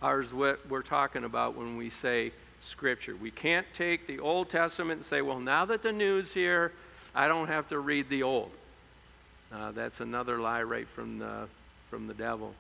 are 0.01 0.23
what 0.23 0.67
we're 0.69 0.81
talking 0.81 1.23
about 1.23 1.55
when 1.55 1.77
we 1.77 1.89
say 1.89 2.31
Scripture. 2.61 3.15
We 3.15 3.31
can't 3.31 3.67
take 3.73 4.07
the 4.07 4.19
Old 4.19 4.49
Testament 4.49 4.99
and 4.99 5.05
say, 5.05 5.21
well, 5.21 5.39
now 5.39 5.65
that 5.65 5.83
the 5.83 5.91
New's 5.91 6.33
here, 6.33 6.71
I 7.15 7.27
don't 7.27 7.47
have 7.47 7.69
to 7.69 7.79
read 7.79 8.09
the 8.09 8.23
Old. 8.23 8.51
Uh, 9.51 9.71
that's 9.71 9.99
another 9.99 10.39
lie 10.39 10.63
right 10.63 10.87
from 10.87 11.19
the, 11.19 11.47
from 11.89 12.07
the 12.07 12.13
devil. 12.13 12.53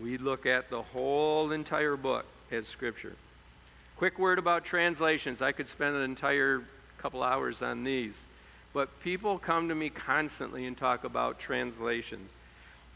We 0.00 0.16
look 0.16 0.46
at 0.46 0.70
the 0.70 0.82
whole 0.82 1.52
entire 1.52 1.96
book 1.96 2.24
as 2.50 2.66
Scripture. 2.66 3.14
Quick 3.96 4.18
word 4.18 4.38
about 4.38 4.64
translations. 4.64 5.42
I 5.42 5.52
could 5.52 5.68
spend 5.68 5.96
an 5.96 6.02
entire 6.02 6.64
couple 6.98 7.22
hours 7.22 7.60
on 7.60 7.84
these. 7.84 8.24
But 8.72 9.00
people 9.00 9.38
come 9.38 9.68
to 9.68 9.74
me 9.74 9.90
constantly 9.90 10.66
and 10.66 10.76
talk 10.76 11.04
about 11.04 11.38
translations. 11.38 12.30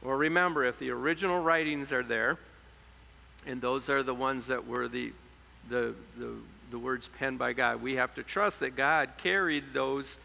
Well, 0.02 0.16
remember, 0.16 0.64
if 0.64 0.78
the 0.78 0.90
original 0.90 1.40
writings 1.40 1.92
are 1.92 2.02
there, 2.02 2.38
and 3.46 3.60
those 3.60 3.88
are 3.88 4.02
the 4.02 4.14
ones 4.14 4.46
that 4.46 4.66
were 4.66 4.88
the, 4.88 5.12
the, 5.68 5.94
the, 6.18 6.32
the 6.70 6.78
words 6.78 7.08
penned 7.18 7.38
by 7.38 7.52
God, 7.52 7.82
we 7.82 7.96
have 7.96 8.14
to 8.14 8.22
trust 8.22 8.60
that 8.60 8.74
God 8.74 9.10
carried 9.18 9.72
those 9.72 10.18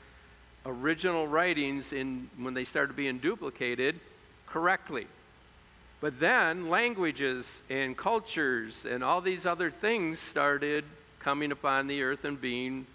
original 0.65 1.27
writings 1.27 1.93
in 1.93 2.29
when 2.37 2.53
they 2.53 2.63
started 2.63 2.95
being 2.95 3.19
duplicated 3.19 3.99
correctly. 4.47 5.07
But 6.01 6.19
then 6.19 6.69
languages 6.69 7.61
and 7.69 7.95
cultures 7.95 8.85
and 8.85 9.03
all 9.03 9.21
these 9.21 9.45
other 9.45 9.71
things 9.71 10.19
started 10.19 10.83
coming 11.19 11.51
upon 11.51 11.87
the 11.87 12.03
earth 12.03 12.25
and 12.25 12.39
being 12.39 12.85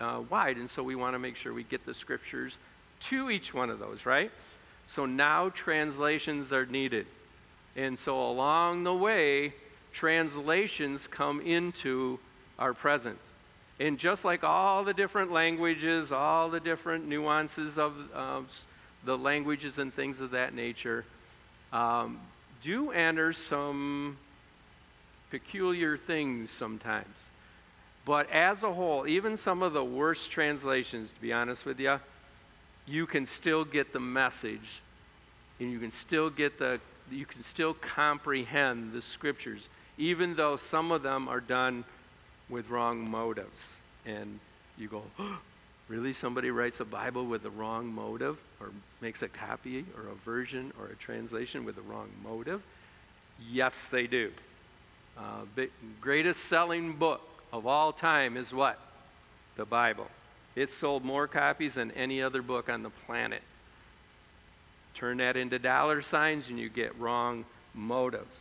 uh, 0.00 0.22
wide. 0.30 0.56
And 0.56 0.68
so 0.68 0.82
we 0.82 0.94
want 0.94 1.14
to 1.14 1.18
make 1.18 1.36
sure 1.36 1.52
we 1.52 1.64
get 1.64 1.84
the 1.84 1.94
scriptures 1.94 2.56
to 3.08 3.30
each 3.30 3.52
one 3.52 3.68
of 3.68 3.78
those, 3.78 4.06
right? 4.06 4.30
So 4.88 5.04
now 5.04 5.50
translations 5.50 6.52
are 6.52 6.66
needed. 6.66 7.06
And 7.76 7.98
so 7.98 8.22
along 8.22 8.84
the 8.84 8.94
way, 8.94 9.52
translations 9.92 11.06
come 11.06 11.40
into 11.40 12.18
our 12.58 12.72
presence. 12.72 13.20
And 13.78 13.98
just 13.98 14.24
like 14.24 14.42
all 14.42 14.84
the 14.84 14.94
different 14.94 15.32
languages, 15.32 16.12
all 16.12 16.48
the 16.48 16.60
different 16.60 17.06
nuances 17.06 17.78
of 17.78 17.94
the 19.04 19.18
languages 19.18 19.78
and 19.78 19.94
things 19.94 20.20
of 20.20 20.30
that 20.30 20.54
nature, 20.54 21.04
um, 21.72 22.20
do 22.62 22.90
enter 22.90 23.32
some 23.32 24.16
peculiar 25.30 25.96
things 25.96 26.50
sometimes. 26.50 27.16
But 28.04 28.30
as 28.30 28.62
a 28.62 28.72
whole, 28.72 29.06
even 29.06 29.36
some 29.36 29.62
of 29.62 29.72
the 29.72 29.84
worst 29.84 30.30
translations, 30.30 31.12
to 31.12 31.20
be 31.20 31.32
honest 31.32 31.66
with 31.66 31.78
you, 31.80 31.98
you 32.86 33.06
can 33.06 33.26
still 33.26 33.64
get 33.64 33.92
the 33.92 34.00
message 34.00 34.82
and 35.58 35.70
you 35.70 35.78
can 35.78 35.90
still 35.90 36.30
get 36.30 36.58
the 36.58 36.80
you 37.10 37.26
can 37.26 37.42
still 37.42 37.74
comprehend 37.74 38.92
the 38.92 39.02
scriptures 39.02 39.68
even 39.98 40.34
though 40.36 40.56
some 40.56 40.90
of 40.92 41.02
them 41.02 41.28
are 41.28 41.40
done 41.40 41.84
with 42.48 42.70
wrong 42.70 43.08
motives. 43.10 43.74
And 44.04 44.40
you 44.78 44.88
go 44.88 45.02
oh, 45.18 45.38
really? 45.88 46.12
Somebody 46.12 46.50
writes 46.50 46.80
a 46.80 46.84
bible 46.84 47.26
with 47.26 47.42
the 47.42 47.50
wrong 47.50 47.86
motive 47.86 48.38
or 48.60 48.70
makes 49.00 49.22
a 49.22 49.28
copy 49.28 49.84
or 49.96 50.10
a 50.10 50.14
version 50.24 50.72
or 50.78 50.86
a 50.86 50.96
translation 50.96 51.64
with 51.64 51.76
the 51.76 51.82
wrong 51.82 52.08
motive? 52.22 52.62
Yes 53.50 53.86
they 53.90 54.06
do. 54.06 54.32
Uh, 55.16 55.42
the 55.54 55.70
greatest 56.00 56.44
selling 56.44 56.94
book 56.94 57.22
of 57.52 57.66
all 57.66 57.92
time 57.92 58.36
is 58.36 58.52
what? 58.52 58.78
The 59.56 59.64
bible. 59.64 60.08
It 60.54 60.70
sold 60.70 61.04
more 61.04 61.26
copies 61.26 61.74
than 61.74 61.90
any 61.92 62.22
other 62.22 62.42
book 62.42 62.68
on 62.68 62.82
the 62.82 62.90
planet. 62.90 63.42
Turn 64.94 65.18
that 65.18 65.36
into 65.36 65.58
dollar 65.58 66.00
signs 66.00 66.48
and 66.48 66.58
you 66.58 66.68
get 66.70 66.98
wrong 66.98 67.44
motives. 67.74 68.34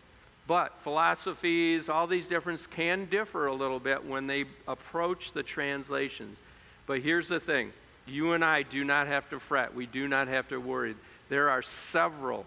But 0.48 0.74
philosophies, 0.84 1.90
all 1.90 2.08
these 2.08 2.28
differences 2.28 2.68
can 2.68 3.06
differ 3.06 3.48
a 3.48 3.54
little 3.54 3.80
bit 3.80 4.06
when 4.06 4.28
they 4.28 4.46
approach 4.68 5.32
the 5.32 5.42
translations. 5.42 6.38
But 6.86 7.02
here's 7.02 7.28
the 7.28 7.40
thing 7.40 7.74
you 8.08 8.34
and 8.34 8.46
I 8.46 8.62
do 8.62 8.84
not 8.84 9.08
have 9.08 9.30
to 9.32 9.40
fret, 9.40 9.74
we 9.74 9.86
do 9.88 10.08
not 10.08 10.28
have 10.28 10.48
to 10.50 10.58
worry. 10.58 10.96
There 11.30 11.50
are 11.50 11.64
several 11.64 12.46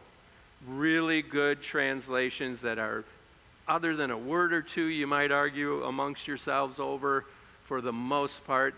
really 0.67 1.23
good 1.23 1.63
translations 1.63 2.61
that 2.61 2.79
are, 2.79 3.05
other 3.67 3.97
than 3.97 4.11
a 4.11 4.19
word 4.19 4.53
or 4.53 4.63
two, 4.63 4.85
you 4.85 5.07
might 5.07 5.33
argue 5.33 5.83
amongst 5.83 6.29
yourselves 6.29 6.79
over, 6.79 7.25
for 7.65 7.81
the 7.81 7.93
most 7.93 8.45
part, 8.47 8.75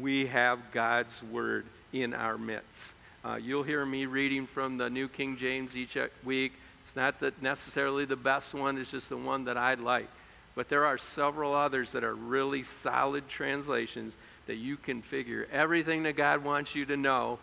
we 0.00 0.26
have 0.26 0.58
God's 0.72 1.22
Word 1.24 1.66
in 1.92 2.14
our 2.14 2.38
midst. 2.38 2.94
Uh, 3.24 3.36
you'll 3.36 3.62
hear 3.62 3.84
me 3.84 4.06
reading 4.06 4.46
from 4.46 4.78
the 4.78 4.88
New 4.88 5.08
King 5.08 5.36
James 5.36 5.76
each 5.76 5.96
week. 6.24 6.52
It's 6.90 6.96
not 6.96 7.20
that 7.20 7.40
necessarily 7.40 8.04
the 8.04 8.16
best 8.16 8.52
one, 8.52 8.76
it's 8.76 8.90
just 8.90 9.10
the 9.10 9.16
one 9.16 9.44
that 9.44 9.56
I 9.56 9.74
like. 9.74 10.08
But 10.56 10.68
there 10.68 10.86
are 10.86 10.98
several 10.98 11.54
others 11.54 11.92
that 11.92 12.02
are 12.02 12.16
really 12.16 12.64
solid 12.64 13.28
translations 13.28 14.16
that 14.48 14.56
you 14.56 14.76
can 14.76 15.00
figure 15.00 15.46
everything 15.52 16.02
that 16.02 16.16
God 16.16 16.42
wants 16.42 16.74
you 16.74 16.84
to 16.86 16.96
know 16.96 17.38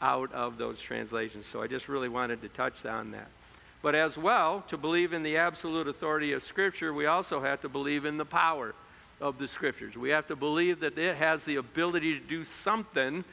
out 0.00 0.32
of 0.32 0.56
those 0.56 0.80
translations. 0.80 1.44
So 1.44 1.60
I 1.60 1.66
just 1.66 1.90
really 1.90 2.08
wanted 2.08 2.40
to 2.40 2.48
touch 2.48 2.86
on 2.86 3.10
that. 3.10 3.28
But 3.82 3.94
as 3.94 4.16
well, 4.16 4.64
to 4.68 4.78
believe 4.78 5.12
in 5.12 5.22
the 5.22 5.36
absolute 5.36 5.88
authority 5.88 6.32
of 6.32 6.42
Scripture, 6.42 6.94
we 6.94 7.04
also 7.04 7.42
have 7.42 7.60
to 7.60 7.68
believe 7.68 8.06
in 8.06 8.16
the 8.16 8.24
power 8.24 8.74
of 9.20 9.36
the 9.36 9.46
scriptures. 9.46 9.94
We 9.94 10.08
have 10.08 10.26
to 10.28 10.36
believe 10.36 10.80
that 10.80 10.96
it 10.96 11.16
has 11.16 11.44
the 11.44 11.56
ability 11.56 12.18
to 12.18 12.24
do 12.24 12.46
something, 12.46 13.24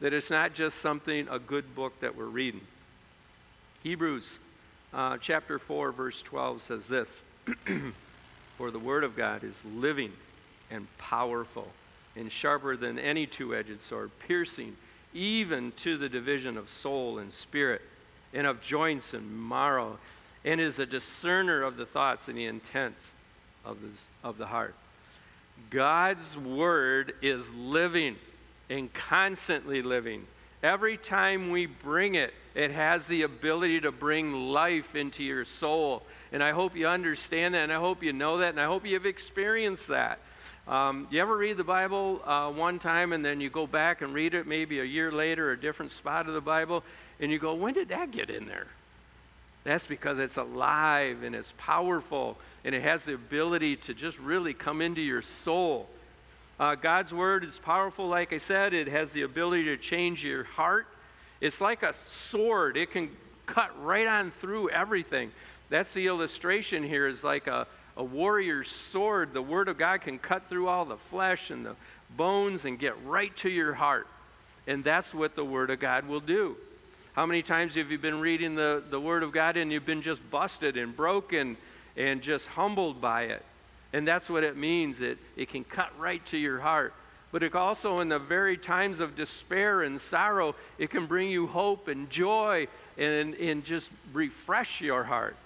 that 0.00 0.14
it's 0.14 0.30
not 0.30 0.54
just 0.54 0.78
something, 0.78 1.28
a 1.28 1.38
good 1.38 1.74
book 1.74 2.00
that 2.00 2.16
we're 2.16 2.24
reading. 2.24 2.62
Hebrews 3.82 4.38
uh, 4.92 5.18
chapter 5.18 5.58
4, 5.58 5.92
verse 5.92 6.22
12 6.22 6.62
says 6.62 6.86
this 6.86 7.08
For 8.58 8.70
the 8.70 8.78
word 8.78 9.04
of 9.04 9.16
God 9.16 9.44
is 9.44 9.60
living 9.64 10.12
and 10.70 10.86
powerful 10.98 11.68
and 12.16 12.30
sharper 12.30 12.76
than 12.76 12.98
any 12.98 13.26
two 13.26 13.54
edged 13.54 13.80
sword, 13.80 14.10
piercing 14.26 14.76
even 15.14 15.72
to 15.72 15.96
the 15.96 16.08
division 16.08 16.56
of 16.56 16.68
soul 16.68 17.18
and 17.18 17.32
spirit 17.32 17.82
and 18.32 18.46
of 18.46 18.62
joints 18.62 19.14
and 19.14 19.48
marrow, 19.48 19.98
and 20.44 20.60
is 20.60 20.78
a 20.78 20.86
discerner 20.86 21.62
of 21.62 21.76
the 21.76 21.86
thoughts 21.86 22.28
and 22.28 22.38
the 22.38 22.46
intents 22.46 23.14
of, 23.64 23.78
of 24.22 24.38
the 24.38 24.46
heart. 24.46 24.74
God's 25.68 26.36
word 26.36 27.14
is 27.22 27.50
living 27.50 28.16
and 28.68 28.92
constantly 28.92 29.82
living. 29.82 30.26
Every 30.62 30.96
time 30.96 31.50
we 31.50 31.66
bring 31.66 32.16
it, 32.16 32.34
it 32.54 32.70
has 32.70 33.06
the 33.06 33.22
ability 33.22 33.80
to 33.80 33.92
bring 33.92 34.32
life 34.50 34.94
into 34.94 35.22
your 35.22 35.44
soul. 35.44 36.02
And 36.32 36.42
I 36.42 36.52
hope 36.52 36.76
you 36.76 36.86
understand 36.86 37.54
that, 37.54 37.64
and 37.64 37.72
I 37.72 37.78
hope 37.78 38.02
you 38.02 38.12
know 38.12 38.38
that, 38.38 38.50
and 38.50 38.60
I 38.60 38.66
hope 38.66 38.84
you've 38.84 39.06
experienced 39.06 39.88
that. 39.88 40.18
Um, 40.68 41.08
you 41.10 41.20
ever 41.20 41.36
read 41.36 41.56
the 41.56 41.64
Bible 41.64 42.20
uh, 42.24 42.50
one 42.50 42.78
time 42.78 43.12
and 43.12 43.24
then 43.24 43.40
you 43.40 43.50
go 43.50 43.66
back 43.66 44.02
and 44.02 44.14
read 44.14 44.34
it 44.34 44.46
maybe 44.46 44.78
a 44.78 44.84
year 44.84 45.10
later, 45.10 45.50
a 45.50 45.60
different 45.60 45.90
spot 45.90 46.28
of 46.28 46.34
the 46.34 46.40
Bible, 46.40 46.84
and 47.18 47.32
you 47.32 47.40
go, 47.40 47.54
when 47.54 47.74
did 47.74 47.88
that 47.88 48.12
get 48.12 48.30
in 48.30 48.46
there? 48.46 48.68
That's 49.64 49.84
because 49.84 50.18
it's 50.18 50.36
alive 50.36 51.22
and 51.22 51.34
it's 51.34 51.52
powerful 51.58 52.38
and 52.64 52.74
it 52.74 52.82
has 52.82 53.04
the 53.04 53.14
ability 53.14 53.76
to 53.76 53.94
just 53.94 54.18
really 54.18 54.54
come 54.54 54.80
into 54.80 55.00
your 55.00 55.22
soul. 55.22 55.88
Uh, 56.60 56.74
God's 56.74 57.10
word 57.10 57.42
is 57.42 57.58
powerful, 57.58 58.06
like 58.06 58.34
I 58.34 58.36
said. 58.36 58.74
It 58.74 58.86
has 58.86 59.12
the 59.12 59.22
ability 59.22 59.64
to 59.64 59.78
change 59.78 60.22
your 60.22 60.44
heart. 60.44 60.86
It's 61.40 61.58
like 61.58 61.82
a 61.82 61.94
sword, 61.94 62.76
it 62.76 62.90
can 62.92 63.08
cut 63.46 63.70
right 63.82 64.06
on 64.06 64.30
through 64.42 64.68
everything. 64.68 65.32
That's 65.70 65.94
the 65.94 66.06
illustration 66.06 66.82
here, 66.82 67.08
is 67.08 67.24
like 67.24 67.46
a, 67.46 67.66
a 67.96 68.04
warrior's 68.04 68.70
sword. 68.70 69.32
The 69.32 69.40
word 69.40 69.68
of 69.68 69.78
God 69.78 70.02
can 70.02 70.18
cut 70.18 70.50
through 70.50 70.68
all 70.68 70.84
the 70.84 70.98
flesh 71.08 71.48
and 71.50 71.64
the 71.64 71.76
bones 72.14 72.66
and 72.66 72.78
get 72.78 72.94
right 73.06 73.34
to 73.38 73.48
your 73.48 73.72
heart. 73.72 74.06
And 74.66 74.84
that's 74.84 75.14
what 75.14 75.34
the 75.34 75.44
word 75.44 75.70
of 75.70 75.80
God 75.80 76.06
will 76.06 76.20
do. 76.20 76.56
How 77.14 77.24
many 77.24 77.40
times 77.42 77.74
have 77.76 77.90
you 77.90 77.98
been 77.98 78.20
reading 78.20 78.54
the, 78.54 78.82
the 78.88 79.00
Word 79.00 79.22
of 79.22 79.32
God 79.32 79.56
and 79.56 79.72
you've 79.72 79.86
been 79.86 80.02
just 80.02 80.20
busted 80.30 80.76
and 80.76 80.94
broken 80.94 81.56
and 81.96 82.20
just 82.22 82.46
humbled 82.48 83.00
by 83.00 83.22
it? 83.24 83.44
And 83.92 84.06
that's 84.06 84.30
what 84.30 84.44
it 84.44 84.56
means. 84.56 85.00
It, 85.00 85.18
it 85.36 85.48
can 85.48 85.64
cut 85.64 85.90
right 85.98 86.24
to 86.26 86.36
your 86.36 86.60
heart. 86.60 86.94
But 87.32 87.42
it 87.42 87.54
also, 87.54 87.98
in 87.98 88.08
the 88.08 88.18
very 88.18 88.56
times 88.56 88.98
of 88.98 89.16
despair 89.16 89.82
and 89.82 90.00
sorrow, 90.00 90.54
it 90.78 90.90
can 90.90 91.06
bring 91.06 91.30
you 91.30 91.46
hope 91.46 91.88
and 91.88 92.10
joy 92.10 92.66
and, 92.98 93.34
and 93.34 93.64
just 93.64 93.88
refresh 94.12 94.80
your 94.80 95.04
heart. 95.04 95.36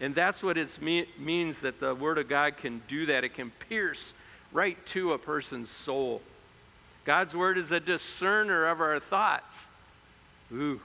And 0.00 0.14
that's 0.14 0.42
what 0.42 0.56
it 0.56 0.80
me- 0.80 1.08
means 1.18 1.60
that 1.60 1.80
the 1.80 1.94
Word 1.94 2.18
of 2.18 2.28
God 2.28 2.56
can 2.56 2.82
do 2.88 3.06
that. 3.06 3.24
It 3.24 3.34
can 3.34 3.50
pierce 3.68 4.12
right 4.52 4.76
to 4.88 5.12
a 5.12 5.18
person's 5.18 5.70
soul. 5.70 6.22
God's 7.04 7.34
Word 7.34 7.58
is 7.58 7.72
a 7.72 7.80
discerner 7.80 8.66
of 8.66 8.80
our 8.80 9.00
thoughts. 9.00 9.66
Ooh, 10.52 10.80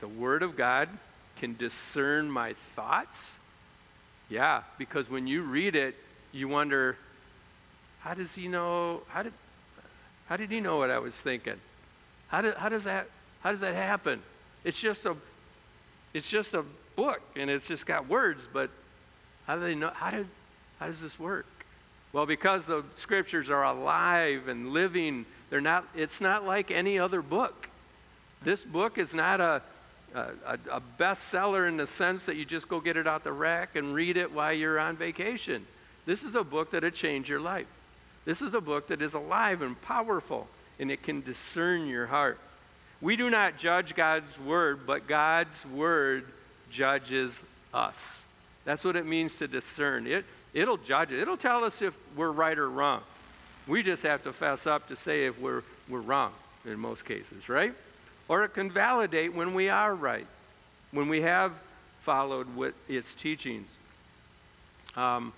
the 0.00 0.08
Word 0.08 0.42
of 0.42 0.56
God 0.56 0.88
can 1.36 1.56
discern 1.56 2.30
my 2.30 2.54
thoughts? 2.74 3.34
Yeah, 4.28 4.62
because 4.78 5.08
when 5.08 5.26
you 5.26 5.42
read 5.42 5.76
it, 5.76 5.94
you 6.32 6.48
wonder, 6.48 6.96
how 8.00 8.14
does 8.14 8.34
he 8.34 8.48
know? 8.48 9.02
How 9.08 9.22
did, 9.22 9.32
how 10.26 10.36
did 10.36 10.50
he 10.50 10.60
know 10.60 10.78
what 10.78 10.90
I 10.90 10.98
was 10.98 11.14
thinking? 11.14 11.60
How, 12.28 12.42
do, 12.42 12.52
how, 12.56 12.68
does 12.68 12.84
that, 12.84 13.08
how 13.40 13.52
does 13.52 13.60
that 13.60 13.74
happen? 13.74 14.22
It's 14.64 14.78
just 14.78 15.04
a, 15.06 15.16
it's 16.12 16.28
just 16.28 16.54
a 16.54 16.64
book 16.96 17.20
and 17.36 17.48
it's 17.48 17.66
just 17.66 17.86
got 17.86 18.08
words, 18.08 18.48
but 18.52 18.70
how 19.46 19.56
do 19.56 19.62
they 19.62 19.74
know? 19.74 19.90
How 19.94 20.10
does, 20.10 20.26
how 20.80 20.86
does 20.86 21.00
this 21.00 21.18
work? 21.18 21.46
Well, 22.12 22.26
because 22.26 22.66
the 22.66 22.82
scriptures 22.94 23.50
are 23.50 23.62
alive 23.62 24.48
and 24.48 24.72
living, 24.72 25.26
they're 25.50 25.60
not, 25.60 25.86
it's 25.94 26.20
not 26.20 26.44
like 26.44 26.70
any 26.70 26.98
other 26.98 27.22
book. 27.22 27.68
This 28.42 28.64
book 28.64 28.98
is 28.98 29.14
not 29.14 29.40
a, 29.40 29.62
a, 30.16 30.58
a 30.72 30.82
bestseller 30.98 31.68
in 31.68 31.76
the 31.76 31.86
sense 31.86 32.26
that 32.26 32.36
you 32.36 32.44
just 32.44 32.68
go 32.68 32.80
get 32.80 32.96
it 32.96 33.06
out 33.06 33.24
the 33.24 33.32
rack 33.32 33.76
and 33.76 33.94
read 33.94 34.16
it 34.16 34.32
while 34.32 34.52
you're 34.52 34.78
on 34.78 34.96
vacation. 34.96 35.66
This 36.06 36.22
is 36.22 36.34
a 36.34 36.44
book 36.44 36.70
that'll 36.70 36.90
change 36.90 37.28
your 37.28 37.40
life. 37.40 37.66
This 38.24 38.42
is 38.42 38.54
a 38.54 38.60
book 38.60 38.88
that 38.88 39.02
is 39.02 39.14
alive 39.14 39.62
and 39.62 39.80
powerful, 39.82 40.48
and 40.78 40.90
it 40.90 41.02
can 41.02 41.20
discern 41.22 41.86
your 41.86 42.06
heart. 42.06 42.38
We 43.00 43.16
do 43.16 43.28
not 43.30 43.58
judge 43.58 43.94
God's 43.94 44.38
word, 44.40 44.86
but 44.86 45.06
God's 45.06 45.64
word 45.66 46.24
judges 46.70 47.38
us. 47.74 48.24
That's 48.64 48.84
what 48.84 48.96
it 48.96 49.06
means 49.06 49.36
to 49.36 49.46
discern. 49.46 50.06
It, 50.06 50.24
it'll 50.54 50.78
judge 50.78 51.12
it, 51.12 51.20
it'll 51.20 51.36
tell 51.36 51.62
us 51.62 51.82
if 51.82 51.94
we're 52.16 52.32
right 52.32 52.58
or 52.58 52.68
wrong. 52.68 53.02
We 53.68 53.82
just 53.82 54.02
have 54.04 54.22
to 54.24 54.32
fess 54.32 54.66
up 54.66 54.88
to 54.88 54.96
say 54.96 55.26
if 55.26 55.38
we're 55.38 55.62
we're 55.88 56.00
wrong 56.00 56.32
in 56.64 56.78
most 56.78 57.04
cases, 57.04 57.48
right? 57.48 57.74
Or 58.28 58.44
it 58.44 58.54
can 58.54 58.70
validate 58.70 59.34
when 59.34 59.54
we 59.54 59.68
are 59.68 59.94
right, 59.94 60.26
when 60.90 61.08
we 61.08 61.22
have 61.22 61.52
followed 62.02 62.46
its 62.88 63.14
teachings. 63.14 63.68
Um, 64.96 65.32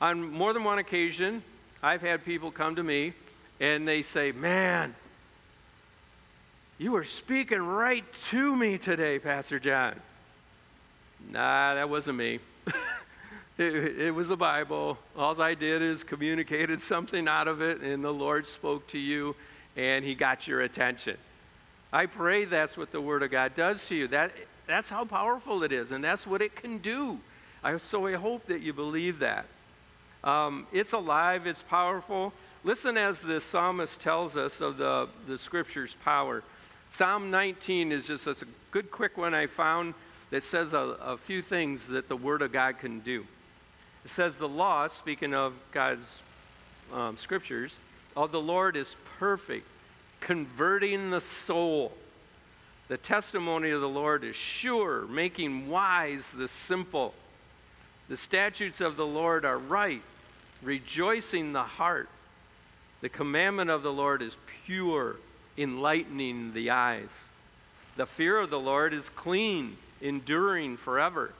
on 0.00 0.30
more 0.30 0.52
than 0.52 0.64
one 0.64 0.78
occasion, 0.78 1.42
I've 1.82 2.02
had 2.02 2.24
people 2.24 2.50
come 2.50 2.76
to 2.76 2.82
me 2.82 3.14
and 3.60 3.86
they 3.86 4.02
say, 4.02 4.32
Man, 4.32 4.94
you 6.78 6.92
were 6.92 7.04
speaking 7.04 7.60
right 7.60 8.04
to 8.30 8.56
me 8.56 8.78
today, 8.78 9.18
Pastor 9.18 9.58
John. 9.60 9.94
Nah, 11.30 11.74
that 11.74 11.88
wasn't 11.88 12.18
me. 12.18 12.40
it, 13.58 14.00
it, 14.00 14.14
was 14.14 14.26
the 14.28 14.36
Bible. 14.36 14.98
All 15.16 15.40
I 15.40 15.54
did 15.54 15.82
is 15.82 16.02
communicated 16.02 16.80
something 16.80 17.28
out 17.28 17.46
of 17.46 17.62
it, 17.62 17.80
and 17.80 18.02
the 18.02 18.12
Lord 18.12 18.46
spoke 18.46 18.88
to 18.88 18.98
you, 18.98 19.36
and 19.76 20.04
He 20.04 20.16
got 20.16 20.48
your 20.48 20.62
attention. 20.62 21.16
I 21.92 22.06
pray 22.06 22.44
that's 22.44 22.76
what 22.76 22.90
the 22.90 23.00
Word 23.00 23.22
of 23.22 23.30
God 23.30 23.54
does 23.54 23.86
to 23.88 23.94
you. 23.94 24.08
That, 24.08 24.32
that's 24.66 24.88
how 24.88 25.04
powerful 25.04 25.62
it 25.62 25.72
is, 25.72 25.90
and 25.90 26.02
that's 26.02 26.26
what 26.26 26.40
it 26.40 26.56
can 26.56 26.78
do. 26.78 27.18
I, 27.62 27.76
so 27.78 28.06
I 28.06 28.14
hope 28.14 28.46
that 28.46 28.62
you 28.62 28.72
believe 28.72 29.18
that. 29.18 29.46
Um, 30.24 30.66
it's 30.72 30.92
alive, 30.92 31.46
it's 31.46 31.62
powerful. 31.62 32.32
Listen 32.64 32.96
as 32.96 33.20
the 33.20 33.40
psalmist 33.40 34.00
tells 34.00 34.36
us 34.36 34.60
of 34.60 34.78
the, 34.78 35.08
the 35.26 35.36
Scripture's 35.36 35.96
power. 36.04 36.42
Psalm 36.90 37.30
19 37.30 37.90
is 37.90 38.06
just 38.06 38.26
a 38.26 38.36
good, 38.70 38.90
quick 38.90 39.16
one 39.16 39.34
I 39.34 39.46
found 39.46 39.94
that 40.30 40.42
says 40.42 40.72
a, 40.72 40.78
a 40.78 41.16
few 41.16 41.42
things 41.42 41.88
that 41.88 42.08
the 42.08 42.16
Word 42.16 42.40
of 42.40 42.52
God 42.52 42.78
can 42.78 43.00
do. 43.00 43.26
It 44.04 44.10
says, 44.10 44.38
The 44.38 44.48
law, 44.48 44.86
speaking 44.86 45.34
of 45.34 45.54
God's 45.72 46.20
um, 46.92 47.16
Scriptures, 47.18 47.76
of 48.16 48.32
the 48.32 48.40
Lord 48.40 48.76
is 48.76 48.94
perfect, 49.18 49.66
converting 50.22 51.10
the 51.10 51.20
soul. 51.20 51.92
The 52.88 52.96
testimony 52.96 53.70
of 53.70 53.80
the 53.80 53.88
Lord 53.88 54.24
is 54.24 54.36
sure, 54.36 55.02
making 55.06 55.68
wise 55.68 56.30
the 56.30 56.48
simple. 56.48 57.14
The 58.08 58.16
statutes 58.16 58.80
of 58.80 58.96
the 58.96 59.06
Lord 59.06 59.44
are 59.44 59.58
right, 59.58 60.02
rejoicing 60.62 61.52
the 61.52 61.62
heart. 61.62 62.08
The 63.00 63.08
commandment 63.08 63.70
of 63.70 63.82
the 63.82 63.92
Lord 63.92 64.22
is 64.22 64.36
pure, 64.64 65.16
enlightening 65.58 66.54
the 66.54 66.70
eyes. 66.70 67.26
The 67.96 68.06
fear 68.06 68.38
of 68.38 68.50
the 68.50 68.60
Lord 68.60 68.94
is 68.94 69.08
clean, 69.10 69.76
enduring 70.00 70.76
forever. 70.76 71.32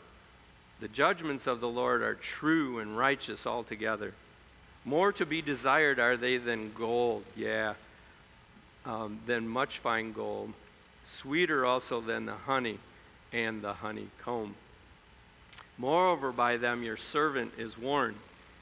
The 0.80 0.88
judgments 0.88 1.46
of 1.46 1.60
the 1.60 1.68
Lord 1.68 2.02
are 2.02 2.14
true 2.14 2.78
and 2.78 2.98
righteous 2.98 3.46
altogether. 3.46 4.14
More 4.84 5.12
to 5.12 5.24
be 5.24 5.40
desired 5.40 6.00
are 6.00 6.16
they 6.16 6.38
than 6.38 6.72
gold, 6.72 7.24
yeah, 7.36 7.74
um, 8.84 9.20
than 9.26 9.48
much 9.48 9.78
fine 9.78 10.12
gold. 10.12 10.52
Sweeter 11.20 11.66
also 11.66 12.00
than 12.00 12.26
the 12.26 12.34
honey 12.34 12.78
and 13.32 13.62
the 13.62 13.74
honeycomb. 13.74 14.54
Moreover, 15.78 16.32
by 16.32 16.56
them 16.56 16.82
your 16.82 16.96
servant 16.96 17.52
is 17.58 17.76
warned, 17.76 18.16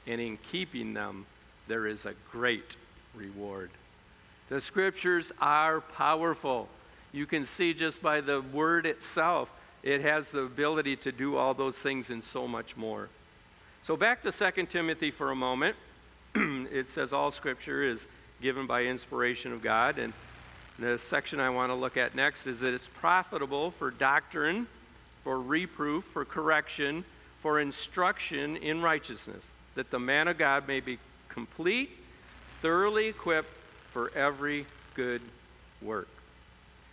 and 0.07 0.19
in 0.19 0.37
keeping 0.51 0.93
them 0.93 1.25
there 1.67 1.85
is 1.85 2.05
a 2.05 2.13
great 2.31 2.75
reward. 3.15 3.69
The 4.49 4.61
scriptures 4.61 5.31
are 5.39 5.81
powerful. 5.81 6.67
You 7.11 7.25
can 7.25 7.45
see 7.45 7.73
just 7.73 8.01
by 8.01 8.21
the 8.21 8.41
word 8.41 8.85
itself, 8.85 9.49
it 9.83 10.01
has 10.01 10.29
the 10.29 10.41
ability 10.41 10.95
to 10.97 11.11
do 11.11 11.37
all 11.37 11.53
those 11.53 11.77
things 11.77 12.09
and 12.09 12.23
so 12.23 12.47
much 12.47 12.75
more. 12.77 13.09
So, 13.83 13.95
back 13.97 14.21
to 14.23 14.31
2 14.31 14.65
Timothy 14.67 15.11
for 15.11 15.31
a 15.31 15.35
moment. 15.35 15.75
it 16.35 16.87
says 16.87 17.11
all 17.11 17.31
scripture 17.31 17.83
is 17.83 18.05
given 18.41 18.67
by 18.67 18.83
inspiration 18.83 19.53
of 19.53 19.61
God. 19.61 19.97
And 19.97 20.13
the 20.79 20.97
section 20.97 21.39
I 21.39 21.49
want 21.49 21.69
to 21.69 21.75
look 21.75 21.97
at 21.97 22.15
next 22.15 22.47
is 22.47 22.59
that 22.61 22.73
it's 22.73 22.87
profitable 22.99 23.71
for 23.71 23.91
doctrine, 23.91 24.67
for 25.23 25.39
reproof, 25.39 26.03
for 26.11 26.25
correction, 26.25 27.05
for 27.41 27.59
instruction 27.59 28.57
in 28.57 28.81
righteousness, 28.81 29.43
that 29.75 29.91
the 29.91 29.99
man 29.99 30.27
of 30.27 30.37
God 30.37 30.67
may 30.67 30.79
be 30.79 30.97
complete, 31.29 31.91
thoroughly 32.61 33.07
equipped 33.07 33.49
for 33.91 34.11
every 34.15 34.65
good 34.95 35.21
work. 35.81 36.07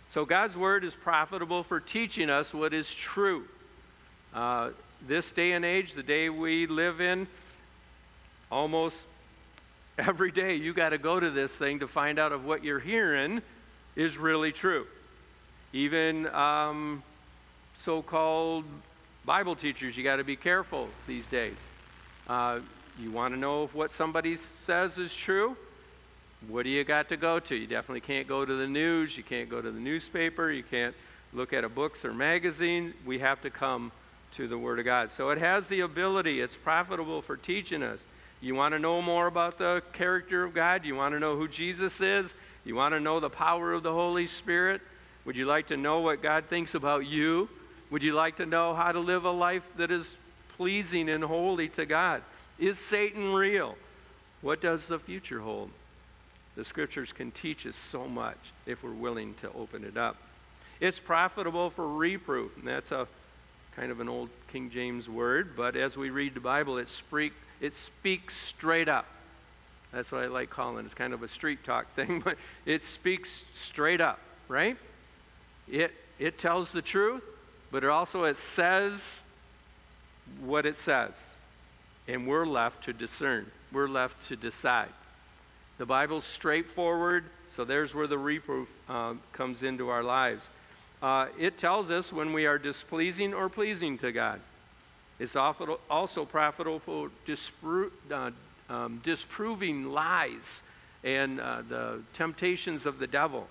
So, 0.09 0.25
God's 0.25 0.55
word 0.55 0.83
is 0.83 0.93
profitable 0.93 1.63
for 1.63 1.79
teaching 1.79 2.29
us 2.29 2.53
what 2.53 2.73
is 2.73 2.91
true. 2.91 3.45
Uh, 4.33 4.71
this 5.07 5.31
day 5.31 5.51
and 5.51 5.63
age, 5.63 5.93
the 5.93 6.03
day 6.03 6.29
we 6.29 6.65
live 6.65 6.99
in, 6.99 7.27
almost 8.51 9.05
every 9.99 10.31
day 10.31 10.55
you 10.55 10.73
got 10.73 10.89
to 10.89 10.97
go 10.97 11.19
to 11.19 11.29
this 11.29 11.55
thing 11.55 11.79
to 11.79 11.87
find 11.87 12.17
out 12.17 12.31
if 12.31 12.41
what 12.41 12.63
you're 12.63 12.79
hearing 12.79 13.41
is 13.95 14.17
really 14.17 14.51
true. 14.51 14.87
Even 15.73 16.27
um, 16.27 17.03
so 17.83 18.01
called 18.01 18.65
Bible 19.25 19.55
teachers, 19.55 19.95
you 19.97 20.03
got 20.03 20.15
to 20.15 20.23
be 20.23 20.35
careful 20.35 20.87
these 21.05 21.27
days. 21.27 21.57
Uh, 22.27 22.59
you 22.99 23.11
want 23.11 23.33
to 23.33 23.39
know 23.39 23.63
if 23.63 23.75
what 23.75 23.91
somebody 23.91 24.35
says 24.35 24.97
is 24.97 25.13
true? 25.13 25.55
What 26.47 26.63
do 26.63 26.69
you 26.69 26.83
got 26.83 27.09
to 27.09 27.17
go 27.17 27.39
to? 27.39 27.55
You 27.55 27.67
definitely 27.67 28.01
can't 28.01 28.27
go 28.27 28.45
to 28.45 28.55
the 28.55 28.67
news. 28.67 29.17
You 29.17 29.23
can't 29.23 29.49
go 29.49 29.61
to 29.61 29.71
the 29.71 29.79
newspaper. 29.79 30.51
You 30.51 30.63
can't 30.63 30.95
look 31.33 31.53
at 31.53 31.63
a 31.63 31.69
books 31.69 32.05
or 32.05 32.13
magazine. 32.13 32.93
We 33.05 33.19
have 33.19 33.41
to 33.41 33.49
come 33.49 33.91
to 34.33 34.47
the 34.47 34.57
Word 34.57 34.79
of 34.79 34.85
God. 34.85 35.11
So 35.11 35.29
it 35.29 35.37
has 35.39 35.67
the 35.67 35.81
ability, 35.81 36.41
it's 36.41 36.55
profitable 36.55 37.21
for 37.21 37.35
teaching 37.35 37.83
us. 37.83 37.99
You 38.41 38.55
want 38.55 38.73
to 38.73 38.79
know 38.79 39.01
more 39.01 39.27
about 39.27 39.57
the 39.57 39.83
character 39.93 40.43
of 40.43 40.53
God? 40.53 40.85
You 40.85 40.95
want 40.95 41.13
to 41.13 41.19
know 41.19 41.33
who 41.33 41.47
Jesus 41.47 41.99
is? 41.99 42.33
You 42.63 42.75
want 42.75 42.93
to 42.93 42.99
know 42.99 43.19
the 43.19 43.29
power 43.29 43.73
of 43.73 43.83
the 43.83 43.91
Holy 43.91 44.27
Spirit? 44.27 44.81
Would 45.25 45.35
you 45.35 45.45
like 45.45 45.67
to 45.67 45.77
know 45.77 45.99
what 45.99 46.21
God 46.21 46.45
thinks 46.45 46.73
about 46.73 47.05
you? 47.05 47.49
Would 47.91 48.03
you 48.03 48.13
like 48.13 48.37
to 48.37 48.45
know 48.45 48.73
how 48.73 48.91
to 48.91 48.99
live 48.99 49.25
a 49.25 49.31
life 49.31 49.63
that 49.77 49.91
is 49.91 50.15
pleasing 50.57 51.09
and 51.09 51.23
holy 51.23 51.67
to 51.69 51.85
God? 51.85 52.21
Is 52.57 52.77
Satan 52.77 53.33
real? 53.33 53.75
What 54.41 54.61
does 54.61 54.87
the 54.87 54.99
future 54.99 55.41
hold? 55.41 55.71
The 56.55 56.63
scriptures 56.63 57.11
can 57.11 57.31
teach 57.31 57.65
us 57.65 57.75
so 57.75 58.07
much 58.07 58.37
if 58.65 58.83
we're 58.83 58.91
willing 58.91 59.33
to 59.35 59.51
open 59.53 59.83
it 59.83 59.97
up. 59.97 60.17
It's 60.79 60.99
profitable 60.99 61.69
for 61.69 61.87
reproof, 61.87 62.55
and 62.57 62.67
that's 62.67 62.91
a 62.91 63.07
kind 63.75 63.91
of 63.91 63.99
an 63.99 64.09
old 64.09 64.29
King 64.51 64.69
James 64.69 65.09
word, 65.09 65.55
but 65.55 65.75
as 65.75 65.95
we 65.95 66.09
read 66.09 66.33
the 66.33 66.39
Bible, 66.39 66.77
it, 66.77 66.89
speak, 66.89 67.33
it 67.61 67.75
speaks 67.75 68.35
straight 68.35 68.87
up. 68.87 69.05
That's 69.91 70.11
what 70.11 70.23
I 70.23 70.27
like 70.27 70.49
calling 70.49 70.79
it. 70.79 70.85
It's 70.85 70.93
kind 70.93 71.13
of 71.13 71.23
a 71.23 71.27
street 71.27 71.63
talk 71.63 71.93
thing, 71.95 72.21
but 72.23 72.37
it 72.65 72.83
speaks 72.83 73.43
straight 73.55 74.01
up, 74.01 74.19
right? 74.47 74.77
It, 75.67 75.91
it 76.17 76.37
tells 76.37 76.71
the 76.71 76.81
truth, 76.81 77.23
but 77.71 77.83
it 77.83 77.89
also 77.89 78.23
it 78.25 78.37
says 78.37 79.23
what 80.41 80.65
it 80.65 80.77
says. 80.77 81.13
And 82.07 82.27
we're 82.27 82.45
left 82.45 82.83
to 82.85 82.93
discern. 82.93 83.51
We're 83.71 83.87
left 83.87 84.27
to 84.29 84.35
decide. 84.35 84.89
The 85.77 85.85
Bible's 85.85 86.25
straightforward, 86.25 87.25
so 87.55 87.63
there's 87.63 87.93
where 87.93 88.07
the 88.07 88.17
reproof 88.17 88.67
uh, 88.89 89.13
comes 89.31 89.63
into 89.63 89.89
our 89.89 90.03
lives. 90.03 90.49
Uh, 91.01 91.27
it 91.39 91.57
tells 91.57 91.89
us 91.91 92.11
when 92.11 92.33
we 92.33 92.45
are 92.45 92.57
displeasing 92.57 93.33
or 93.33 93.47
pleasing 93.47 93.97
to 93.99 94.11
God. 94.11 94.41
It's 95.19 95.35
also 95.35 96.25
profitable 96.25 96.79
for 96.79 97.11
dispro- 97.27 97.91
uh, 98.09 98.31
um, 98.69 99.01
disproving 99.03 99.91
lies 99.91 100.63
and 101.03 101.39
uh, 101.39 101.61
the 101.67 102.01
temptations 102.13 102.85
of 102.85 102.99
the 102.99 103.07
devil. 103.07 103.47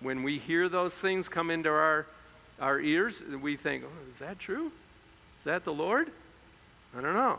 When 0.00 0.22
we 0.22 0.38
hear 0.38 0.68
those 0.68 0.94
things 0.94 1.28
come 1.28 1.50
into 1.50 1.70
our, 1.70 2.06
our 2.60 2.78
ears, 2.78 3.22
we 3.42 3.56
think, 3.56 3.84
oh, 3.84 4.12
is 4.12 4.18
that 4.20 4.38
true? 4.38 4.66
Is 4.66 5.44
that 5.44 5.64
the 5.64 5.72
Lord? 5.72 6.10
I 6.96 7.00
don't 7.00 7.14
know. 7.14 7.38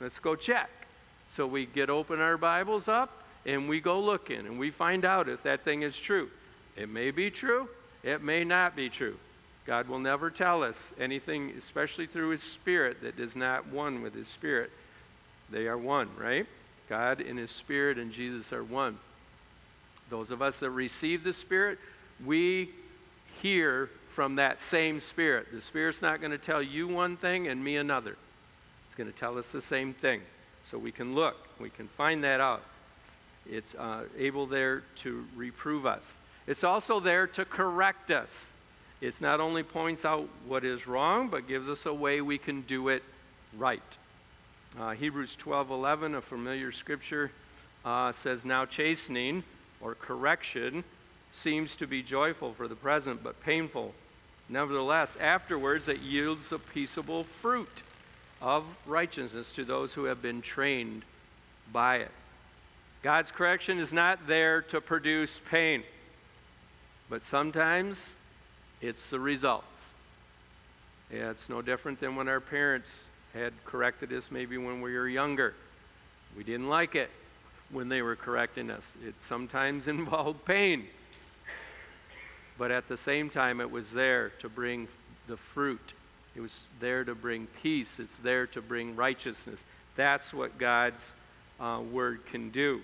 Let's 0.00 0.18
go 0.18 0.34
check. 0.34 0.70
So 1.32 1.46
we 1.46 1.66
get 1.66 1.90
open 1.90 2.20
our 2.20 2.36
Bibles 2.36 2.88
up 2.88 3.24
and 3.44 3.68
we 3.68 3.80
go 3.80 4.00
looking 4.00 4.40
and 4.40 4.58
we 4.58 4.70
find 4.70 5.04
out 5.04 5.28
if 5.28 5.42
that 5.42 5.64
thing 5.64 5.82
is 5.82 5.96
true. 5.96 6.30
It 6.76 6.88
may 6.88 7.10
be 7.10 7.30
true, 7.30 7.68
it 8.02 8.22
may 8.22 8.44
not 8.44 8.76
be 8.76 8.88
true. 8.88 9.16
God 9.66 9.88
will 9.88 9.98
never 9.98 10.30
tell 10.30 10.62
us 10.62 10.92
anything, 10.98 11.52
especially 11.58 12.06
through 12.06 12.30
His 12.30 12.42
Spirit, 12.42 13.02
that 13.02 13.18
is 13.18 13.34
not 13.34 13.68
one 13.68 14.00
with 14.00 14.14
His 14.14 14.28
Spirit. 14.28 14.70
They 15.50 15.66
are 15.66 15.78
one, 15.78 16.08
right? 16.16 16.46
God 16.88 17.20
and 17.20 17.38
His 17.38 17.50
Spirit 17.50 17.98
and 17.98 18.12
Jesus 18.12 18.52
are 18.52 18.62
one. 18.62 18.98
Those 20.08 20.30
of 20.30 20.40
us 20.40 20.60
that 20.60 20.70
receive 20.70 21.24
the 21.24 21.32
Spirit, 21.32 21.78
we 22.24 22.70
hear 23.42 23.90
from 24.14 24.36
that 24.36 24.60
same 24.60 25.00
Spirit. 25.00 25.48
The 25.52 25.60
Spirit's 25.60 26.00
not 26.00 26.20
going 26.20 26.30
to 26.30 26.38
tell 26.38 26.62
you 26.62 26.86
one 26.86 27.16
thing 27.16 27.48
and 27.48 27.62
me 27.62 27.76
another. 27.76 28.16
It's 28.86 28.94
going 28.96 29.12
to 29.12 29.18
tell 29.18 29.36
us 29.36 29.50
the 29.50 29.60
same 29.60 29.94
thing. 29.94 30.22
So 30.70 30.78
we 30.78 30.92
can 30.92 31.14
look, 31.14 31.36
we 31.60 31.70
can 31.70 31.88
find 31.88 32.22
that 32.24 32.40
out. 32.40 32.62
It's 33.48 33.74
uh, 33.74 34.04
able 34.16 34.46
there 34.46 34.82
to 34.96 35.24
reprove 35.34 35.86
us. 35.86 36.16
It's 36.46 36.64
also 36.64 37.00
there 37.00 37.26
to 37.28 37.44
correct 37.44 38.10
us. 38.10 38.46
It's 39.00 39.20
not 39.20 39.40
only 39.40 39.62
points 39.62 40.04
out 40.04 40.28
what 40.46 40.64
is 40.64 40.86
wrong, 40.86 41.28
but 41.28 41.48
gives 41.48 41.68
us 41.68 41.86
a 41.86 41.92
way 41.92 42.20
we 42.20 42.38
can 42.38 42.62
do 42.62 42.88
it 42.88 43.02
right. 43.56 43.82
Uh, 44.78 44.90
Hebrews 44.90 45.36
12:11, 45.36 46.14
a 46.14 46.20
familiar 46.20 46.72
scripture, 46.72 47.30
uh, 47.84 48.12
says, 48.12 48.44
"Now 48.44 48.64
chastening 48.64 49.44
or 49.80 49.94
correction 49.94 50.84
seems 51.32 51.76
to 51.76 51.86
be 51.86 52.02
joyful 52.02 52.54
for 52.54 52.66
the 52.66 52.74
present 52.74 53.22
but 53.22 53.40
painful. 53.40 53.94
Nevertheless, 54.48 55.16
afterwards 55.20 55.88
it 55.88 56.00
yields 56.00 56.50
a 56.52 56.58
peaceable 56.58 57.24
fruit 57.24 57.82
of 58.40 58.64
righteousness 58.86 59.52
to 59.52 59.64
those 59.64 59.92
who 59.92 60.04
have 60.04 60.22
been 60.22 60.42
trained 60.42 61.04
by 61.72 61.96
it. 61.96 62.10
God's 63.02 63.30
correction 63.30 63.78
is 63.78 63.92
not 63.92 64.26
there 64.26 64.62
to 64.62 64.80
produce 64.80 65.40
pain, 65.50 65.84
but 67.08 67.22
sometimes 67.22 68.15
it's 68.86 69.10
the 69.10 69.18
results. 69.18 69.66
Yeah, 71.12 71.30
it's 71.30 71.48
no 71.48 71.60
different 71.60 72.00
than 72.00 72.16
when 72.16 72.28
our 72.28 72.40
parents 72.40 73.04
had 73.34 73.52
corrected 73.64 74.12
us 74.12 74.30
maybe 74.30 74.58
when 74.58 74.80
we 74.80 74.94
were 74.94 75.08
younger. 75.08 75.54
We 76.36 76.44
didn't 76.44 76.68
like 76.68 76.94
it 76.94 77.10
when 77.70 77.88
they 77.88 78.02
were 78.02 78.16
correcting 78.16 78.70
us. 78.70 78.94
It 79.04 79.14
sometimes 79.18 79.88
involved 79.88 80.44
pain. 80.44 80.86
But 82.58 82.70
at 82.70 82.88
the 82.88 82.96
same 82.96 83.28
time, 83.28 83.60
it 83.60 83.70
was 83.70 83.90
there 83.90 84.30
to 84.40 84.48
bring 84.48 84.88
the 85.26 85.36
fruit. 85.36 85.92
It 86.34 86.40
was 86.40 86.60
there 86.80 87.04
to 87.04 87.14
bring 87.14 87.48
peace. 87.62 87.98
It's 87.98 88.16
there 88.16 88.46
to 88.48 88.62
bring 88.62 88.96
righteousness. 88.96 89.62
That's 89.96 90.32
what 90.32 90.58
God's 90.58 91.12
uh, 91.60 91.80
word 91.92 92.24
can 92.26 92.50
do. 92.50 92.82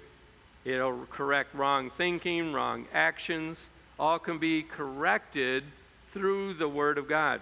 It'll 0.65 1.07
correct 1.11 1.55
wrong 1.55 1.91
thinking, 1.97 2.53
wrong 2.53 2.87
actions. 2.93 3.67
All 3.99 4.19
can 4.19 4.39
be 4.39 4.63
corrected 4.63 5.65
through 6.13 6.55
the 6.55 6.69
word 6.69 6.99
of 6.99 7.09
God. 7.09 7.41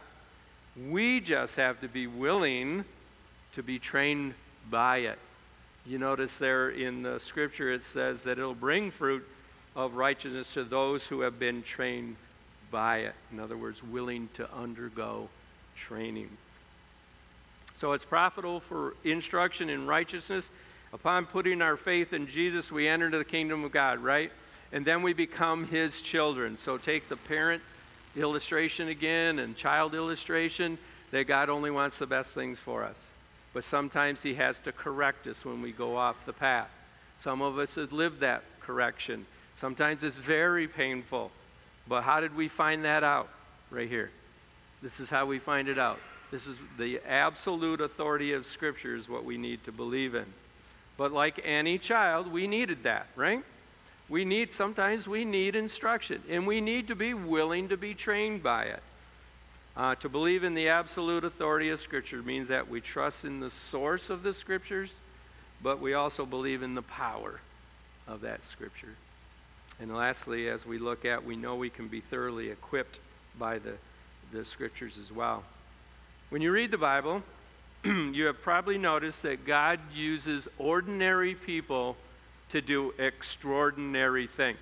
We 0.88 1.20
just 1.20 1.56
have 1.56 1.80
to 1.80 1.88
be 1.88 2.06
willing 2.06 2.84
to 3.52 3.62
be 3.62 3.78
trained 3.78 4.34
by 4.70 4.98
it. 4.98 5.18
You 5.86 5.98
notice 5.98 6.36
there 6.36 6.70
in 6.70 7.02
the 7.02 7.18
scripture 7.18 7.72
it 7.72 7.82
says 7.82 8.22
that 8.22 8.38
it'll 8.38 8.54
bring 8.54 8.90
fruit 8.90 9.26
of 9.74 9.94
righteousness 9.94 10.52
to 10.54 10.64
those 10.64 11.04
who 11.04 11.20
have 11.22 11.38
been 11.38 11.62
trained 11.62 12.16
by 12.70 12.98
it. 12.98 13.14
In 13.32 13.40
other 13.40 13.56
words, 13.56 13.82
willing 13.82 14.28
to 14.34 14.52
undergo 14.54 15.28
training. 15.76 16.28
So 17.78 17.92
it's 17.92 18.04
profitable 18.04 18.60
for 18.60 18.94
instruction 19.04 19.70
in 19.70 19.86
righteousness. 19.86 20.50
Upon 20.92 21.24
putting 21.24 21.62
our 21.62 21.76
faith 21.76 22.12
in 22.12 22.26
Jesus, 22.26 22.70
we 22.70 22.86
enter 22.86 23.06
into 23.06 23.18
the 23.18 23.24
kingdom 23.24 23.64
of 23.64 23.72
God, 23.72 24.00
right? 24.00 24.30
And 24.72 24.84
then 24.84 25.02
we 25.02 25.12
become 25.12 25.66
his 25.66 26.00
children. 26.00 26.58
So 26.58 26.76
take 26.76 27.08
the 27.08 27.16
parent 27.16 27.62
illustration 28.16 28.88
again 28.88 29.38
and 29.38 29.56
child 29.56 29.94
illustration 29.94 30.78
that 31.10 31.24
God 31.24 31.48
only 31.48 31.70
wants 31.70 31.98
the 31.98 32.06
best 32.06 32.34
things 32.34 32.58
for 32.58 32.84
us. 32.84 32.96
But 33.52 33.64
sometimes 33.64 34.22
he 34.22 34.34
has 34.34 34.58
to 34.60 34.72
correct 34.72 35.26
us 35.26 35.44
when 35.44 35.60
we 35.60 35.72
go 35.72 35.96
off 35.96 36.16
the 36.26 36.32
path. 36.32 36.70
Some 37.18 37.42
of 37.42 37.58
us 37.58 37.74
have 37.74 37.92
lived 37.92 38.20
that 38.20 38.42
correction. 38.60 39.26
Sometimes 39.56 40.02
it's 40.02 40.16
very 40.16 40.68
painful. 40.68 41.30
But 41.88 42.02
how 42.02 42.20
did 42.20 42.36
we 42.36 42.48
find 42.48 42.84
that 42.84 43.02
out? 43.02 43.28
Right 43.70 43.88
here. 43.88 44.10
This 44.82 45.00
is 45.00 45.10
how 45.10 45.26
we 45.26 45.38
find 45.38 45.68
it 45.68 45.78
out. 45.78 45.98
This 46.30 46.46
is 46.46 46.56
the 46.78 47.00
absolute 47.00 47.80
authority 47.80 48.32
of 48.32 48.46
Scripture, 48.46 48.94
is 48.94 49.08
what 49.08 49.24
we 49.24 49.36
need 49.36 49.64
to 49.64 49.72
believe 49.72 50.14
in. 50.14 50.26
But 50.96 51.12
like 51.12 51.40
any 51.44 51.76
child, 51.78 52.30
we 52.30 52.46
needed 52.46 52.84
that, 52.84 53.08
right? 53.16 53.42
We 54.10 54.24
need, 54.24 54.52
sometimes 54.52 55.06
we 55.06 55.24
need 55.24 55.54
instruction, 55.54 56.22
and 56.28 56.44
we 56.44 56.60
need 56.60 56.88
to 56.88 56.96
be 56.96 57.14
willing 57.14 57.68
to 57.68 57.76
be 57.76 57.94
trained 57.94 58.42
by 58.42 58.64
it. 58.64 58.82
Uh, 59.76 59.94
to 59.94 60.08
believe 60.08 60.42
in 60.42 60.54
the 60.54 60.68
absolute 60.68 61.24
authority 61.24 61.70
of 61.70 61.80
Scripture 61.80 62.20
means 62.20 62.48
that 62.48 62.68
we 62.68 62.80
trust 62.80 63.24
in 63.24 63.38
the 63.38 63.52
source 63.52 64.10
of 64.10 64.24
the 64.24 64.34
Scriptures, 64.34 64.90
but 65.62 65.80
we 65.80 65.94
also 65.94 66.26
believe 66.26 66.64
in 66.64 66.74
the 66.74 66.82
power 66.82 67.40
of 68.08 68.22
that 68.22 68.44
Scripture. 68.44 68.96
And 69.78 69.94
lastly, 69.94 70.48
as 70.48 70.66
we 70.66 70.78
look 70.78 71.04
at, 71.04 71.24
we 71.24 71.36
know 71.36 71.54
we 71.54 71.70
can 71.70 71.86
be 71.86 72.00
thoroughly 72.00 72.50
equipped 72.50 72.98
by 73.38 73.60
the, 73.60 73.74
the 74.32 74.44
Scriptures 74.44 74.98
as 75.00 75.12
well. 75.12 75.44
When 76.30 76.42
you 76.42 76.50
read 76.50 76.72
the 76.72 76.78
Bible, 76.78 77.22
you 77.84 78.24
have 78.24 78.42
probably 78.42 78.76
noticed 78.76 79.22
that 79.22 79.46
God 79.46 79.78
uses 79.94 80.48
ordinary 80.58 81.36
people 81.36 81.96
to 82.50 82.60
do 82.60 82.92
extraordinary 82.98 84.26
things. 84.26 84.58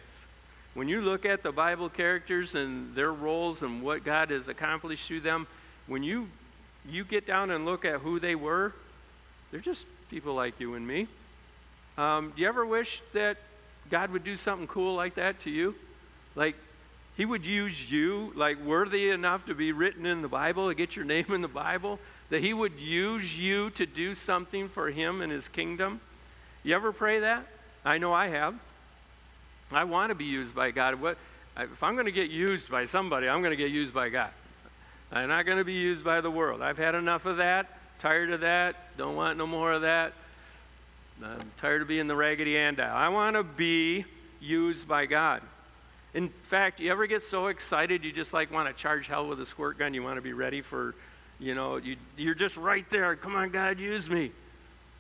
When 0.74 0.88
you 0.88 1.00
look 1.00 1.26
at 1.26 1.42
the 1.42 1.52
Bible 1.52 1.88
characters 1.88 2.54
and 2.54 2.94
their 2.94 3.12
roles 3.12 3.62
and 3.62 3.82
what 3.82 4.04
God 4.04 4.30
has 4.30 4.48
accomplished 4.48 5.06
through 5.06 5.22
them, 5.22 5.46
when 5.86 6.02
you 6.02 6.28
you 6.88 7.04
get 7.04 7.26
down 7.26 7.50
and 7.50 7.64
look 7.66 7.84
at 7.84 8.00
who 8.00 8.20
they 8.20 8.34
were, 8.34 8.72
they're 9.50 9.60
just 9.60 9.84
people 10.10 10.34
like 10.34 10.58
you 10.60 10.74
and 10.74 10.86
me. 10.86 11.06
Um, 11.98 12.32
do 12.34 12.42
you 12.42 12.48
ever 12.48 12.64
wish 12.64 13.02
that 13.12 13.36
God 13.90 14.10
would 14.10 14.24
do 14.24 14.36
something 14.36 14.66
cool 14.68 14.94
like 14.94 15.16
that 15.16 15.40
to 15.40 15.50
you? 15.50 15.74
Like 16.34 16.54
He 17.16 17.24
would 17.24 17.44
use 17.44 17.90
you, 17.90 18.32
like 18.36 18.62
worthy 18.64 19.10
enough 19.10 19.46
to 19.46 19.54
be 19.54 19.72
written 19.72 20.06
in 20.06 20.22
the 20.22 20.28
Bible, 20.28 20.68
to 20.68 20.74
get 20.74 20.94
your 20.94 21.04
name 21.04 21.32
in 21.32 21.42
the 21.42 21.48
Bible, 21.48 21.98
that 22.30 22.42
He 22.42 22.54
would 22.54 22.78
use 22.78 23.36
you 23.36 23.70
to 23.70 23.84
do 23.84 24.14
something 24.14 24.68
for 24.68 24.90
Him 24.90 25.20
and 25.20 25.32
His 25.32 25.48
kingdom? 25.48 26.00
You 26.62 26.74
ever 26.76 26.92
pray 26.92 27.20
that? 27.20 27.46
I 27.88 27.96
know 27.96 28.12
I 28.12 28.28
have. 28.28 28.54
I 29.72 29.84
want 29.84 30.10
to 30.10 30.14
be 30.14 30.26
used 30.26 30.54
by 30.54 30.72
God. 30.72 31.00
What, 31.00 31.16
if 31.56 31.82
I'm 31.82 31.94
going 31.94 32.04
to 32.04 32.12
get 32.12 32.28
used 32.28 32.70
by 32.70 32.84
somebody, 32.84 33.28
I'm 33.28 33.40
going 33.40 33.50
to 33.50 33.56
get 33.56 33.70
used 33.70 33.94
by 33.94 34.10
God. 34.10 34.28
I'm 35.10 35.30
not 35.30 35.46
going 35.46 35.56
to 35.56 35.64
be 35.64 35.72
used 35.72 36.04
by 36.04 36.20
the 36.20 36.30
world. 36.30 36.60
I've 36.60 36.76
had 36.76 36.94
enough 36.94 37.24
of 37.24 37.38
that. 37.38 37.78
Tired 37.98 38.30
of 38.30 38.42
that. 38.42 38.76
Don't 38.98 39.16
want 39.16 39.38
no 39.38 39.46
more 39.46 39.72
of 39.72 39.82
that. 39.82 40.12
I'm 41.24 41.50
tired 41.62 41.80
of 41.80 41.88
being 41.88 42.08
the 42.08 42.14
raggedy 42.14 42.58
Ann 42.58 42.78
I 42.78 43.08
want 43.08 43.36
to 43.36 43.42
be 43.42 44.04
used 44.38 44.86
by 44.86 45.06
God. 45.06 45.40
In 46.12 46.28
fact, 46.50 46.80
you 46.80 46.92
ever 46.92 47.06
get 47.06 47.22
so 47.22 47.46
excited 47.46 48.04
you 48.04 48.12
just 48.12 48.34
like 48.34 48.52
want 48.52 48.68
to 48.68 48.80
charge 48.80 49.06
hell 49.06 49.26
with 49.26 49.40
a 49.40 49.46
squirt 49.46 49.78
gun? 49.78 49.94
You 49.94 50.02
want 50.02 50.16
to 50.16 50.22
be 50.22 50.34
ready 50.34 50.60
for, 50.60 50.94
you 51.38 51.54
know, 51.54 51.78
you, 51.78 51.96
you're 52.18 52.34
just 52.34 52.58
right 52.58 52.88
there. 52.90 53.16
Come 53.16 53.34
on, 53.34 53.48
God, 53.48 53.80
use 53.80 54.10
me. 54.10 54.30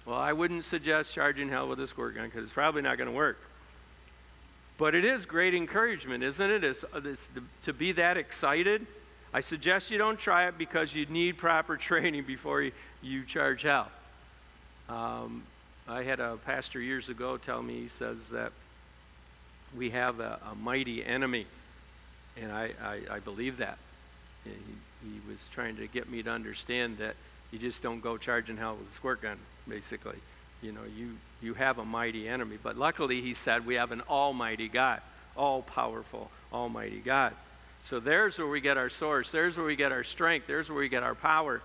Well, 0.08 0.16
I 0.18 0.32
wouldn't 0.32 0.64
suggest 0.64 1.12
charging 1.12 1.50
hell 1.50 1.68
with 1.68 1.78
a 1.80 1.86
squirt 1.86 2.14
gun 2.14 2.24
because 2.24 2.42
it's 2.42 2.52
probably 2.54 2.80
not 2.80 2.96
going 2.96 3.10
to 3.10 3.14
work. 3.14 3.38
But 4.78 4.94
it 4.94 5.04
is 5.04 5.26
great 5.26 5.54
encouragement, 5.54 6.24
isn't 6.24 6.50
it? 6.50 6.64
It's, 6.64 6.82
it's 6.94 7.28
to 7.64 7.74
be 7.74 7.92
that 7.92 8.16
excited. 8.16 8.86
I 9.34 9.40
suggest 9.40 9.90
you 9.90 9.98
don't 9.98 10.18
try 10.18 10.48
it 10.48 10.56
because 10.56 10.94
you 10.94 11.04
need 11.04 11.36
proper 11.36 11.76
training 11.76 12.24
before 12.24 12.62
you, 12.62 12.72
you 13.02 13.22
charge 13.24 13.60
hell. 13.60 13.90
Um, 14.88 15.42
I 15.86 16.04
had 16.04 16.20
a 16.20 16.38
pastor 16.38 16.80
years 16.80 17.10
ago 17.10 17.36
tell 17.36 17.62
me, 17.62 17.82
he 17.82 17.88
says 17.88 18.28
that 18.28 18.52
we 19.76 19.90
have 19.90 20.20
a, 20.20 20.38
a 20.50 20.54
mighty 20.54 21.04
enemy. 21.04 21.46
And 22.40 22.50
I, 22.50 22.70
I, 22.82 23.00
I 23.10 23.18
believe 23.18 23.58
that. 23.58 23.76
He, 24.44 24.52
he 25.02 25.20
was 25.28 25.36
trying 25.52 25.76
to 25.76 25.86
get 25.86 26.10
me 26.10 26.22
to 26.22 26.30
understand 26.30 26.96
that 26.96 27.14
you 27.50 27.58
just 27.58 27.82
don't 27.82 28.00
go 28.00 28.16
charging 28.16 28.56
hell 28.56 28.76
with 28.76 28.90
a 28.90 28.92
squirt 28.92 29.22
gun, 29.22 29.38
basically 29.66 30.18
you 30.60 30.72
know, 30.72 30.80
you, 30.96 31.16
you 31.40 31.54
have 31.54 31.78
a 31.78 31.84
mighty 31.84 32.28
enemy. 32.28 32.58
But 32.62 32.76
luckily, 32.76 33.20
he 33.20 33.34
said, 33.34 33.66
we 33.66 33.76
have 33.76 33.92
an 33.92 34.02
almighty 34.08 34.68
God, 34.68 35.00
all 35.36 35.62
powerful, 35.62 36.30
almighty 36.52 37.00
God. 37.00 37.34
So 37.84 38.00
there's 38.00 38.38
where 38.38 38.48
we 38.48 38.60
get 38.60 38.76
our 38.76 38.90
source. 38.90 39.30
There's 39.30 39.56
where 39.56 39.66
we 39.66 39.76
get 39.76 39.92
our 39.92 40.04
strength. 40.04 40.46
There's 40.46 40.68
where 40.68 40.78
we 40.78 40.88
get 40.88 41.02
our 41.02 41.14
power. 41.14 41.62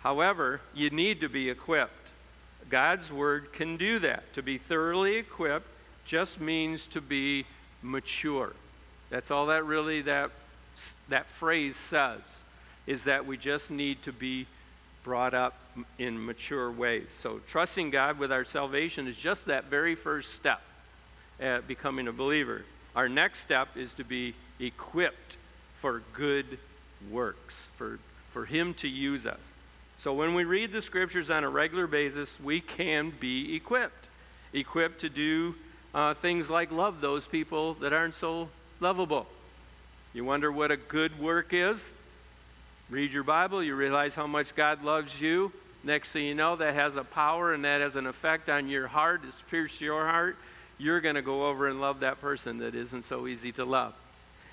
However, 0.00 0.60
you 0.74 0.90
need 0.90 1.20
to 1.20 1.28
be 1.28 1.48
equipped. 1.48 2.10
God's 2.68 3.12
word 3.12 3.52
can 3.52 3.76
do 3.76 3.98
that. 4.00 4.32
To 4.34 4.42
be 4.42 4.58
thoroughly 4.58 5.16
equipped 5.16 5.68
just 6.04 6.40
means 6.40 6.86
to 6.88 7.00
be 7.00 7.46
mature. 7.82 8.52
That's 9.10 9.30
all 9.30 9.46
that 9.46 9.64
really 9.64 10.02
that, 10.02 10.30
that 11.08 11.26
phrase 11.28 11.76
says, 11.76 12.20
is 12.86 13.04
that 13.04 13.26
we 13.26 13.36
just 13.36 13.70
need 13.70 14.02
to 14.02 14.12
be 14.12 14.48
brought 15.04 15.34
up 15.34 15.54
in 15.98 16.24
mature 16.24 16.70
ways. 16.70 17.08
So, 17.10 17.40
trusting 17.48 17.90
God 17.90 18.18
with 18.18 18.30
our 18.30 18.44
salvation 18.44 19.08
is 19.08 19.16
just 19.16 19.46
that 19.46 19.64
very 19.64 19.94
first 19.94 20.34
step 20.34 20.60
at 21.40 21.66
becoming 21.66 22.08
a 22.08 22.12
believer. 22.12 22.64
Our 22.94 23.08
next 23.08 23.40
step 23.40 23.68
is 23.76 23.94
to 23.94 24.04
be 24.04 24.34
equipped 24.60 25.36
for 25.80 26.02
good 26.12 26.58
works, 27.10 27.68
for, 27.76 27.98
for 28.32 28.44
Him 28.44 28.74
to 28.74 28.88
use 28.88 29.26
us. 29.26 29.40
So, 29.98 30.12
when 30.12 30.34
we 30.34 30.44
read 30.44 30.72
the 30.72 30.82
scriptures 30.82 31.30
on 31.30 31.44
a 31.44 31.48
regular 31.48 31.86
basis, 31.86 32.38
we 32.40 32.60
can 32.60 33.12
be 33.18 33.56
equipped. 33.56 34.08
Equipped 34.52 35.00
to 35.00 35.08
do 35.08 35.54
uh, 35.94 36.14
things 36.14 36.48
like 36.48 36.70
love 36.70 37.00
those 37.00 37.26
people 37.26 37.74
that 37.74 37.92
aren't 37.92 38.14
so 38.14 38.48
lovable. 38.80 39.26
You 40.12 40.24
wonder 40.24 40.52
what 40.52 40.70
a 40.70 40.76
good 40.76 41.18
work 41.18 41.52
is? 41.52 41.92
Read 42.92 43.10
your 43.10 43.22
Bible, 43.22 43.64
you 43.64 43.74
realize 43.74 44.14
how 44.14 44.26
much 44.26 44.54
God 44.54 44.84
loves 44.84 45.18
you. 45.18 45.50
Next 45.82 46.10
thing 46.10 46.26
you 46.26 46.34
know, 46.34 46.56
that 46.56 46.74
has 46.74 46.94
a 46.96 47.02
power 47.02 47.54
and 47.54 47.64
that 47.64 47.80
has 47.80 47.96
an 47.96 48.06
effect 48.06 48.50
on 48.50 48.68
your 48.68 48.86
heart. 48.86 49.22
It's 49.26 49.36
pierced 49.50 49.80
your 49.80 50.04
heart. 50.04 50.36
You're 50.76 51.00
going 51.00 51.14
to 51.14 51.22
go 51.22 51.46
over 51.48 51.68
and 51.68 51.80
love 51.80 52.00
that 52.00 52.20
person 52.20 52.58
that 52.58 52.74
isn't 52.74 53.04
so 53.04 53.26
easy 53.26 53.50
to 53.52 53.64
love. 53.64 53.94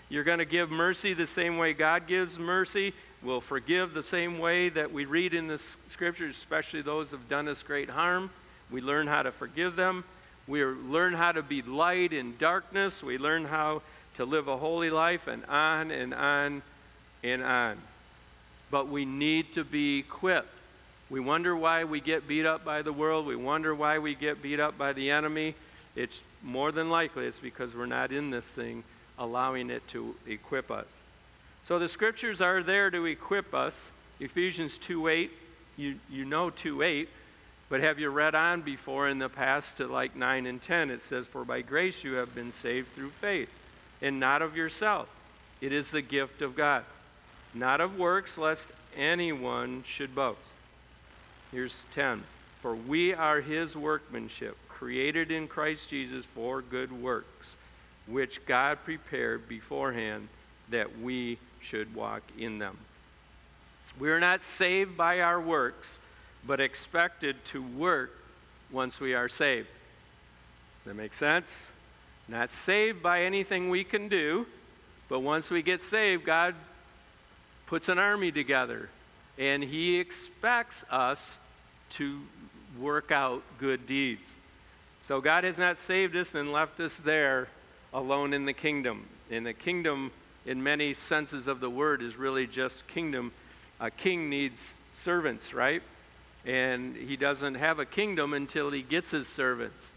You're 0.08 0.24
going 0.24 0.40
to 0.40 0.46
give 0.46 0.72
mercy 0.72 1.14
the 1.14 1.28
same 1.28 1.58
way 1.58 1.74
God 1.74 2.08
gives 2.08 2.40
mercy. 2.40 2.94
We'll 3.22 3.42
forgive 3.42 3.94
the 3.94 4.04
same 4.04 4.40
way 4.40 4.70
that 4.70 4.94
we 4.94 5.04
read 5.04 5.34
in 5.34 5.48
the 5.48 5.62
scriptures, 5.92 6.38
especially 6.38 6.82
those 6.82 7.12
who 7.12 7.18
have 7.18 7.28
done 7.28 7.50
us 7.50 7.62
great 7.62 7.90
harm. 7.90 8.30
We 8.72 8.80
learn 8.80 9.08
how 9.08 9.22
to 9.22 9.34
forgive 9.34 9.76
them. 9.76 10.06
We 10.48 10.64
learn 10.64 11.14
how 11.14 11.34
to 11.34 11.44
be 11.44 11.62
light 11.62 12.14
in 12.14 12.38
darkness. 12.38 13.04
We 13.04 13.18
learn 13.18 13.44
how 13.44 13.82
to 14.16 14.24
live 14.24 14.48
a 14.48 14.58
holy 14.58 14.90
life, 14.90 15.28
and 15.28 15.44
on 15.46 15.92
and 15.92 16.14
on 16.14 16.64
and 17.22 17.44
on. 17.44 17.78
But 18.72 18.88
we 18.88 19.06
need 19.06 19.54
to 19.54 19.64
be 19.64 20.00
equipped. 20.00 20.54
We 21.10 21.20
wonder 21.20 21.56
why 21.56 21.86
we 21.86 22.02
get 22.02 22.28
beat 22.28 22.46
up 22.46 22.64
by 22.64 22.82
the 22.84 22.94
world. 22.94 23.26
We 23.26 23.36
wonder 23.36 23.74
why 23.74 23.98
we 23.98 24.14
get 24.14 24.42
beat 24.44 24.60
up 24.60 24.78
by 24.78 24.94
the 24.94 25.10
enemy. 25.10 25.56
It's 25.96 26.22
more 26.44 26.72
than 26.72 26.90
likely 26.90 27.26
it's 27.26 27.40
because 27.40 27.76
we're 27.76 27.88
not 27.88 28.12
in 28.12 28.30
this 28.30 28.46
thing, 28.46 28.84
allowing 29.18 29.70
it 29.70 29.88
to 29.90 30.16
equip 30.28 30.70
us. 30.70 30.86
So 31.68 31.80
the 31.80 31.90
scriptures 31.90 32.42
are 32.42 32.64
there 32.64 32.90
to 32.90 33.06
equip 33.06 33.54
us. 33.54 33.90
Ephesians 34.20 34.78
2 34.78 35.08
8, 35.08 35.32
you, 35.78 35.96
you 36.10 36.26
know 36.26 36.50
2 36.50 36.82
8, 36.84 37.10
but 37.70 37.82
have 37.82 38.00
you 38.00 38.10
read 38.10 38.36
on 38.36 38.62
before 38.62 39.08
in 39.08 39.20
the 39.20 39.30
past 39.30 39.78
to 39.78 39.88
like 39.88 40.16
9 40.16 40.46
and 40.46 40.62
10? 40.62 40.90
It 40.90 41.02
says, 41.02 41.28
For 41.28 41.46
by 41.46 41.62
grace 41.62 42.04
you 42.04 42.14
have 42.14 42.34
been 42.36 42.52
saved 42.52 42.94
through 42.96 43.12
faith, 43.12 43.50
and 44.02 44.20
not 44.20 44.42
of 44.42 44.58
yourself. 44.58 45.08
It 45.62 45.72
is 45.72 45.92
the 45.92 46.02
gift 46.02 46.42
of 46.42 46.56
God, 46.56 46.86
not 47.54 47.82
of 47.82 47.98
works, 47.98 48.38
lest 48.38 48.70
anyone 48.96 49.84
should 49.88 50.14
boast. 50.14 50.40
Here's 51.52 51.86
10. 51.94 52.24
For 52.62 52.76
we 52.76 53.14
are 53.14 53.42
his 53.42 53.76
workmanship, 53.76 54.58
created 54.68 55.32
in 55.32 55.48
Christ 55.48 55.90
Jesus 55.90 56.26
for 56.36 56.62
good 56.62 56.92
works, 56.92 57.56
which 58.08 58.46
God 58.46 58.80
prepared 58.84 59.48
beforehand 59.48 60.28
that 60.70 61.00
we 61.00 61.40
should 61.62 61.96
walk 61.96 62.22
in 62.38 62.60
them. 62.60 62.78
We 64.00 64.10
are 64.12 64.20
not 64.20 64.42
saved 64.42 64.96
by 64.96 65.22
our 65.22 65.40
works, 65.42 66.00
but 66.46 66.60
expected 66.60 67.44
to 67.46 67.62
work 67.62 68.12
once 68.72 69.00
we 69.00 69.14
are 69.14 69.30
saved. 69.30 69.68
That 70.86 70.96
makes 70.96 71.18
sense? 71.18 71.70
Not 72.28 72.52
saved 72.52 73.02
by 73.02 73.24
anything 73.24 73.70
we 73.70 73.84
can 73.84 74.08
do, 74.08 74.46
but 75.08 75.22
once 75.22 75.50
we 75.50 75.62
get 75.62 75.82
saved, 75.82 76.26
God 76.26 76.56
puts 77.70 77.88
an 77.88 78.00
army 78.00 78.32
together 78.32 78.90
and 79.38 79.64
he 79.64 80.00
expects 80.00 80.84
us 80.90 81.38
to 81.92 82.20
work 82.80 83.12
out 83.12 83.44
good 83.60 83.86
deeds. 83.86 84.38
So 85.08 85.22
God 85.22 85.44
has 85.44 85.60
not 85.60 85.78
saved 85.78 86.16
us 86.16 86.34
and 86.34 86.52
left 86.52 86.80
us 86.80 86.96
there 86.96 87.48
alone 87.94 88.34
in 88.34 88.46
the 88.46 88.54
kingdom. 88.54 89.06
In 89.30 89.44
the 89.44 89.54
kingdom, 89.54 90.12
in 90.48 90.64
many 90.64 90.96
senses 90.96 91.46
of 91.46 91.60
the 91.60 91.70
word, 91.70 92.02
is 92.02 92.18
really 92.18 92.48
just 92.48 92.88
kingdom. 92.88 93.32
A 93.80 93.92
king 93.92 94.32
needs 94.32 94.80
servants, 94.94 95.54
right? 95.54 95.84
And 96.46 96.96
he 96.96 97.16
doesn't 97.18 97.56
have 97.56 97.78
a 97.78 97.86
kingdom 97.86 98.34
until 98.34 98.72
he 98.72 98.82
gets 98.82 99.12
his 99.12 99.28
servants. 99.28 99.94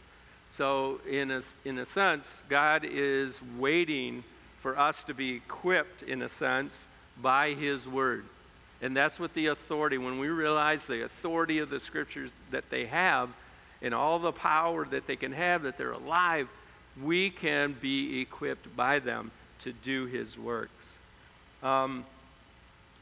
So, 0.57 1.01
in 1.09 1.31
a, 1.31 1.41
in 1.65 1.79
a 1.79 1.87
sense, 1.87 2.43
God 2.51 2.85
is 2.85 3.41
waiting 3.59 4.25
for 4.61 4.79
us 4.79 5.05
to 5.05 5.15
be 5.15 5.37
equipped, 5.37 6.03
in 6.03 6.21
a 6.21 6.29
sense, 6.29 6.85
by 7.23 7.55
his 7.55 7.87
word. 7.87 8.25
And 8.83 8.97
that's 8.97 9.19
what 9.19 9.33
the 9.33 9.47
authority, 9.47 9.97
when 9.97 10.19
we 10.19 10.29
realize 10.29 10.85
the 10.85 11.05
authority 11.05 11.61
of 11.61 11.71
the 11.71 11.79
scriptures 11.79 12.31
that 12.51 12.69
they 12.69 12.87
have 12.87 13.31
and 13.81 13.95
all 13.95 14.19
the 14.19 14.33
power 14.33 14.85
that 14.87 15.07
they 15.07 15.17
can 15.17 15.33
have, 15.33 15.63
that 15.63 15.79
they're 15.79 15.93
alive, 15.93 16.49
we 17.01 17.31
can 17.31 17.77
be 17.81 18.21
equipped 18.21 18.75
by 18.77 18.99
them 18.99 19.31
to 19.61 19.73
do 19.73 20.07
his 20.07 20.37
works. 20.37 20.73
Um, 21.63 22.05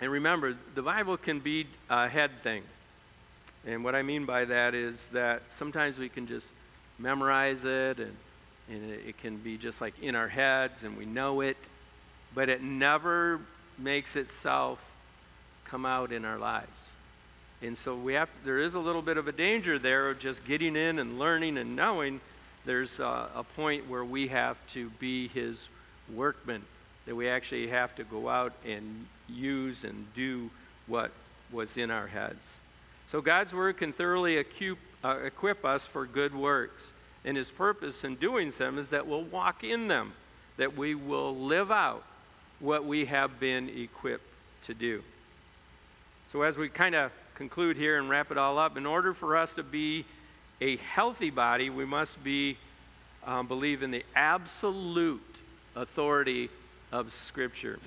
and 0.01 0.11
remember, 0.11 0.55
the 0.75 0.83
Bible 0.83 1.17
can 1.17 1.41
be 1.41 1.67
a 1.89 2.09
head 2.09 2.31
thing. 2.43 2.63
And 3.67 3.85
what 3.85 3.95
I 3.95 4.03
mean 4.03 4.27
by 4.27 4.45
that 4.47 4.75
is 4.75 5.07
that 5.13 5.43
sometimes 5.51 5.99
we 5.99 6.09
can 6.09 6.27
just 6.27 6.51
memorize 6.99 7.65
it 7.65 7.99
and, 7.99 8.17
and 8.71 8.91
it 8.91 9.19
can 9.19 9.39
be 9.39 9.59
just 9.59 9.81
like 9.81 9.95
in 10.01 10.15
our 10.15 10.29
heads 10.29 10.83
and 10.83 10.97
we 10.97 11.05
know 11.05 11.41
it, 11.41 11.57
but 12.35 12.49
it 12.49 12.63
never 12.63 13.41
makes 13.81 14.17
itself 14.17 14.79
come 15.65 15.87
out 15.87 16.13
in 16.13 16.25
our 16.25 16.39
lives. 16.39 16.91
And 17.63 17.77
so 17.77 17.95
we 17.95 18.15
have, 18.15 18.29
there 18.45 18.59
is 18.59 18.75
a 18.75 18.79
little 18.79 19.03
bit 19.03 19.17
of 19.17 19.29
a 19.29 19.33
danger 19.33 19.79
there 19.79 20.09
of 20.11 20.19
just 20.19 20.45
getting 20.45 20.77
in 20.77 20.99
and 20.99 21.19
learning 21.19 21.59
and 21.59 21.77
knowing. 21.77 22.21
There's 22.65 22.99
a, 22.99 23.29
a 23.35 23.45
point 23.57 23.89
where 23.89 24.05
we 24.05 24.29
have 24.29 24.57
to 24.73 24.91
be 24.99 25.29
his 25.29 25.69
workmen, 26.13 26.63
that 27.07 27.15
we 27.15 27.29
actually 27.29 27.69
have 27.69 27.95
to 27.97 28.05
go 28.05 28.29
out 28.29 28.53
and 28.67 29.07
use 29.29 29.85
and 29.85 30.07
do 30.15 30.51
what 30.87 31.11
was 31.53 31.77
in 31.77 31.91
our 31.91 32.07
heads. 32.07 32.41
So 33.13 33.21
God's 33.21 33.53
word 33.53 33.77
can 33.77 33.93
thoroughly 33.93 34.37
equip, 34.37 34.79
uh, 35.05 35.19
equip 35.25 35.65
us 35.65 35.85
for 35.85 36.07
good 36.07 36.35
works. 36.35 36.83
And 37.25 37.37
his 37.37 37.51
purpose 37.51 38.05
in 38.05 38.17
doing 38.17 38.51
them 38.51 38.79
is 38.79 38.89
that 38.89 39.07
we'll 39.07 39.25
walk 39.25 39.63
in 39.63 39.89
them, 39.89 40.15
that 40.57 40.77
we 40.77 40.95
will 40.95 41.37
live 41.37 41.71
out 41.71 42.05
what 42.61 42.85
we 42.85 43.07
have 43.07 43.41
been 43.41 43.69
equipped 43.69 44.25
to 44.63 44.75
do. 44.75 45.03
So, 46.33 46.43
as 46.43 46.57
we 46.57 46.69
kind 46.69 46.95
of 46.95 47.11
conclude 47.35 47.77
here 47.77 47.99
and 47.99 48.09
wrap 48.09 48.31
it 48.31 48.39
all 48.39 48.59
up, 48.59 48.77
in 48.77 48.87
order 48.87 49.15
for 49.15 49.37
us 49.37 49.55
to 49.55 49.63
be 49.63 50.05
a 50.61 50.77
healthy 50.77 51.31
body, 51.31 51.71
we 51.71 51.85
must 51.85 52.23
be 52.23 52.57
um, 53.25 53.49
believe 53.49 53.83
in 53.83 53.91
the 53.91 54.05
absolute 54.15 55.21
authority 55.75 56.51
of 56.93 57.13
Scripture. 57.13 57.79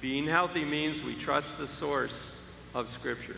Being 0.00 0.26
healthy 0.26 0.64
means 0.64 1.02
we 1.02 1.14
trust 1.14 1.56
the 1.58 1.68
source 1.68 2.32
of 2.74 2.92
Scripture. 2.92 3.36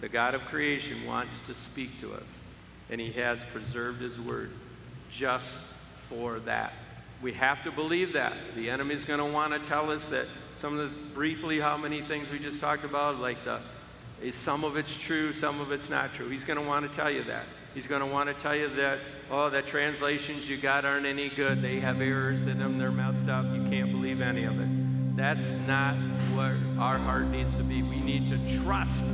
The 0.00 0.08
God 0.08 0.34
of 0.34 0.42
creation 0.42 1.04
wants 1.04 1.34
to 1.46 1.54
speak 1.54 2.00
to 2.00 2.14
us, 2.14 2.28
and 2.90 3.00
He 3.00 3.12
has 3.12 3.42
preserved 3.52 4.00
His 4.00 4.18
Word 4.18 4.50
just 5.10 5.46
for 6.08 6.38
that. 6.40 6.72
We 7.22 7.32
have 7.34 7.62
to 7.64 7.70
believe 7.70 8.14
that. 8.14 8.34
The 8.54 8.70
enemy's 8.70 9.04
going 9.04 9.18
to 9.18 9.26
want 9.26 9.52
to 9.52 9.68
tell 9.68 9.90
us 9.90 10.08
that 10.08 10.26
some 10.54 10.78
of 10.78 10.90
the 10.90 10.96
briefly 11.14 11.60
how 11.60 11.76
many 11.76 12.02
things 12.02 12.28
we 12.30 12.38
just 12.38 12.60
talked 12.60 12.84
about, 12.84 13.18
like 13.18 13.44
the 13.44 13.60
is 14.22 14.34
some 14.34 14.64
of 14.64 14.76
it's 14.76 14.94
true, 14.94 15.32
some 15.32 15.60
of 15.60 15.72
it's 15.72 15.88
not 15.88 16.12
true. 16.14 16.28
He's 16.28 16.44
going 16.44 16.58
to 16.58 16.64
want 16.64 16.88
to 16.88 16.94
tell 16.94 17.10
you 17.10 17.24
that. 17.24 17.46
He's 17.74 17.86
going 17.86 18.00
to 18.00 18.06
want 18.06 18.28
to 18.28 18.34
tell 18.34 18.54
you 18.54 18.68
that, 18.76 18.98
oh, 19.30 19.48
the 19.48 19.62
translations 19.62 20.48
you 20.48 20.56
got 20.58 20.84
aren't 20.84 21.06
any 21.06 21.28
good. 21.28 21.62
They 21.62 21.80
have 21.80 22.00
errors 22.00 22.46
in 22.46 22.58
them, 22.58 22.78
they're 22.78 22.90
messed 22.90 23.28
up. 23.28 23.44
You 23.46 23.62
can't 23.70 23.92
believe 23.92 24.20
any 24.20 24.44
of 24.44 24.60
it. 24.60 25.16
That's 25.16 25.52
not 25.66 25.94
what 26.34 26.56
our 26.78 26.98
heart 26.98 27.26
needs 27.26 27.54
to 27.56 27.62
be. 27.62 27.82
We 27.82 28.00
need 28.00 28.28
to 28.30 28.62
trust 28.62 29.04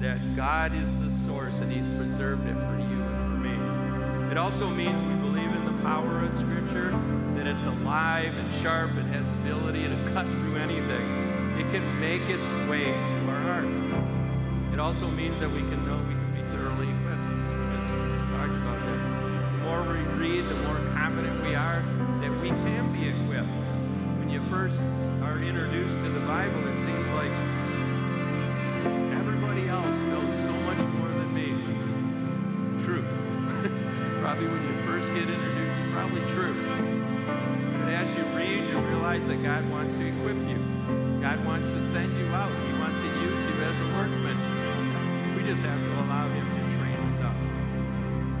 that 0.00 0.34
God 0.34 0.72
is 0.74 0.88
the 0.96 1.26
source 1.26 1.54
and 1.60 1.70
He's 1.70 1.86
preserved 1.96 2.46
it 2.46 2.54
for 2.54 2.78
you 2.78 3.02
and 3.02 3.30
for 3.30 3.38
me. 3.38 4.30
It 4.32 4.38
also 4.38 4.68
means 4.68 5.02
we 5.02 5.14
believe 5.28 5.50
in 5.50 5.64
the 5.76 5.82
power 5.82 6.24
of 6.24 6.32
Scripture, 6.38 6.92
that 7.40 7.48
it's 7.48 7.64
alive 7.64 8.36
and 8.36 8.52
sharp 8.60 8.90
and 9.00 9.08
has 9.08 9.24
ability 9.40 9.88
to 9.88 9.96
cut 10.12 10.26
through 10.26 10.56
anything. 10.60 11.08
It 11.56 11.72
can 11.72 11.98
make 11.98 12.20
its 12.28 12.44
way 12.68 12.84
to 12.84 13.18
our 13.32 13.40
heart. 13.48 14.74
It 14.74 14.78
also 14.78 15.08
means 15.08 15.40
that 15.40 15.48
we 15.48 15.60
can 15.60 15.80
know 15.88 15.96
we 16.04 16.12
can 16.12 16.32
be 16.36 16.44
thoroughly 16.52 16.92
equipped. 16.92 17.24
As 17.80 18.28
talked 18.28 18.52
about 18.60 18.76
that. 18.84 19.00
The 19.56 19.64
more 19.64 19.80
we 19.88 20.04
read, 20.20 20.52
the 20.52 20.60
more 20.68 20.76
confident 20.92 21.40
we 21.40 21.54
are 21.54 21.80
that 22.20 22.32
we 22.44 22.52
can 22.52 22.92
be 22.92 23.08
equipped. 23.08 23.64
When 24.20 24.28
you 24.28 24.44
first 24.52 24.76
are 25.24 25.40
introduced 25.40 25.96
to 25.96 26.12
the 26.12 26.20
Bible, 26.28 26.60
it 26.68 26.76
seems 26.84 27.08
like 27.16 27.32
everybody 29.16 29.64
else 29.64 29.96
knows 30.12 30.36
so 30.44 30.52
much 30.68 30.82
more 30.92 31.08
than 31.08 31.32
me. 31.32 31.56
True. 32.84 33.00
probably 34.20 34.44
when 34.44 34.60
you 34.60 34.76
first 34.84 35.08
get 35.16 35.24
introduced, 35.24 35.80
probably 35.96 36.20
true. 36.36 36.89
As 38.00 38.16
you 38.16 38.24
read, 38.34 38.64
you 38.70 38.78
realize 38.78 39.20
that 39.28 39.42
God 39.42 39.68
wants 39.70 39.92
to 39.92 40.00
equip 40.00 40.40
you. 40.48 40.56
God 41.20 41.44
wants 41.44 41.68
to 41.68 41.80
send 41.92 42.08
you 42.16 42.32
out. 42.32 42.48
He 42.48 42.72
wants 42.80 42.96
to 42.96 43.08
use 43.28 43.42
you 43.44 43.56
as 43.60 43.76
a 43.76 43.88
workman 43.92 45.36
We 45.36 45.42
just 45.44 45.60
have 45.60 45.78
to 45.78 45.92
allow 46.00 46.26
Him 46.32 46.46
to 46.48 46.62
train 46.80 46.96
us 46.96 47.20
up. 47.20 47.36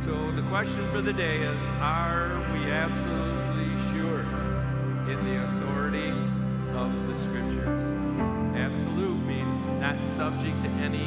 So 0.06 0.32
the 0.32 0.48
question 0.48 0.80
for 0.90 1.02
the 1.02 1.12
day 1.12 1.42
is 1.44 1.60
Are 1.76 2.40
we 2.54 2.72
absolutely 2.72 3.68
sure 3.92 4.24
in 5.12 5.20
the 5.28 5.44
authority 5.44 6.08
of 6.72 6.88
the 7.04 7.14
Scriptures? 7.28 7.84
Absolute 8.56 9.20
means 9.28 9.60
not 9.76 10.02
subject 10.02 10.56
to 10.64 10.70
any 10.80 11.04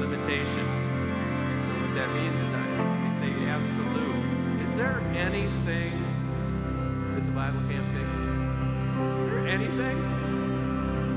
limitation. 0.00 0.64
So 1.60 1.68
what 1.84 1.92
that 2.00 2.08
means 2.16 2.40
is 2.40 2.48
when 2.56 3.04
we 3.04 3.10
say 3.20 3.32
absolute, 3.52 4.64
is 4.64 4.74
there 4.76 5.00
anything 5.12 6.11
Bible 7.42 7.66
can't 7.68 7.90
fix? 7.90 8.14
Is 8.14 8.22
anything? 9.50 9.98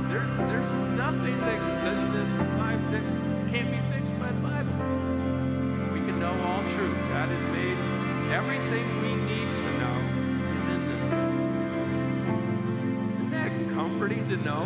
There, 0.10 0.26
there's 0.50 0.72
nothing 0.98 1.38
that, 1.40 1.60
that 1.86 1.98
this 2.18 2.32
life 2.58 2.82
that 2.90 3.06
can't 3.54 3.70
be 3.70 3.78
fixed 3.94 4.18
by 4.18 4.32
Bible. 4.42 4.74
We 5.94 6.00
can 6.02 6.18
know 6.20 6.34
all 6.42 6.64
truth. 6.64 6.98
God 7.14 7.30
has 7.30 7.46
made 7.54 7.78
everything 8.34 8.86
we 9.06 9.14
need 9.22 9.54
to 9.54 9.70
know 9.78 9.98
is 10.58 10.66
in 10.74 10.82
this. 10.90 11.06
Isn't 13.18 13.30
that 13.30 13.52
comforting 13.76 14.28
to 14.30 14.38
know 14.38 14.66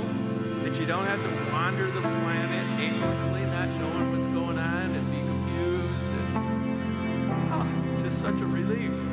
that 0.64 0.80
you 0.80 0.86
don't 0.86 1.07
have 1.07 1.22
to 1.22 1.51
wander 1.51 1.91
the 1.91 1.99
planet 1.99 2.80
aimlessly, 2.80 3.41
not 3.41 3.68
knowing 3.68 4.16
what's 4.16 4.28
going 4.28 4.57
on 4.57 4.95
and 4.95 5.12
be 5.12 5.20
confused? 5.28 6.07
And, 6.16 7.51
oh, 7.51 7.68
it's 7.91 8.01
just 8.01 8.22
such 8.22 8.39
a 8.39 8.45
relief 8.45 9.10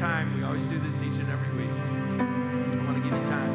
time. 0.00 0.34
We 0.34 0.42
always 0.44 0.66
do 0.68 0.78
this 0.78 0.96
each 1.02 1.20
and 1.20 1.28
every 1.28 1.52
week. 1.60 1.68
I 1.68 2.84
want 2.88 2.96
to 2.96 3.02
give 3.04 3.12
you 3.12 3.24
time. 3.28 3.52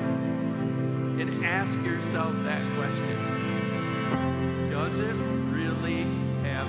And 1.19 1.43
ask 1.43 1.73
yourself 1.81 2.35
that 2.43 2.61
question 2.77 3.17
Does 4.69 4.93
it 4.99 5.15
really 5.49 6.03
have 6.45 6.67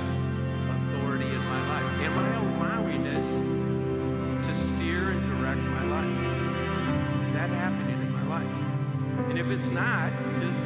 authority 0.72 1.28
in 1.28 1.44
my 1.44 1.60
life? 1.68 1.92
Am 2.00 2.18
I 2.18 2.28
allowing 2.40 3.04
it 3.04 4.46
to 4.46 4.52
steer 4.64 5.10
and 5.10 5.20
direct 5.36 5.60
my 5.60 5.84
life? 5.92 7.26
Is 7.26 7.32
that 7.34 7.50
happening 7.50 8.00
in 8.00 8.12
my 8.12 8.26
life? 8.28 9.28
And 9.28 9.38
if 9.38 9.46
it's 9.48 9.66
not, 9.66 10.10
just 10.40 10.58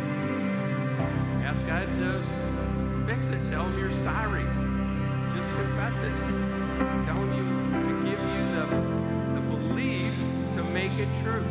ask 1.43 1.67
God 1.67 1.89
to 1.99 2.23
fix 3.09 3.27
it. 3.27 3.41
Tell 3.51 3.67
Him 3.67 3.77
you're 3.77 3.91
sorry. 4.05 4.47
Just 5.37 5.51
confess 5.59 5.97
it. 5.99 6.15
Tell 7.07 7.17
Him 7.17 7.35
you 7.35 7.45
to 7.89 7.93
give 8.09 8.21
you 8.21 8.43
the 8.55 9.00
make 10.81 10.99
it 10.99 11.13
true. 11.23 11.45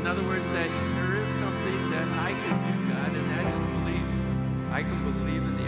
In 0.00 0.06
other 0.06 0.24
words, 0.24 0.46
that 0.56 0.70
there 0.96 1.16
is 1.20 1.28
something 1.44 1.90
that 1.90 2.08
I 2.08 2.32
can 2.32 2.56
do, 2.72 2.88
God, 2.88 3.12
and 3.12 3.30
that 3.36 3.44
is 3.52 3.66
believe. 3.76 4.72
I 4.72 4.80
can 4.80 5.00
believe 5.12 5.42
in 5.42 5.59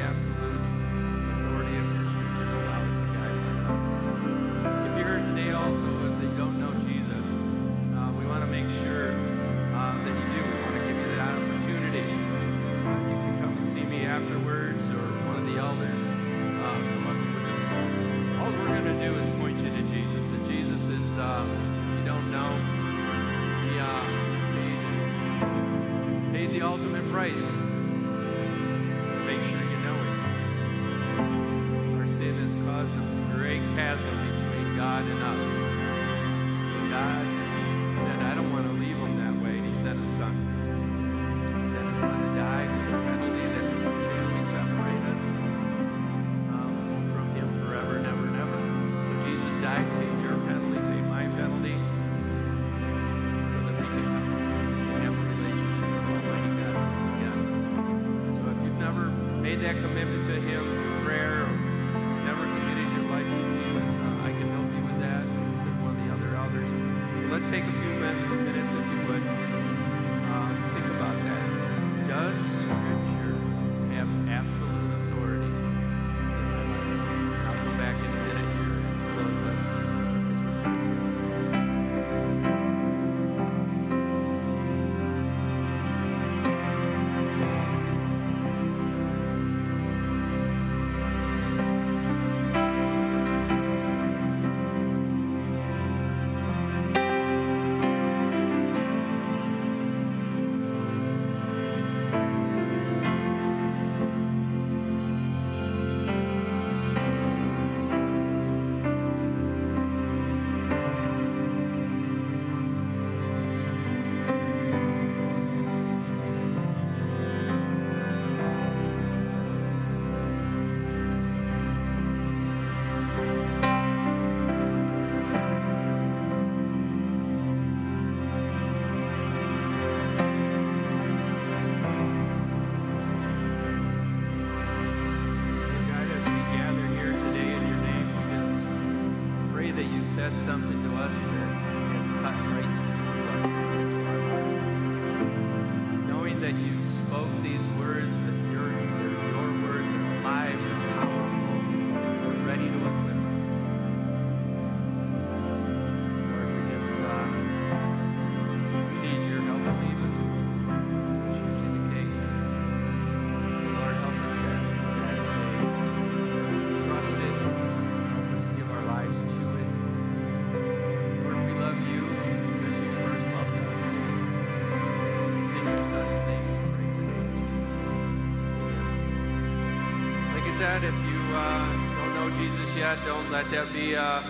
Yet, 182.93 183.07
don't 183.07 183.31
let 183.31 183.51
that 183.53 183.73
be 183.73 183.97
uh, 183.97 184.23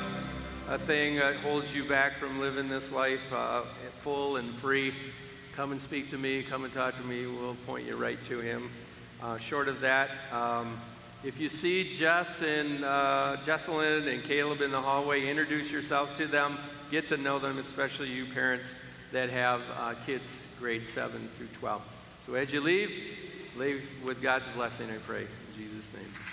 a 0.69 0.79
thing 0.79 1.17
that 1.17 1.35
holds 1.39 1.75
you 1.75 1.83
back 1.83 2.19
from 2.19 2.39
living 2.39 2.69
this 2.69 2.93
life 2.93 3.33
uh, 3.33 3.63
full 4.03 4.37
and 4.37 4.55
free. 4.59 4.95
Come 5.57 5.73
and 5.73 5.81
speak 5.81 6.11
to 6.11 6.17
me. 6.17 6.45
Come 6.45 6.63
and 6.63 6.73
talk 6.73 6.97
to 6.97 7.03
me. 7.03 7.27
We'll 7.27 7.57
point 7.67 7.89
you 7.89 7.97
right 7.97 8.25
to 8.29 8.39
him. 8.39 8.71
Uh, 9.21 9.37
short 9.39 9.67
of 9.67 9.81
that, 9.81 10.11
um, 10.31 10.81
if 11.25 11.41
you 11.41 11.49
see 11.49 11.97
Jess 11.97 12.41
and 12.41 12.85
uh, 12.85 13.39
Jesselyn 13.45 14.07
and 14.07 14.23
Caleb 14.23 14.61
in 14.61 14.71
the 14.71 14.81
hallway, 14.81 15.27
introduce 15.27 15.69
yourself 15.73 16.17
to 16.19 16.29
them. 16.29 16.57
Get 16.93 17.09
to 17.09 17.17
know 17.17 17.41
them, 17.41 17.59
especially 17.59 18.11
you 18.11 18.27
parents 18.27 18.67
that 19.11 19.29
have 19.31 19.61
uh, 19.77 19.95
kids 20.07 20.47
grade 20.61 20.87
7 20.87 21.29
through 21.37 21.49
12. 21.59 21.83
So 22.29 22.35
as 22.35 22.53
you 22.53 22.61
leave, 22.61 22.93
leave 23.57 23.83
with 24.05 24.23
God's 24.23 24.49
blessing, 24.51 24.89
I 24.89 24.99
pray. 24.99 25.23
In 25.23 25.57
Jesus' 25.57 25.93
name. 25.95 26.32